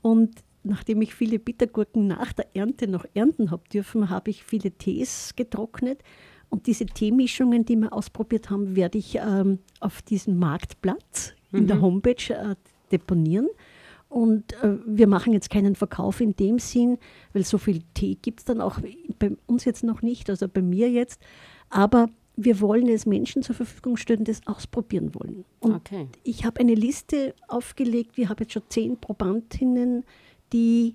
Und 0.00 0.42
nachdem 0.62 1.02
ich 1.02 1.14
viele 1.14 1.38
Bittergurken 1.38 2.06
nach 2.06 2.32
der 2.32 2.46
Ernte 2.56 2.88
noch 2.88 3.04
ernten 3.12 3.50
habe 3.50 3.68
dürfen, 3.68 4.08
habe 4.08 4.30
ich 4.30 4.44
viele 4.44 4.70
Tees 4.70 5.34
getrocknet 5.36 6.02
und 6.50 6.66
diese 6.66 6.86
Teemischungen, 6.86 7.64
die 7.64 7.76
wir 7.76 7.92
ausprobiert 7.92 8.50
haben, 8.50 8.74
werde 8.74 8.98
ich 8.98 9.16
ähm, 9.16 9.58
auf 9.80 10.02
diesem 10.02 10.38
Marktplatz 10.38 11.34
in 11.52 11.66
der 11.66 11.76
mhm. 11.76 11.82
Homepage 11.82 12.34
äh, 12.34 12.54
deponieren. 12.90 13.48
Und 14.08 14.54
äh, 14.62 14.78
wir 14.86 15.06
machen 15.06 15.34
jetzt 15.34 15.50
keinen 15.50 15.74
Verkauf 15.74 16.20
in 16.20 16.34
dem 16.34 16.58
Sinn, 16.58 16.98
weil 17.34 17.44
so 17.44 17.58
viel 17.58 17.82
Tee 17.92 18.16
gibt 18.20 18.40
es 18.40 18.44
dann 18.46 18.60
auch 18.60 18.80
bei 19.18 19.36
uns 19.46 19.66
jetzt 19.66 19.84
noch 19.84 20.00
nicht, 20.00 20.30
also 20.30 20.48
bei 20.48 20.62
mir 20.62 20.90
jetzt. 20.90 21.20
Aber 21.68 22.08
wir 22.36 22.60
wollen 22.60 22.88
es 22.88 23.04
Menschen 23.04 23.42
zur 23.42 23.54
Verfügung 23.54 23.96
stellen, 23.98 24.20
die 24.24 24.32
das 24.32 24.46
ausprobieren 24.46 25.14
wollen. 25.14 25.44
Und 25.60 25.74
okay. 25.74 26.08
ich 26.22 26.46
habe 26.46 26.60
eine 26.60 26.74
Liste 26.74 27.34
aufgelegt, 27.48 28.16
wir 28.16 28.30
haben 28.30 28.38
jetzt 28.40 28.52
schon 28.52 28.62
zehn 28.68 28.96
Probandinnen, 28.96 30.04
die 30.52 30.94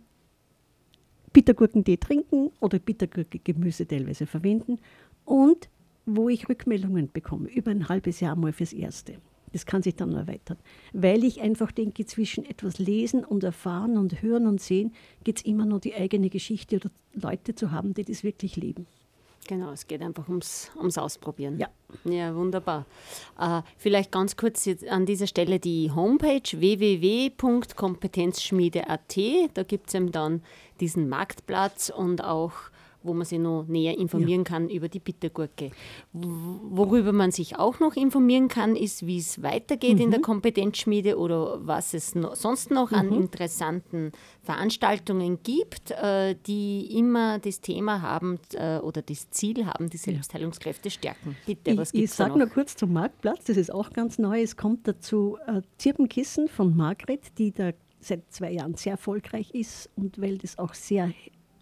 Bittergurkentee 1.34 1.98
trinken 1.98 2.52
oder 2.60 2.80
Bittergurke-Gemüse 2.80 3.88
teilweise 3.88 4.26
verwenden 4.26 4.80
und 5.26 5.70
wo 6.06 6.30
ich 6.30 6.50
Rückmeldungen 6.50 7.12
bekomme, 7.12 7.50
über 7.50 7.72
ein 7.72 7.90
halbes 7.90 8.20
Jahr 8.20 8.36
mal 8.36 8.54
fürs 8.54 8.74
Erste. 8.74 9.18
Das 9.54 9.66
kann 9.66 9.84
sich 9.84 9.96
dann 9.96 10.14
erweitern. 10.14 10.58
Weil 10.94 11.24
ich 11.24 11.42
einfach 11.42 11.72
denke, 11.72 12.06
zwischen 12.06 12.44
etwas 12.44 12.80
lesen 12.80 13.24
und 13.24 13.44
erfahren 13.44 13.98
und 13.98 14.22
hören 14.22 14.48
und 14.48 14.60
sehen, 14.60 14.94
geht 15.24 15.38
es 15.38 15.46
immer 15.46 15.66
nur 15.66 15.80
die 15.80 15.94
eigene 15.94 16.30
Geschichte 16.30 16.78
oder 16.78 16.90
Leute 17.14 17.56
zu 17.56 17.72
haben, 17.72 17.94
die 17.94 18.04
das 18.04 18.24
wirklich 18.24 18.56
leben. 18.56 18.88
Genau, 19.48 19.72
es 19.72 19.88
geht 19.88 20.02
einfach 20.02 20.28
ums, 20.30 20.72
ums 20.78 20.98
Ausprobieren. 20.98 21.60
Ja. 21.60 21.68
Ja, 22.06 22.34
wunderbar. 22.36 22.88
Äh, 23.38 23.62
vielleicht 23.78 24.12
ganz 24.12 24.36
kurz 24.38 24.68
an 24.90 25.06
dieser 25.06 25.28
Stelle 25.28 25.60
die 25.60 25.92
Homepage 25.92 26.42
www.kompetenzschmiede.at. 26.42 29.18
Da 29.54 29.62
gibt 29.64 29.90
es 29.90 29.94
eben 29.94 30.12
dann 30.12 30.42
diesen 30.80 31.08
Marktplatz 31.10 31.94
und 31.96 32.24
auch 32.24 32.54
wo 33.04 33.14
man 33.14 33.26
sich 33.26 33.40
noch 33.40 33.66
näher 33.68 33.98
informieren 33.98 34.42
ja. 34.42 34.44
kann 34.52 34.70
über 34.70 34.90
die 34.90 35.00
Bittergurke. 35.00 35.72
Worüber 36.14 37.12
man 37.12 37.32
sich 37.32 37.58
auch 37.58 37.80
noch 37.80 37.96
informieren 37.96 38.48
kann, 38.48 38.76
ist, 38.76 39.06
wie 39.06 39.18
es 39.18 39.42
weitergeht 39.42 39.96
mhm. 39.96 40.02
in 40.02 40.12
der 40.12 40.20
mhm. 40.20 40.24
Kompetenzschmiede 40.24 41.18
oder 41.18 41.60
was 41.66 41.94
es 41.94 42.16
no, 42.16 42.36
sonst 42.36 42.72
noch 42.72 42.92
mhm. 42.92 42.98
an 42.98 43.12
interessanten 43.14 44.12
Veranstaltungen 44.42 45.40
gibt, 45.44 45.92
äh, 45.92 46.36
die 46.48 46.98
immer 46.98 47.40
das 47.40 47.62
Thema 47.62 48.02
haben 48.02 48.40
äh, 48.54 48.78
oder 48.78 49.02
das 49.02 49.30
Ziel 49.30 49.66
haben, 49.66 49.90
die 49.90 49.98
Selbstheilungskräfte 49.98 50.90
stärken. 50.90 51.36
Bitte, 51.46 51.78
was 51.78 51.92
gibt 51.92 52.06
es 52.06 52.12
Ich 52.12 52.16
sage 52.16 52.38
nur 52.38 52.48
kurz 52.48 52.76
zum 52.76 52.94
Marktplatz, 52.94 53.46
das 53.46 53.58
ist 53.58 53.74
auch 53.74 53.92
ganz 53.92 54.20
neu. 54.20 54.42
Es 54.42 54.58
kommt 54.58 54.88
dazu 54.88 55.38
äh, 55.48 55.62
Zirbenkissen 55.78 56.48
von 56.48 56.76
Margret, 56.76 57.38
die 57.38 57.52
da 57.52 57.72
seit 58.04 58.32
zwei 58.32 58.52
Jahren 58.52 58.76
sehr 58.76 58.94
erfolgreich 58.94 59.52
ist 59.54 59.90
und 59.96 60.20
weil 60.22 60.38
das 60.38 60.58
auch 60.58 60.74
sehr 60.74 61.12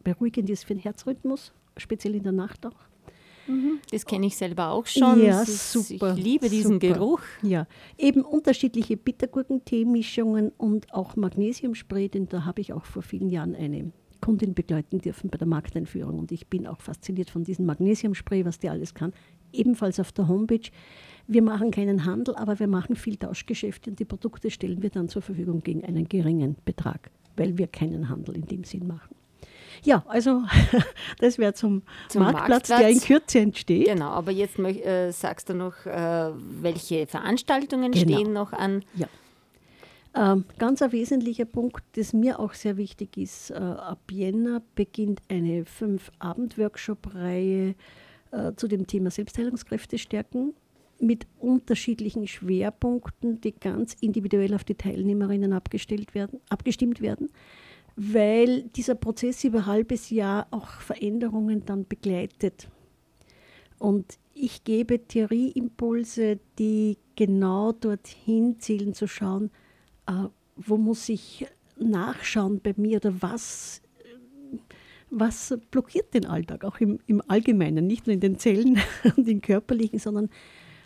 beruhigend 0.03 0.49
ist 0.49 0.65
für 0.65 0.73
den 0.73 0.81
Herzrhythmus, 0.81 1.53
speziell 1.77 2.15
in 2.15 2.23
der 2.23 2.31
Nacht 2.31 2.65
auch. 2.65 2.91
Mhm. 3.47 3.79
Das 3.91 4.05
kenne 4.05 4.27
ich 4.27 4.37
selber 4.37 4.69
auch 4.69 4.85
schon. 4.85 5.23
Ja, 5.23 5.41
ist, 5.41 5.71
super. 5.71 6.15
Ich 6.15 6.23
liebe 6.23 6.49
diesen 6.49 6.73
super. 6.73 6.93
Geruch. 6.93 7.21
Ja, 7.41 7.67
eben 7.97 8.21
unterschiedliche 8.21 8.97
Bittergurkenteemischungen 8.97 10.51
und 10.57 10.93
auch 10.93 11.15
Magnesiumspray, 11.15 12.09
denn 12.09 12.27
da 12.27 12.45
habe 12.45 12.61
ich 12.61 12.73
auch 12.73 12.85
vor 12.85 13.01
vielen 13.01 13.29
Jahren 13.29 13.55
eine 13.55 13.91
Kundin 14.21 14.53
begleiten 14.53 14.99
dürfen 14.99 15.29
bei 15.29 15.37
der 15.37 15.47
Markteinführung 15.47 16.19
und 16.19 16.31
ich 16.31 16.47
bin 16.47 16.67
auch 16.67 16.79
fasziniert 16.79 17.31
von 17.31 17.43
diesem 17.43 17.65
Magnesiumspray, 17.65 18.45
was 18.45 18.59
der 18.59 18.71
alles 18.71 18.93
kann. 18.93 19.13
Ebenfalls 19.51 19.99
auf 19.99 20.11
der 20.11 20.27
Homepage. 20.27 20.69
Wir 21.27 21.41
machen 21.41 21.71
keinen 21.71 22.05
Handel, 22.05 22.35
aber 22.35 22.59
wir 22.59 22.67
machen 22.67 22.95
viel 22.95 23.17
Tauschgeschäfte 23.17 23.89
und 23.89 23.99
die 23.99 24.05
Produkte 24.05 24.51
stellen 24.51 24.81
wir 24.81 24.91
dann 24.91 25.09
zur 25.09 25.21
Verfügung 25.21 25.61
gegen 25.61 25.83
einen 25.83 26.07
geringen 26.07 26.55
Betrag, 26.63 27.09
weil 27.35 27.57
wir 27.57 27.67
keinen 27.67 28.09
Handel 28.09 28.35
in 28.35 28.45
dem 28.45 28.63
Sinn 28.63 28.87
machen. 28.87 29.15
Ja, 29.84 30.03
also 30.07 30.43
das 31.19 31.38
wäre 31.38 31.53
zum, 31.53 31.84
zum 32.07 32.23
Marktplatz, 32.23 32.69
Marktplatz, 32.69 32.79
der 32.79 32.89
in 32.89 32.99
Kürze 32.99 33.39
entsteht. 33.39 33.88
Genau, 33.88 34.09
aber 34.09 34.32
jetzt 34.32 34.59
äh, 34.59 35.11
sagst 35.11 35.49
du 35.49 35.53
noch, 35.53 35.86
äh, 35.86 36.32
welche 36.61 37.07
Veranstaltungen 37.07 37.91
genau. 37.91 38.03
stehen 38.03 38.34
noch 38.34 38.53
an? 38.53 38.84
Ja. 38.95 39.07
Ähm, 40.13 40.43
ganz 40.57 40.82
ein 40.82 40.91
wesentlicher 40.91 41.45
Punkt, 41.45 41.84
das 41.93 42.11
mir 42.11 42.39
auch 42.39 42.53
sehr 42.53 42.75
wichtig 42.77 43.17
ist, 43.17 43.51
äh, 43.51 43.55
ab 43.55 44.11
Jänner 44.11 44.61
beginnt 44.75 45.21
eine 45.29 45.63
Fünf-Abend-Workshop-Reihe 45.63 47.75
äh, 48.32 48.51
zu 48.55 48.67
dem 48.67 48.88
Thema 48.88 49.09
Selbstheilungskräfte 49.09 49.97
stärken 49.97 50.53
mit 50.99 51.27
unterschiedlichen 51.39 52.27
Schwerpunkten, 52.27 53.39
die 53.41 53.53
ganz 53.53 53.95
individuell 54.01 54.53
auf 54.53 54.65
die 54.65 54.75
Teilnehmerinnen 54.75 55.53
abgestellt 55.53 56.13
werden, 56.13 56.41
abgestimmt 56.49 57.01
werden 57.01 57.29
weil 57.95 58.63
dieser 58.63 58.95
Prozess 58.95 59.43
über 59.43 59.59
ein 59.59 59.65
halbes 59.65 60.09
Jahr 60.09 60.47
auch 60.51 60.67
Veränderungen 60.67 61.65
dann 61.65 61.85
begleitet. 61.87 62.69
Und 63.79 64.17
ich 64.33 64.63
gebe 64.63 65.07
Theorieimpulse, 65.07 66.39
die 66.57 66.97
genau 67.15 67.71
dorthin 67.71 68.59
zielen, 68.59 68.93
zu 68.93 69.07
schauen, 69.07 69.51
äh, 70.07 70.27
wo 70.55 70.77
muss 70.77 71.09
ich 71.09 71.45
nachschauen 71.77 72.61
bei 72.61 72.73
mir 72.77 72.97
oder 72.97 73.21
was, 73.21 73.81
was 75.09 75.57
blockiert 75.71 76.13
den 76.13 76.25
Alltag, 76.25 76.63
auch 76.63 76.79
im, 76.79 76.99
im 77.07 77.21
Allgemeinen, 77.27 77.87
nicht 77.87 78.07
nur 78.07 78.13
in 78.13 78.19
den 78.19 78.37
Zellen 78.37 78.79
und 79.17 79.27
im 79.27 79.41
körperlichen, 79.41 79.99
sondern 79.99 80.29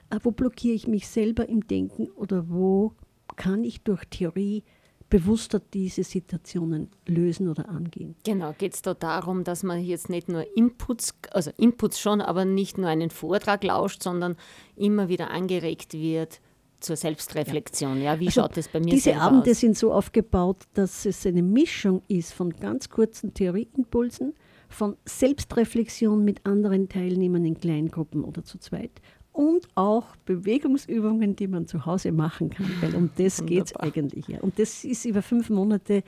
äh, 0.09 0.19
wo 0.23 0.31
blockiere 0.31 0.75
ich 0.75 0.87
mich 0.87 1.07
selber 1.07 1.47
im 1.47 1.67
Denken 1.67 2.09
oder 2.11 2.49
wo 2.49 2.93
kann 3.35 3.63
ich 3.63 3.81
durch 3.81 4.05
Theorie 4.05 4.63
bewusster 5.09 5.61
diese 5.73 6.03
Situationen 6.03 6.89
lösen 7.05 7.47
oder 7.47 7.69
angehen. 7.69 8.15
Genau, 8.23 8.53
geht 8.57 8.73
es 8.73 8.81
da 8.81 8.93
darum, 8.93 9.43
dass 9.43 9.63
man 9.63 9.83
jetzt 9.83 10.09
nicht 10.09 10.29
nur 10.29 10.45
Inputs, 10.57 11.13
also 11.31 11.51
Inputs 11.57 11.99
schon, 11.99 12.21
aber 12.21 12.45
nicht 12.45 12.77
nur 12.77 12.89
einen 12.89 13.09
Vortrag 13.09 13.63
lauscht, 13.63 14.01
sondern 14.01 14.35
immer 14.75 15.07
wieder 15.07 15.29
angeregt 15.29 15.93
wird 15.93 16.41
zur 16.79 16.95
Selbstreflexion. 16.95 18.01
Ja, 18.01 18.19
wie 18.19 18.27
also 18.27 18.41
schaut 18.41 18.57
es 18.57 18.67
bei 18.67 18.79
mir 18.79 18.93
diese 18.93 19.15
Abende 19.17 19.51
aus? 19.51 19.59
sind 19.59 19.77
so 19.77 19.93
aufgebaut, 19.93 20.63
dass 20.73 21.05
es 21.05 21.25
eine 21.25 21.43
Mischung 21.43 22.01
ist 22.07 22.33
von 22.33 22.51
ganz 22.51 22.89
kurzen 22.89 23.33
Theorieimpulsen, 23.33 24.33
von 24.69 24.97
Selbstreflexion 25.05 26.23
mit 26.23 26.45
anderen 26.45 26.89
Teilnehmern 26.89 27.45
in 27.45 27.57
Kleingruppen 27.57 28.23
oder 28.23 28.43
zu 28.43 28.57
zweit 28.57 29.01
und 29.35 29.67
auch 29.75 30.15
Bewegungsübungen, 30.25 31.35
die 31.35 31.47
man 31.47 31.67
zu 31.67 31.85
Hause 31.85 32.13
machen 32.13 32.49
kann, 32.49 32.71
weil 32.79 32.95
um 32.95 33.09
das 33.17 33.45
geht 33.45 33.65
es 33.65 33.75
eigentlich. 33.75 34.27
Ja. 34.29 34.39
Und 34.39 34.57
das 34.57 34.85
ist 34.85 35.03
über 35.05 35.21
fünf 35.21 35.49
Monate 35.49 36.03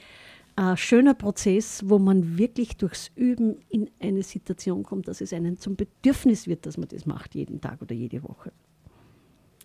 ein 0.56 0.78
schöner 0.78 1.14
Prozess, 1.14 1.84
wo 1.86 2.00
man 2.00 2.38
wirklich 2.38 2.78
durchs 2.78 3.12
Üben 3.16 3.58
in 3.70 3.92
eine 4.00 4.24
Situation 4.24 4.82
kommt, 4.82 5.08
dass 5.08 5.22
es 5.22 5.34
einem 5.34 5.60
zum 5.60 5.76
Bedürfnis 5.76 6.48
wird, 6.48 6.66
dass 6.66 6.78
man 6.78 6.88
das 6.88 7.06
macht, 7.06 7.36
jeden 7.36 7.62
Tag 7.62 7.82
oder 7.82 7.94
jede 7.94 8.24
Woche. 8.24 8.52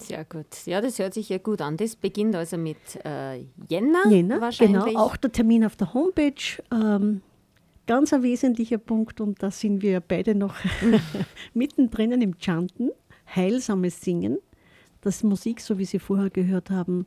Sehr 0.01 0.25
gut. 0.25 0.67
Ja, 0.67 0.81
das 0.81 0.99
hört 0.99 1.15
sich 1.15 1.29
ja 1.29 1.39
gut 1.39 1.61
an. 1.61 1.77
Das 1.77 1.95
beginnt 1.95 2.35
also 2.35 2.59
mit 2.59 2.77
äh, 3.05 3.45
Jänner, 3.69 4.07
Jänner 4.11 4.41
wahrscheinlich. 4.41 4.85
Genau, 4.85 5.01
auch 5.01 5.17
der 5.17 5.31
Termin 5.31 5.65
auf 5.65 5.77
der 5.77 5.95
Homepage. 5.95 6.61
Ähm, 6.73 7.23
ganz 7.87 8.13
ein 8.13 8.23
wesentlicher 8.23 8.79
Punkt 8.79 9.21
und 9.21 9.43
da 9.43 9.51
sind 9.51 9.83
wir 9.83 10.01
beide 10.01 10.35
noch 10.35 10.55
mittendrin 11.55 12.13
im 12.21 12.39
Chanten 12.39 12.91
heilsames 13.35 14.01
Singen, 14.01 14.39
dass 15.01 15.22
Musik, 15.22 15.61
so 15.61 15.78
wie 15.78 15.85
Sie 15.85 15.99
vorher 15.99 16.30
gehört 16.30 16.70
haben, 16.70 17.07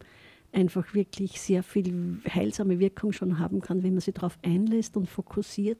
einfach 0.51 0.93
wirklich 0.93 1.39
sehr 1.41 1.63
viel 1.63 2.21
heilsame 2.27 2.79
Wirkung 2.79 3.11
schon 3.11 3.39
haben 3.39 3.61
kann, 3.61 3.83
wenn 3.83 3.93
man 3.93 4.01
sich 4.01 4.13
darauf 4.13 4.37
einlässt 4.41 4.97
und 4.97 5.09
fokussiert. 5.09 5.79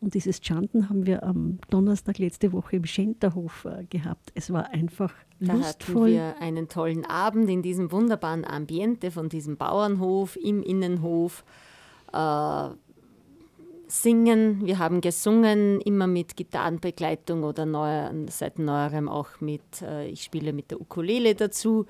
Und 0.00 0.14
dieses 0.14 0.40
Chanten 0.40 0.88
haben 0.88 1.06
wir 1.06 1.22
am 1.22 1.58
Donnerstag 1.70 2.18
letzte 2.18 2.52
Woche 2.52 2.76
im 2.76 2.84
Schenterhof 2.84 3.64
äh, 3.64 3.84
gehabt. 3.84 4.32
Es 4.34 4.52
war 4.52 4.70
einfach 4.70 5.14
da 5.40 5.54
lustvoll. 5.54 6.14
Da 6.14 6.28
hatten 6.28 6.36
wir 6.36 6.42
einen 6.42 6.68
tollen 6.68 7.06
Abend 7.06 7.48
in 7.48 7.62
diesem 7.62 7.90
wunderbaren 7.90 8.44
Ambiente 8.44 9.10
von 9.10 9.28
diesem 9.28 9.56
Bauernhof 9.56 10.36
im 10.36 10.62
Innenhof. 10.62 11.44
Äh, 12.12 12.68
singen. 14.02 14.66
Wir 14.66 14.78
haben 14.78 15.00
gesungen, 15.00 15.80
immer 15.80 16.06
mit 16.06 16.36
Gitarrenbegleitung 16.36 17.44
oder 17.44 17.66
neuer, 17.66 18.12
seit 18.28 18.58
neuerem 18.58 19.08
auch 19.08 19.40
mit, 19.40 19.82
äh, 19.82 20.08
ich 20.08 20.24
spiele 20.24 20.52
mit 20.52 20.70
der 20.70 20.80
Ukulele 20.80 21.34
dazu. 21.34 21.86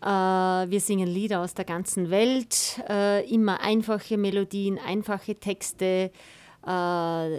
Äh, 0.00 0.06
wir 0.06 0.80
singen 0.80 1.08
Lieder 1.08 1.40
aus 1.40 1.54
der 1.54 1.64
ganzen 1.64 2.10
Welt, 2.10 2.80
äh, 2.88 3.28
immer 3.28 3.60
einfache 3.60 4.16
Melodien, 4.16 4.78
einfache 4.78 5.34
Texte, 5.34 6.10
äh, 6.66 7.30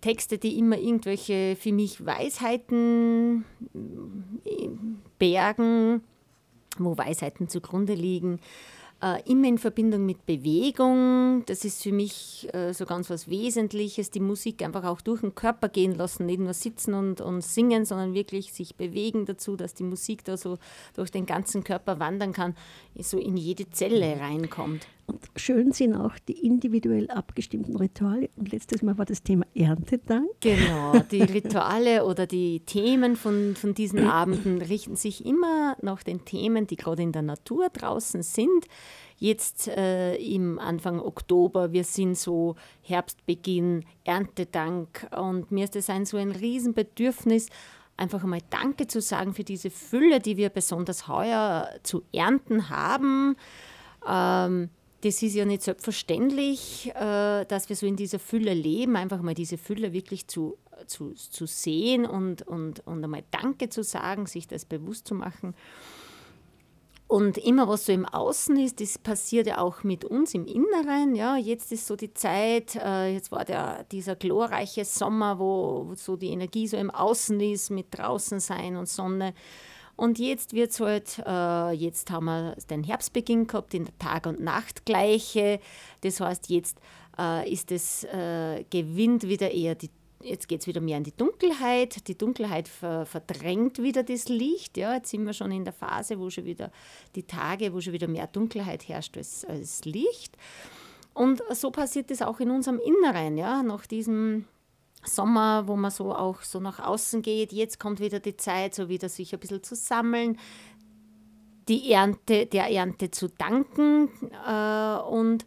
Texte, 0.00 0.38
die 0.38 0.58
immer 0.58 0.78
irgendwelche 0.78 1.56
für 1.56 1.72
mich 1.72 2.04
Weisheiten 2.04 3.44
äh, 4.44 4.68
bergen, 5.18 6.02
wo 6.78 6.98
Weisheiten 6.98 7.48
zugrunde 7.48 7.94
liegen 7.94 8.40
äh, 9.04 9.22
immer 9.30 9.48
in 9.48 9.58
Verbindung 9.58 10.06
mit 10.06 10.24
Bewegung. 10.24 11.44
Das 11.44 11.66
ist 11.66 11.82
für 11.82 11.92
mich 11.92 12.48
äh, 12.54 12.72
so 12.72 12.86
ganz 12.86 13.10
was 13.10 13.28
Wesentliches, 13.28 14.10
die 14.10 14.20
Musik 14.20 14.62
einfach 14.62 14.84
auch 14.84 15.02
durch 15.02 15.20
den 15.20 15.34
Körper 15.34 15.68
gehen 15.68 15.94
lassen, 15.94 16.24
nicht 16.24 16.40
nur 16.40 16.54
sitzen 16.54 16.94
und, 16.94 17.20
und 17.20 17.42
singen, 17.42 17.84
sondern 17.84 18.14
wirklich 18.14 18.54
sich 18.54 18.76
bewegen 18.76 19.26
dazu, 19.26 19.56
dass 19.56 19.74
die 19.74 19.82
Musik 19.82 20.24
da 20.24 20.38
so 20.38 20.58
durch 20.94 21.10
den 21.10 21.26
ganzen 21.26 21.64
Körper 21.64 22.00
wandern 22.00 22.32
kann, 22.32 22.56
so 22.98 23.18
in 23.18 23.36
jede 23.36 23.68
Zelle 23.70 24.18
reinkommt. 24.18 24.86
Und 25.06 25.20
schön 25.36 25.72
sind 25.72 25.94
auch 25.94 26.18
die 26.28 26.46
individuell 26.46 27.10
abgestimmten 27.10 27.76
Rituale. 27.76 28.30
Und 28.36 28.52
letztes 28.52 28.82
Mal 28.82 28.96
war 28.96 29.04
das 29.04 29.22
Thema 29.22 29.44
Erntedank. 29.54 30.30
Genau, 30.40 30.98
die 31.10 31.22
Rituale 31.22 32.04
oder 32.04 32.26
die 32.26 32.60
Themen 32.60 33.16
von, 33.16 33.54
von 33.54 33.74
diesen 33.74 34.06
Abenden 34.06 34.62
richten 34.62 34.96
sich 34.96 35.26
immer 35.26 35.76
nach 35.82 36.02
den 36.02 36.24
Themen, 36.24 36.66
die 36.66 36.76
gerade 36.76 37.02
in 37.02 37.12
der 37.12 37.22
Natur 37.22 37.68
draußen 37.68 38.22
sind. 38.22 38.66
Jetzt 39.18 39.68
äh, 39.68 40.16
im 40.16 40.58
Anfang 40.58 41.00
Oktober, 41.00 41.72
wir 41.72 41.84
sind 41.84 42.16
so 42.16 42.56
Herbstbeginn, 42.82 43.84
Erntedank. 44.04 45.08
Und 45.16 45.52
mir 45.52 45.64
ist 45.64 45.76
das 45.76 45.90
ein 45.90 46.06
so 46.06 46.16
ein 46.16 46.30
Riesenbedürfnis, 46.30 47.48
einfach 47.96 48.24
einmal 48.24 48.40
Danke 48.50 48.86
zu 48.86 49.00
sagen 49.00 49.34
für 49.34 49.44
diese 49.44 49.70
Fülle, 49.70 50.18
die 50.20 50.36
wir 50.36 50.48
besonders 50.48 51.08
heuer 51.08 51.68
zu 51.82 52.02
ernten 52.12 52.70
haben. 52.70 53.36
Ähm, 54.08 54.70
das 55.04 55.22
ist 55.22 55.34
ja 55.34 55.44
nicht 55.44 55.62
selbstverständlich, 55.62 56.90
äh, 56.94 57.44
dass 57.44 57.68
wir 57.68 57.76
so 57.76 57.84
in 57.84 57.96
dieser 57.96 58.18
Fülle 58.18 58.54
leben, 58.54 58.96
einfach 58.96 59.20
mal 59.20 59.34
diese 59.34 59.58
Fülle 59.58 59.92
wirklich 59.92 60.26
zu, 60.28 60.56
zu, 60.86 61.12
zu 61.12 61.46
sehen 61.46 62.06
und, 62.06 62.40
und, 62.42 62.86
und 62.86 63.04
einmal 63.04 63.22
Danke 63.30 63.68
zu 63.68 63.84
sagen, 63.84 64.26
sich 64.26 64.48
das 64.48 64.64
bewusst 64.64 65.06
zu 65.06 65.14
machen. 65.14 65.54
Und 67.06 67.36
immer 67.36 67.68
was 67.68 67.84
so 67.84 67.92
im 67.92 68.06
Außen 68.06 68.56
ist, 68.56 68.80
das 68.80 68.96
passiert 68.96 69.46
ja 69.46 69.58
auch 69.58 69.84
mit 69.84 70.06
uns 70.06 70.32
im 70.32 70.46
Inneren. 70.46 71.14
Ja, 71.14 71.36
jetzt 71.36 71.70
ist 71.70 71.86
so 71.86 71.96
die 71.96 72.14
Zeit, 72.14 72.74
äh, 72.76 73.12
jetzt 73.12 73.30
war 73.30 73.44
der, 73.44 73.84
dieser 73.84 74.16
glorreiche 74.16 74.86
Sommer, 74.86 75.38
wo, 75.38 75.84
wo 75.86 75.94
so 75.96 76.16
die 76.16 76.30
Energie 76.30 76.66
so 76.66 76.78
im 76.78 76.90
Außen 76.90 77.38
ist, 77.40 77.68
mit 77.70 77.88
draußen 77.90 78.40
sein 78.40 78.76
und 78.76 78.88
Sonne. 78.88 79.34
Und 79.96 80.18
jetzt 80.18 80.52
wird 80.54 80.70
es 80.72 80.80
halt, 80.80 81.22
äh, 81.24 81.72
jetzt 81.72 82.10
haben 82.10 82.24
wir 82.26 82.56
den 82.68 82.82
Herbstbeginn 82.82 83.46
gehabt 83.46 83.74
in 83.74 83.84
der 83.84 83.98
Tag- 83.98 84.26
und 84.26 84.40
Nachtgleiche. 84.40 85.60
Das 86.00 86.20
heißt, 86.20 86.50
jetzt 86.50 86.78
äh, 87.18 87.50
ist 87.50 87.70
es, 87.70 88.04
äh, 88.04 88.64
gewinnt 88.70 89.28
wieder 89.28 89.50
eher 89.50 89.74
die 89.74 89.90
jetzt 90.24 90.48
geht 90.48 90.62
es 90.62 90.66
wieder 90.66 90.80
mehr 90.80 90.96
in 90.96 91.04
die 91.04 91.16
Dunkelheit. 91.16 92.08
Die 92.08 92.16
Dunkelheit 92.16 92.66
ver 92.66 93.06
verdrängt 93.06 93.82
wieder 93.82 94.02
das 94.02 94.28
Licht. 94.28 94.76
Ja, 94.76 94.94
jetzt 94.94 95.10
sind 95.10 95.24
wir 95.24 95.32
schon 95.32 95.52
in 95.52 95.64
der 95.64 95.72
Phase, 95.72 96.18
wo 96.18 96.30
schon 96.30 96.44
wieder 96.44 96.70
die 97.14 97.24
Tage, 97.24 97.72
wo 97.72 97.80
schon 97.80 97.92
wieder 97.92 98.08
mehr 98.08 98.26
Dunkelheit 98.26 98.88
herrscht 98.88 99.16
als, 99.16 99.44
als 99.44 99.84
Licht. 99.84 100.36
Und 101.12 101.42
so 101.50 101.70
passiert 101.70 102.10
es 102.10 102.22
auch 102.22 102.40
in 102.40 102.50
unserem 102.50 102.80
Inneren. 102.80 103.36
Ja, 103.36 103.62
nach 103.62 103.86
diesem 103.86 104.46
Sommer, 105.06 105.66
wo 105.66 105.76
man 105.76 105.90
so 105.90 106.14
auch 106.14 106.42
so 106.42 106.60
nach 106.60 106.80
außen 106.80 107.22
geht, 107.22 107.52
jetzt 107.52 107.78
kommt 107.78 108.00
wieder 108.00 108.20
die 108.20 108.36
Zeit, 108.36 108.74
so 108.74 108.88
wieder 108.88 109.08
sich 109.08 109.32
ein 109.32 109.40
bisschen 109.40 109.62
zu 109.62 109.74
sammeln, 109.74 110.38
die 111.68 111.92
Ernte, 111.92 112.46
der 112.46 112.70
Ernte 112.70 113.10
zu 113.10 113.28
danken 113.28 114.08
äh, 114.46 114.96
und 115.08 115.46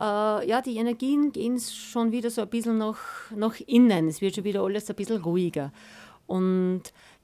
äh, 0.00 0.48
ja, 0.48 0.60
die 0.60 0.76
Energien 0.76 1.32
gehen 1.32 1.60
schon 1.60 2.10
wieder 2.10 2.30
so 2.30 2.42
ein 2.42 2.48
bisschen 2.48 2.78
nach, 2.78 3.30
nach 3.34 3.60
innen. 3.66 4.08
Es 4.08 4.20
wird 4.20 4.34
schon 4.34 4.44
wieder 4.44 4.62
alles 4.62 4.90
ein 4.90 4.96
bisschen 4.96 5.22
ruhiger. 5.22 5.72
Und 6.26 6.82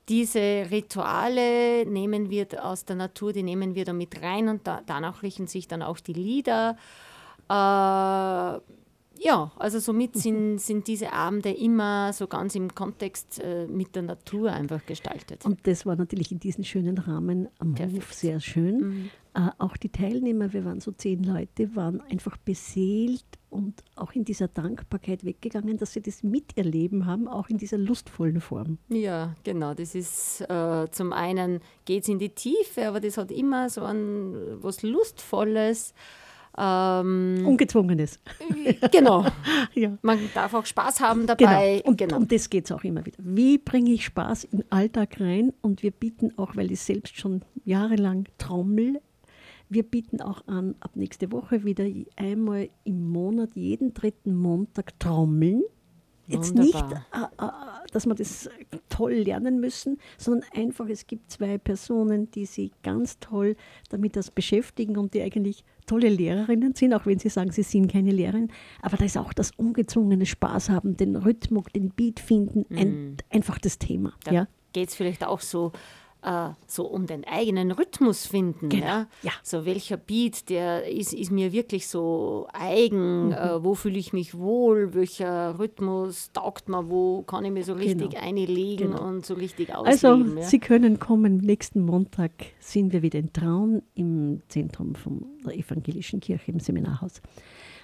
diese 0.08 0.66
Rituale 0.70 1.84
nehmen 1.86 2.30
wir 2.30 2.46
aus 2.64 2.84
der 2.84 2.96
Natur, 2.96 3.32
die 3.32 3.42
nehmen 3.42 3.74
wir 3.74 3.84
da 3.84 3.92
mit 3.92 4.22
rein 4.22 4.48
und 4.48 4.66
da, 4.66 4.80
danach 4.86 5.22
richten 5.22 5.46
sich 5.46 5.68
dann 5.68 5.82
auch 5.82 6.00
die 6.00 6.12
Lieder. 6.12 6.76
Äh, 7.48 8.60
ja, 9.18 9.52
also 9.56 9.78
somit 9.78 10.14
mhm. 10.14 10.20
sind, 10.20 10.58
sind 10.58 10.86
diese 10.86 11.12
Abende 11.12 11.50
immer 11.50 12.12
so 12.12 12.26
ganz 12.26 12.54
im 12.54 12.74
Kontext 12.74 13.40
äh, 13.42 13.66
mit 13.66 13.94
der 13.96 14.02
Natur 14.02 14.52
einfach 14.52 14.84
gestaltet. 14.86 15.44
Und 15.44 15.66
das 15.66 15.86
war 15.86 15.96
natürlich 15.96 16.32
in 16.32 16.38
diesem 16.38 16.64
schönen 16.64 16.98
Rahmen 16.98 17.48
am 17.58 17.74
Perfekt. 17.74 18.02
Hof 18.02 18.12
sehr 18.12 18.40
schön. 18.40 18.78
Mhm. 18.78 19.10
Äh, 19.34 19.50
auch 19.58 19.76
die 19.76 19.90
Teilnehmer, 19.90 20.52
wir 20.52 20.64
waren 20.64 20.80
so 20.80 20.92
zehn 20.92 21.22
Leute, 21.22 21.74
waren 21.74 22.00
einfach 22.00 22.36
beseelt 22.36 23.24
und 23.50 23.82
auch 23.96 24.12
in 24.12 24.24
dieser 24.24 24.48
Dankbarkeit 24.48 25.24
weggegangen, 25.24 25.78
dass 25.78 25.92
sie 25.92 26.02
das 26.02 26.22
miterleben 26.22 27.06
haben, 27.06 27.28
auch 27.28 27.48
in 27.48 27.58
dieser 27.58 27.78
lustvollen 27.78 28.40
Form. 28.40 28.78
Ja, 28.88 29.34
genau. 29.44 29.74
Das 29.74 29.94
ist 29.94 30.42
äh, 30.42 30.86
zum 30.90 31.12
einen 31.12 31.60
geht 31.84 32.02
es 32.02 32.08
in 32.08 32.18
die 32.18 32.30
Tiefe, 32.30 32.88
aber 32.88 33.00
das 33.00 33.16
hat 33.16 33.30
immer 33.30 33.70
so 33.70 33.82
ein 33.82 34.34
was 34.62 34.82
Lustvolles. 34.82 35.94
Ähm, 36.56 37.44
Ungezwungenes. 37.46 38.20
Genau. 38.90 39.26
ja. 39.74 39.96
Man 40.02 40.18
darf 40.34 40.54
auch 40.54 40.66
Spaß 40.66 41.00
haben 41.00 41.26
dabei. 41.26 41.76
Genau. 41.76 41.88
Und 41.88 41.98
genau. 41.98 42.16
um 42.16 42.28
das 42.28 42.50
geht 42.50 42.64
es 42.64 42.72
auch 42.72 42.84
immer 42.84 43.04
wieder. 43.04 43.18
Wie 43.18 43.58
bringe 43.58 43.90
ich 43.90 44.04
Spaß 44.04 44.44
in 44.44 44.58
den 44.60 44.72
Alltag 44.72 45.20
rein? 45.20 45.52
Und 45.60 45.82
wir 45.82 45.90
bieten 45.90 46.32
auch, 46.36 46.56
weil 46.56 46.72
ich 46.72 46.80
selbst 46.80 47.18
schon 47.18 47.42
jahrelang 47.64 48.26
trommel, 48.38 49.00
wir 49.70 49.82
bieten 49.82 50.22
auch 50.22 50.46
an, 50.46 50.76
ab 50.80 50.92
nächste 50.94 51.30
Woche 51.30 51.64
wieder 51.64 51.84
einmal 52.16 52.70
im 52.84 53.10
Monat, 53.10 53.50
jeden 53.54 53.92
dritten 53.92 54.34
Montag 54.34 54.98
trommeln. 54.98 55.62
Jetzt 56.28 56.56
Wunderbar. 56.56 56.88
nicht, 56.88 57.02
äh, 57.12 57.44
äh, 57.44 57.50
dass 57.90 58.06
wir 58.06 58.14
das 58.14 58.50
toll 58.90 59.14
lernen 59.14 59.60
müssen, 59.60 59.98
sondern 60.18 60.48
einfach, 60.54 60.86
es 60.88 61.06
gibt 61.06 61.30
zwei 61.30 61.56
Personen, 61.56 62.30
die 62.30 62.44
sich 62.44 62.70
ganz 62.82 63.18
toll 63.18 63.56
damit 63.88 64.14
das 64.14 64.30
beschäftigen 64.30 64.98
und 64.98 65.14
die 65.14 65.22
eigentlich 65.22 65.64
tolle 65.86 66.10
Lehrerinnen 66.10 66.74
sind, 66.74 66.92
auch 66.92 67.06
wenn 67.06 67.18
sie 67.18 67.30
sagen, 67.30 67.50
sie 67.50 67.62
sind 67.62 67.90
keine 67.90 68.10
Lehrerin. 68.10 68.52
Aber 68.82 68.98
da 68.98 69.06
ist 69.06 69.16
auch 69.16 69.32
das 69.32 69.52
ungezwungene 69.56 70.26
Spaß 70.26 70.68
haben, 70.68 70.96
den 70.96 71.16
Rhythmus, 71.16 71.64
den 71.74 71.90
Beat 71.90 72.20
finden, 72.20 72.66
ein, 72.76 72.88
mhm. 72.88 73.16
einfach 73.30 73.58
das 73.58 73.78
Thema. 73.78 74.12
Da 74.24 74.32
ja? 74.32 74.48
geht 74.74 74.90
es 74.90 74.94
vielleicht 74.94 75.24
auch 75.24 75.40
so 75.40 75.72
äh, 76.22 76.50
so 76.66 76.86
um 76.86 77.06
den 77.06 77.24
eigenen 77.24 77.70
Rhythmus 77.70 78.26
finden. 78.26 78.68
Genau. 78.68 78.84
Ja? 78.84 79.06
ja? 79.22 79.32
So 79.42 79.64
welcher 79.64 79.96
Beat, 79.96 80.48
der 80.48 80.88
ist, 80.88 81.12
ist 81.12 81.30
mir 81.30 81.52
wirklich 81.52 81.88
so 81.88 82.48
eigen, 82.52 83.26
mhm. 83.26 83.32
äh, 83.32 83.62
wo 83.62 83.74
fühle 83.74 83.98
ich 83.98 84.12
mich 84.12 84.36
wohl, 84.36 84.94
welcher 84.94 85.58
Rhythmus 85.58 86.32
taugt 86.32 86.68
mir, 86.68 86.88
wo 86.90 87.22
kann 87.22 87.44
ich 87.44 87.52
mir 87.52 87.64
so 87.64 87.74
richtig 87.74 88.10
genau. 88.10 88.22
einlegen 88.22 88.92
genau. 88.92 89.06
und 89.06 89.26
so 89.26 89.34
richtig 89.34 89.74
also, 89.74 90.08
ausleben. 90.08 90.30
Also 90.30 90.40
ja? 90.40 90.46
Sie 90.46 90.58
können 90.58 90.98
kommen, 90.98 91.38
nächsten 91.38 91.82
Montag 91.82 92.32
sind 92.58 92.92
wir 92.92 93.02
wieder 93.02 93.18
in 93.18 93.32
Traun 93.32 93.82
im 93.94 94.42
Zentrum 94.48 94.94
von 94.94 95.24
der 95.44 95.56
Evangelischen 95.56 96.20
Kirche 96.20 96.50
im 96.50 96.60
Seminarhaus 96.60 97.22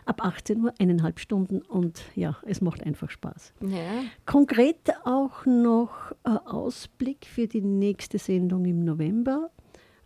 ab 0.06 0.24
18 0.24 0.62
Uhr, 0.62 0.74
eineinhalb 0.78 1.20
Stunden 1.20 1.62
und 1.62 2.02
ja, 2.14 2.36
es 2.46 2.60
macht 2.60 2.84
einfach 2.84 3.10
Spaß. 3.10 3.54
Ja. 3.60 4.04
Konkret 4.26 4.92
auch 5.04 5.46
noch 5.46 6.12
äh, 6.24 6.30
Ausblick 6.44 7.26
für 7.26 7.46
die 7.46 7.62
nächste 7.62 8.18
Sendung 8.18 8.64
im 8.64 8.84
November. 8.84 9.50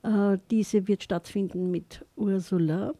Äh, 0.03 0.38
diese 0.51 0.86
wird 0.88 1.03
stattfinden 1.03 1.70
mit 1.70 2.05
Ursula. 2.16 2.94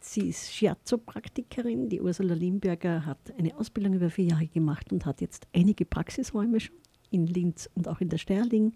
Sie 0.00 0.28
ist 0.28 0.52
Shiatsu-Praktikerin. 0.54 1.88
Die 1.88 2.00
Ursula 2.00 2.34
Limberger 2.34 3.04
hat 3.04 3.18
eine 3.38 3.56
Ausbildung 3.56 3.94
über 3.94 4.10
vier 4.10 4.26
Jahre 4.26 4.46
gemacht 4.46 4.92
und 4.92 5.04
hat 5.04 5.20
jetzt 5.20 5.48
einige 5.52 5.84
Praxisräume 5.84 6.60
schon 6.60 6.76
in 7.10 7.26
Linz 7.26 7.68
und 7.74 7.88
auch 7.88 8.00
in 8.00 8.08
der 8.08 8.18
Sterling. 8.18 8.74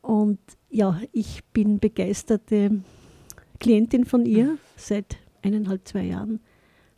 Und 0.00 0.40
ja, 0.68 1.00
ich 1.12 1.44
bin 1.52 1.78
begeisterte 1.78 2.82
Klientin 3.60 4.04
von 4.04 4.26
ihr 4.26 4.58
seit 4.76 5.16
eineinhalb, 5.42 5.86
zwei 5.86 6.04
Jahren. 6.04 6.40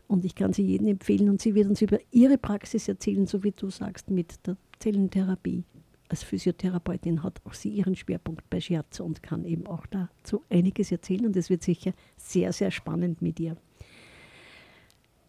Und 0.06 0.24
ich 0.24 0.34
kann 0.34 0.52
sie 0.52 0.62
jedem 0.62 0.88
empfehlen 0.88 1.30
und 1.30 1.40
sie 1.40 1.54
wird 1.54 1.68
uns 1.68 1.80
über 1.82 1.98
ihre 2.10 2.38
Praxis 2.38 2.88
erzählen, 2.88 3.26
so 3.26 3.42
wie 3.42 3.52
du 3.52 3.70
sagst, 3.70 4.10
mit 4.10 4.46
der 4.46 4.56
Zellentherapie. 4.78 5.64
Als 6.08 6.22
Physiotherapeutin 6.22 7.22
hat 7.22 7.40
auch 7.44 7.54
sie 7.54 7.70
ihren 7.70 7.96
Schwerpunkt 7.96 8.48
bei 8.50 8.60
Shiatsu 8.60 9.02
und 9.04 9.22
kann 9.22 9.44
eben 9.44 9.66
auch 9.66 9.86
dazu 9.86 10.42
einiges 10.50 10.92
erzählen 10.92 11.26
und 11.26 11.36
es 11.36 11.48
wird 11.48 11.62
sicher 11.62 11.92
sehr, 12.16 12.52
sehr 12.52 12.70
spannend 12.70 13.22
mit 13.22 13.40
ihr. 13.40 13.56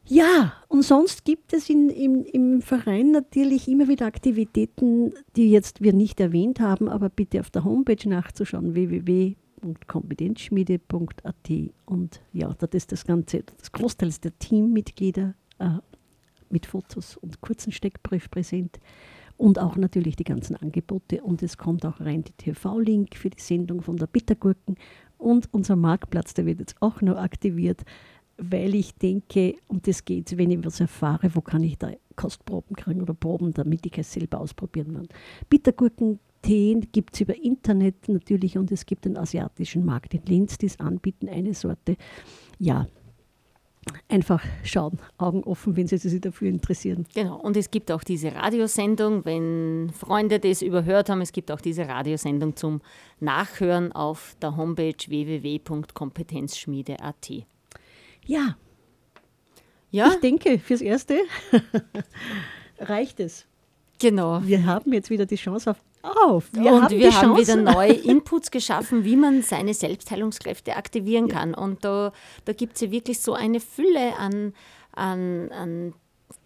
Ja, 0.07 0.53
und 0.67 0.83
sonst 0.83 1.25
gibt 1.25 1.53
es 1.53 1.69
in, 1.69 1.89
im, 1.89 2.25
im 2.25 2.61
Verein 2.61 3.11
natürlich 3.11 3.67
immer 3.67 3.87
wieder 3.87 4.05
Aktivitäten, 4.05 5.13
die 5.35 5.49
jetzt 5.49 5.81
wir 5.81 5.93
nicht 5.93 6.19
erwähnt 6.19 6.59
haben, 6.59 6.89
aber 6.89 7.09
bitte 7.09 7.39
auf 7.39 7.49
der 7.49 7.63
Homepage 7.63 8.07
nachzuschauen, 8.07 8.75
www 8.75 9.35
www.kompetenzschmiede.at 9.65 11.51
und 11.85 12.21
ja, 12.33 12.53
das 12.53 12.69
ist 12.73 12.91
das 12.91 13.05
Ganze, 13.05 13.43
das 13.57 13.71
Großteil 13.71 14.11
der 14.23 14.37
Teammitglieder 14.37 15.33
äh, 15.59 15.69
mit 16.49 16.65
Fotos 16.65 17.17
und 17.17 17.41
kurzen 17.41 17.71
Steckbrief 17.71 18.29
präsent. 18.29 18.79
Und 19.37 19.59
auch 19.59 19.75
natürlich 19.75 20.15
die 20.15 20.23
ganzen 20.23 20.55
Angebote. 20.55 21.21
Und 21.21 21.43
es 21.43 21.57
kommt 21.57 21.85
auch 21.85 21.99
rein 21.99 22.23
die 22.23 22.31
TV-Link 22.31 23.15
für 23.17 23.29
die 23.29 23.41
Sendung 23.41 23.81
von 23.81 23.97
der 23.97 24.07
Bittergurken. 24.07 24.77
Und 25.17 25.49
unser 25.51 25.75
Marktplatz, 25.75 26.33
der 26.33 26.45
wird 26.45 26.61
jetzt 26.61 26.77
auch 26.79 27.01
noch 27.01 27.17
aktiviert, 27.17 27.83
weil 28.37 28.75
ich 28.75 28.95
denke, 28.95 29.55
um 29.67 29.81
das 29.81 30.05
geht 30.05 30.37
wenn 30.37 30.51
ich 30.51 30.63
was 30.63 30.79
erfahre, 30.79 31.35
wo 31.35 31.41
kann 31.41 31.63
ich 31.63 31.77
da 31.77 31.91
Kostproben 32.15 32.75
kriegen 32.77 33.01
oder 33.01 33.13
Proben, 33.13 33.53
damit 33.53 33.85
ich 33.85 33.97
es 33.97 34.13
selber 34.13 34.39
ausprobieren 34.39 34.93
kann. 34.93 35.07
Bittergurken 35.49 36.19
Tee 36.45 36.79
gibt 36.91 37.15
es 37.15 37.21
über 37.21 37.35
Internet 37.35 38.07
natürlich 38.07 38.55
und 38.57 38.71
es 38.71 38.85
gibt 38.85 39.05
den 39.05 39.17
asiatischen 39.17 39.83
Markt 39.83 40.13
in 40.13 40.21
Linz, 40.25 40.59
die 40.59 40.67
es 40.67 40.79
anbieten, 40.79 41.27
eine 41.27 41.55
Sorte. 41.55 41.97
Ja, 42.59 42.85
einfach 44.09 44.43
schauen, 44.63 44.99
Augen 45.17 45.43
offen, 45.43 45.75
wenn 45.75 45.87
Sie 45.87 45.97
sich 45.97 46.21
dafür 46.21 46.49
interessieren. 46.49 47.07
Genau, 47.15 47.37
und 47.37 47.57
es 47.57 47.71
gibt 47.71 47.91
auch 47.91 48.03
diese 48.03 48.35
Radiosendung, 48.35 49.25
wenn 49.25 49.89
Freunde 49.91 50.39
das 50.39 50.61
überhört 50.61 51.09
haben, 51.09 51.21
es 51.21 51.31
gibt 51.31 51.49
auch 51.51 51.61
diese 51.61 51.87
Radiosendung 51.87 52.55
zum 52.55 52.81
Nachhören 53.19 53.91
auf 53.91 54.37
der 54.39 54.55
Homepage 54.55 54.93
www.kompetenzschmiede.at. 55.07 57.31
Ja. 58.27 58.55
ja, 59.89 60.11
ich 60.13 60.19
denke, 60.19 60.59
fürs 60.59 60.81
Erste 60.81 61.17
reicht 62.79 63.19
es. 63.19 63.47
Genau. 63.99 64.43
Wir 64.43 64.67
haben 64.67 64.93
jetzt 64.93 65.09
wieder 65.09 65.25
die 65.25 65.37
Chance 65.37 65.71
auf 65.71 65.81
auf. 66.05 66.45
Wir 66.51 66.73
und 66.73 66.83
haben 66.83 66.97
wir 66.97 67.21
haben 67.21 67.37
wieder 67.37 67.55
neue 67.55 67.93
Inputs 67.93 68.51
geschaffen, 68.51 69.03
wie 69.03 69.15
man 69.15 69.41
seine 69.41 69.73
Selbstheilungskräfte 69.73 70.75
aktivieren 70.75 71.27
kann. 71.27 71.53
Und 71.53 71.83
da, 71.83 72.11
da 72.45 72.53
gibt 72.53 72.75
es 72.75 72.81
ja 72.81 72.91
wirklich 72.91 73.19
so 73.19 73.33
eine 73.33 73.59
Fülle 73.59 74.17
an, 74.17 74.53
an, 74.93 75.51
an 75.51 75.93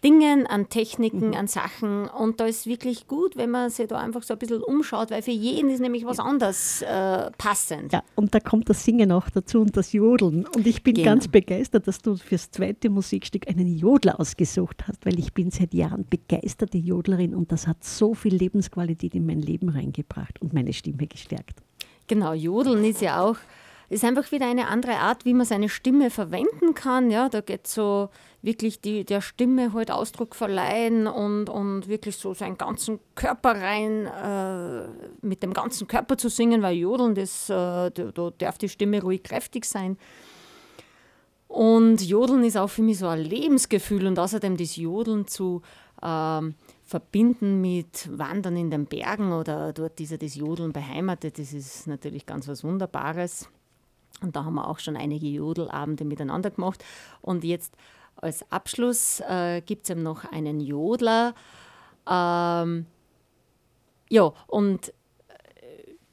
Dingen, 0.02 0.46
an 0.46 0.68
Techniken, 0.68 1.28
mhm. 1.28 1.34
an 1.34 1.46
Sachen. 1.46 2.08
Und 2.08 2.40
da 2.40 2.46
ist 2.46 2.66
wirklich 2.66 3.06
gut, 3.06 3.36
wenn 3.36 3.50
man 3.50 3.70
sich 3.70 3.88
da 3.88 3.98
einfach 3.98 4.22
so 4.22 4.34
ein 4.34 4.38
bisschen 4.38 4.62
umschaut, 4.62 5.10
weil 5.10 5.22
für 5.22 5.30
jeden 5.30 5.70
ist 5.70 5.80
nämlich 5.80 6.04
was 6.04 6.18
anderes 6.18 6.82
äh, 6.82 7.30
passend. 7.36 7.92
Ja, 7.92 8.02
und 8.14 8.34
da 8.34 8.40
kommt 8.40 8.70
das 8.70 8.84
Singen 8.84 9.12
auch 9.12 9.28
dazu 9.28 9.60
und 9.60 9.76
das 9.76 9.92
Jodeln. 9.92 10.46
Und 10.46 10.66
ich 10.66 10.82
bin 10.82 10.94
genau. 10.94 11.10
ganz 11.10 11.28
begeistert, 11.28 11.86
dass 11.86 11.98
du 12.00 12.16
fürs 12.16 12.50
zweite 12.50 12.88
Musikstück 12.88 13.48
einen 13.48 13.76
Jodler 13.76 14.18
ausgesucht 14.18 14.86
hast, 14.88 15.04
weil 15.04 15.18
ich 15.18 15.34
bin 15.34 15.50
seit 15.50 15.74
Jahren 15.74 16.06
begeisterte 16.08 16.78
Jodlerin 16.78 17.34
und 17.34 17.52
das 17.52 17.66
hat 17.66 17.84
so 17.84 18.14
viel 18.14 18.34
Lebensqualität 18.34 19.14
in 19.14 19.26
mein 19.26 19.40
Leben 19.40 19.68
reingebracht 19.68 20.40
und 20.40 20.52
meine 20.52 20.72
Stimme 20.72 21.06
gestärkt. 21.06 21.60
Genau, 22.06 22.32
Jodeln 22.32 22.84
ist 22.84 23.02
ja 23.02 23.22
auch 23.22 23.36
ist 23.90 24.04
einfach 24.04 24.30
wieder 24.30 24.46
eine 24.46 24.68
andere 24.68 24.98
Art, 24.98 25.24
wie 25.24 25.34
man 25.34 25.44
seine 25.44 25.68
Stimme 25.68 26.10
verwenden 26.10 26.74
kann. 26.74 27.10
Ja, 27.10 27.28
da 27.28 27.40
geht 27.40 27.66
so 27.66 28.08
wirklich 28.40 28.80
die, 28.80 29.04
der 29.04 29.20
Stimme 29.20 29.72
halt 29.72 29.90
Ausdruck 29.90 30.36
verleihen 30.36 31.08
und, 31.08 31.50
und 31.50 31.88
wirklich 31.88 32.16
so 32.16 32.32
seinen 32.32 32.56
ganzen 32.56 33.00
Körper 33.16 33.60
rein, 33.60 34.06
äh, 34.06 34.86
mit 35.26 35.42
dem 35.42 35.52
ganzen 35.52 35.88
Körper 35.88 36.16
zu 36.16 36.28
singen, 36.30 36.62
weil 36.62 36.76
Jodeln, 36.76 37.16
das, 37.16 37.50
äh, 37.50 37.52
da, 37.52 37.90
da 37.90 38.30
darf 38.30 38.58
die 38.58 38.68
Stimme 38.68 39.02
ruhig 39.02 39.24
kräftig 39.24 39.64
sein. 39.64 39.98
Und 41.48 42.00
Jodeln 42.00 42.44
ist 42.44 42.56
auch 42.56 42.70
für 42.70 42.82
mich 42.82 42.98
so 42.98 43.08
ein 43.08 43.24
Lebensgefühl 43.24 44.06
und 44.06 44.20
außerdem 44.20 44.56
das 44.56 44.76
Jodeln 44.76 45.26
zu 45.26 45.62
ähm, 46.00 46.54
verbinden 46.84 47.60
mit 47.60 48.08
Wandern 48.16 48.56
in 48.56 48.70
den 48.70 48.86
Bergen 48.86 49.32
oder 49.32 49.72
dort 49.72 50.00
ist 50.00 50.12
ja 50.12 50.16
das 50.16 50.36
Jodeln 50.36 50.72
beheimatet, 50.72 51.40
das 51.40 51.52
ist 51.52 51.88
natürlich 51.88 52.24
ganz 52.24 52.46
was 52.46 52.62
Wunderbares. 52.62 53.48
Und 54.22 54.36
da 54.36 54.44
haben 54.44 54.54
wir 54.54 54.68
auch 54.68 54.78
schon 54.78 54.96
einige 54.96 55.26
Jodelabende 55.26 56.04
miteinander 56.04 56.50
gemacht. 56.50 56.84
Und 57.22 57.44
jetzt 57.44 57.74
als 58.16 58.50
Abschluss 58.50 59.20
äh, 59.20 59.62
gibt 59.62 59.84
es 59.84 59.90
eben 59.90 60.02
noch 60.02 60.24
einen 60.30 60.60
Jodler. 60.60 61.34
Ähm, 62.08 62.86
ja, 64.10 64.32
und 64.46 64.88
äh, 64.88 64.92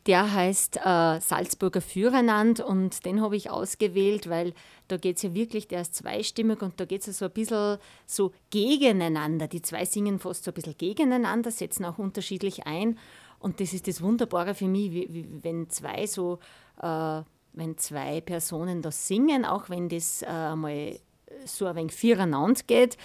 der 0.06 0.32
heißt 0.34 0.78
äh, 0.78 1.20
Salzburger 1.20 1.82
Führernand 1.82 2.60
und 2.60 3.06
den 3.06 3.22
habe 3.22 3.36
ich 3.36 3.50
ausgewählt, 3.50 4.30
weil 4.30 4.54
da 4.88 4.98
geht 4.98 5.18
es 5.18 5.24
ja 5.24 5.34
wirklich, 5.34 5.68
der 5.68 5.82
ist 5.82 5.96
zweistimmig 5.96 6.62
und 6.62 6.80
da 6.80 6.86
geht 6.86 7.02
es 7.02 7.08
ja 7.08 7.14
so 7.14 7.26
ein 7.26 7.32
bisschen 7.32 7.78
so 8.06 8.32
gegeneinander. 8.52 9.48
Die 9.48 9.62
zwei 9.62 9.84
singen 9.84 10.20
fast 10.20 10.46
so 10.46 10.52
ein 10.52 10.54
bisschen 10.54 10.78
gegeneinander, 10.78 11.52
setzen 11.52 11.84
auch 11.84 11.98
unterschiedlich 11.98 12.66
ein. 12.66 12.98
Und 13.40 13.60
das 13.60 13.74
ist 13.74 13.88
das 13.88 14.02
Wunderbare 14.02 14.56
für 14.56 14.68
mich, 14.68 14.92
wie, 14.92 15.14
wie, 15.14 15.28
wenn 15.44 15.70
zwei 15.70 16.08
so 16.08 16.40
äh, 16.82 17.22
wenn 17.58 17.78
zwei 17.78 18.22
Personen 18.22 18.82
das 18.82 19.08
singen, 19.08 19.46
auch 19.46 19.70
wenn 19.70 19.90
das 19.90 20.22
äh, 20.22 20.56
mal 20.56 21.00
so 21.46 21.66
ein 21.66 21.76
wenig 21.76 21.94
viereinander 21.94 22.62
geht, 22.68 22.98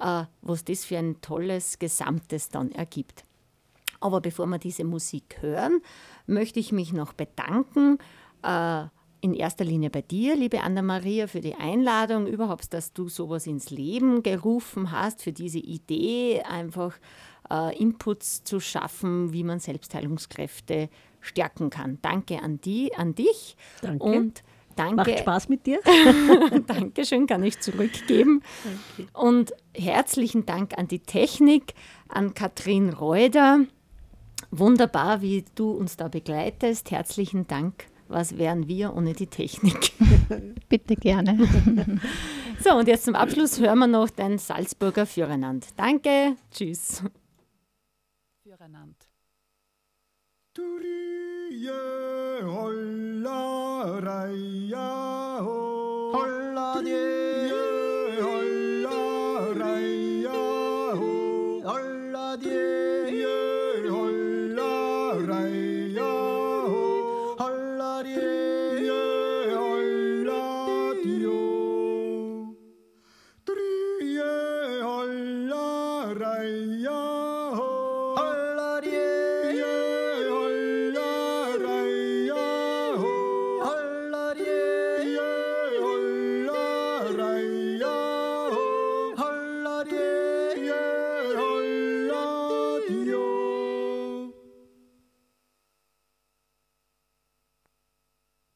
äh, 0.00 0.24
was 0.42 0.64
das 0.64 0.84
für 0.84 0.98
ein 0.98 1.20
tolles 1.20 1.78
Gesamtes 1.78 2.48
dann 2.48 2.72
ergibt. 2.72 3.24
Aber 4.00 4.20
bevor 4.20 4.46
wir 4.46 4.58
diese 4.58 4.84
Musik 4.84 5.38
hören, 5.40 5.80
möchte 6.26 6.60
ich 6.60 6.72
mich 6.72 6.92
noch 6.92 7.12
bedanken. 7.12 7.98
Äh, 8.42 8.84
in 9.20 9.34
erster 9.34 9.64
Linie 9.64 9.90
bei 9.90 10.02
dir, 10.02 10.36
liebe 10.36 10.60
Anna-Maria, 10.60 11.26
für 11.26 11.40
die 11.40 11.56
Einladung, 11.56 12.28
überhaupt, 12.28 12.72
dass 12.72 12.92
du 12.92 13.08
sowas 13.08 13.48
ins 13.48 13.70
Leben 13.70 14.22
gerufen 14.22 14.92
hast, 14.92 15.22
für 15.22 15.32
diese 15.32 15.58
Idee, 15.58 16.42
einfach 16.42 16.94
äh, 17.50 17.76
Inputs 17.76 18.44
zu 18.44 18.60
schaffen, 18.60 19.32
wie 19.32 19.42
man 19.42 19.58
Selbstheilungskräfte 19.58 20.88
stärken 21.20 21.70
kann. 21.70 21.98
Danke 22.02 22.42
an, 22.42 22.60
die, 22.60 22.94
an 22.94 23.14
dich. 23.14 23.56
Danke. 23.82 24.04
Und 24.04 24.42
danke. 24.76 24.96
Macht 24.96 25.18
Spaß 25.18 25.48
mit 25.48 25.66
dir. 25.66 25.80
Dankeschön, 26.66 27.26
kann 27.26 27.42
ich 27.42 27.60
zurückgeben. 27.60 28.42
Danke. 28.96 29.12
Und 29.18 29.52
herzlichen 29.74 30.46
Dank 30.46 30.76
an 30.76 30.88
die 30.88 31.00
Technik, 31.00 31.74
an 32.08 32.34
Katrin 32.34 32.90
Reuter. 32.90 33.60
Wunderbar, 34.50 35.20
wie 35.20 35.44
du 35.54 35.70
uns 35.72 35.96
da 35.96 36.08
begleitest. 36.08 36.90
Herzlichen 36.90 37.46
Dank. 37.46 37.86
Was 38.08 38.38
wären 38.38 38.68
wir 38.68 38.94
ohne 38.96 39.12
die 39.12 39.26
Technik? 39.26 39.92
Bitte 40.68 40.96
gerne. 40.96 41.38
So, 42.60 42.74
und 42.74 42.88
jetzt 42.88 43.04
zum 43.04 43.14
Abschluss 43.14 43.60
hören 43.60 43.78
wir 43.78 43.86
noch 43.86 44.10
den 44.10 44.36
Salzburger 44.36 45.06
Führernand. 45.06 45.66
Danke, 45.76 46.34
tschüss. 46.50 47.04
Führernand. 48.42 48.96
두리에 50.58 51.70
올라라야호 52.42 54.02
혼란이 56.12 56.90
올라라야호 59.38 60.32
혼란이 61.64 62.87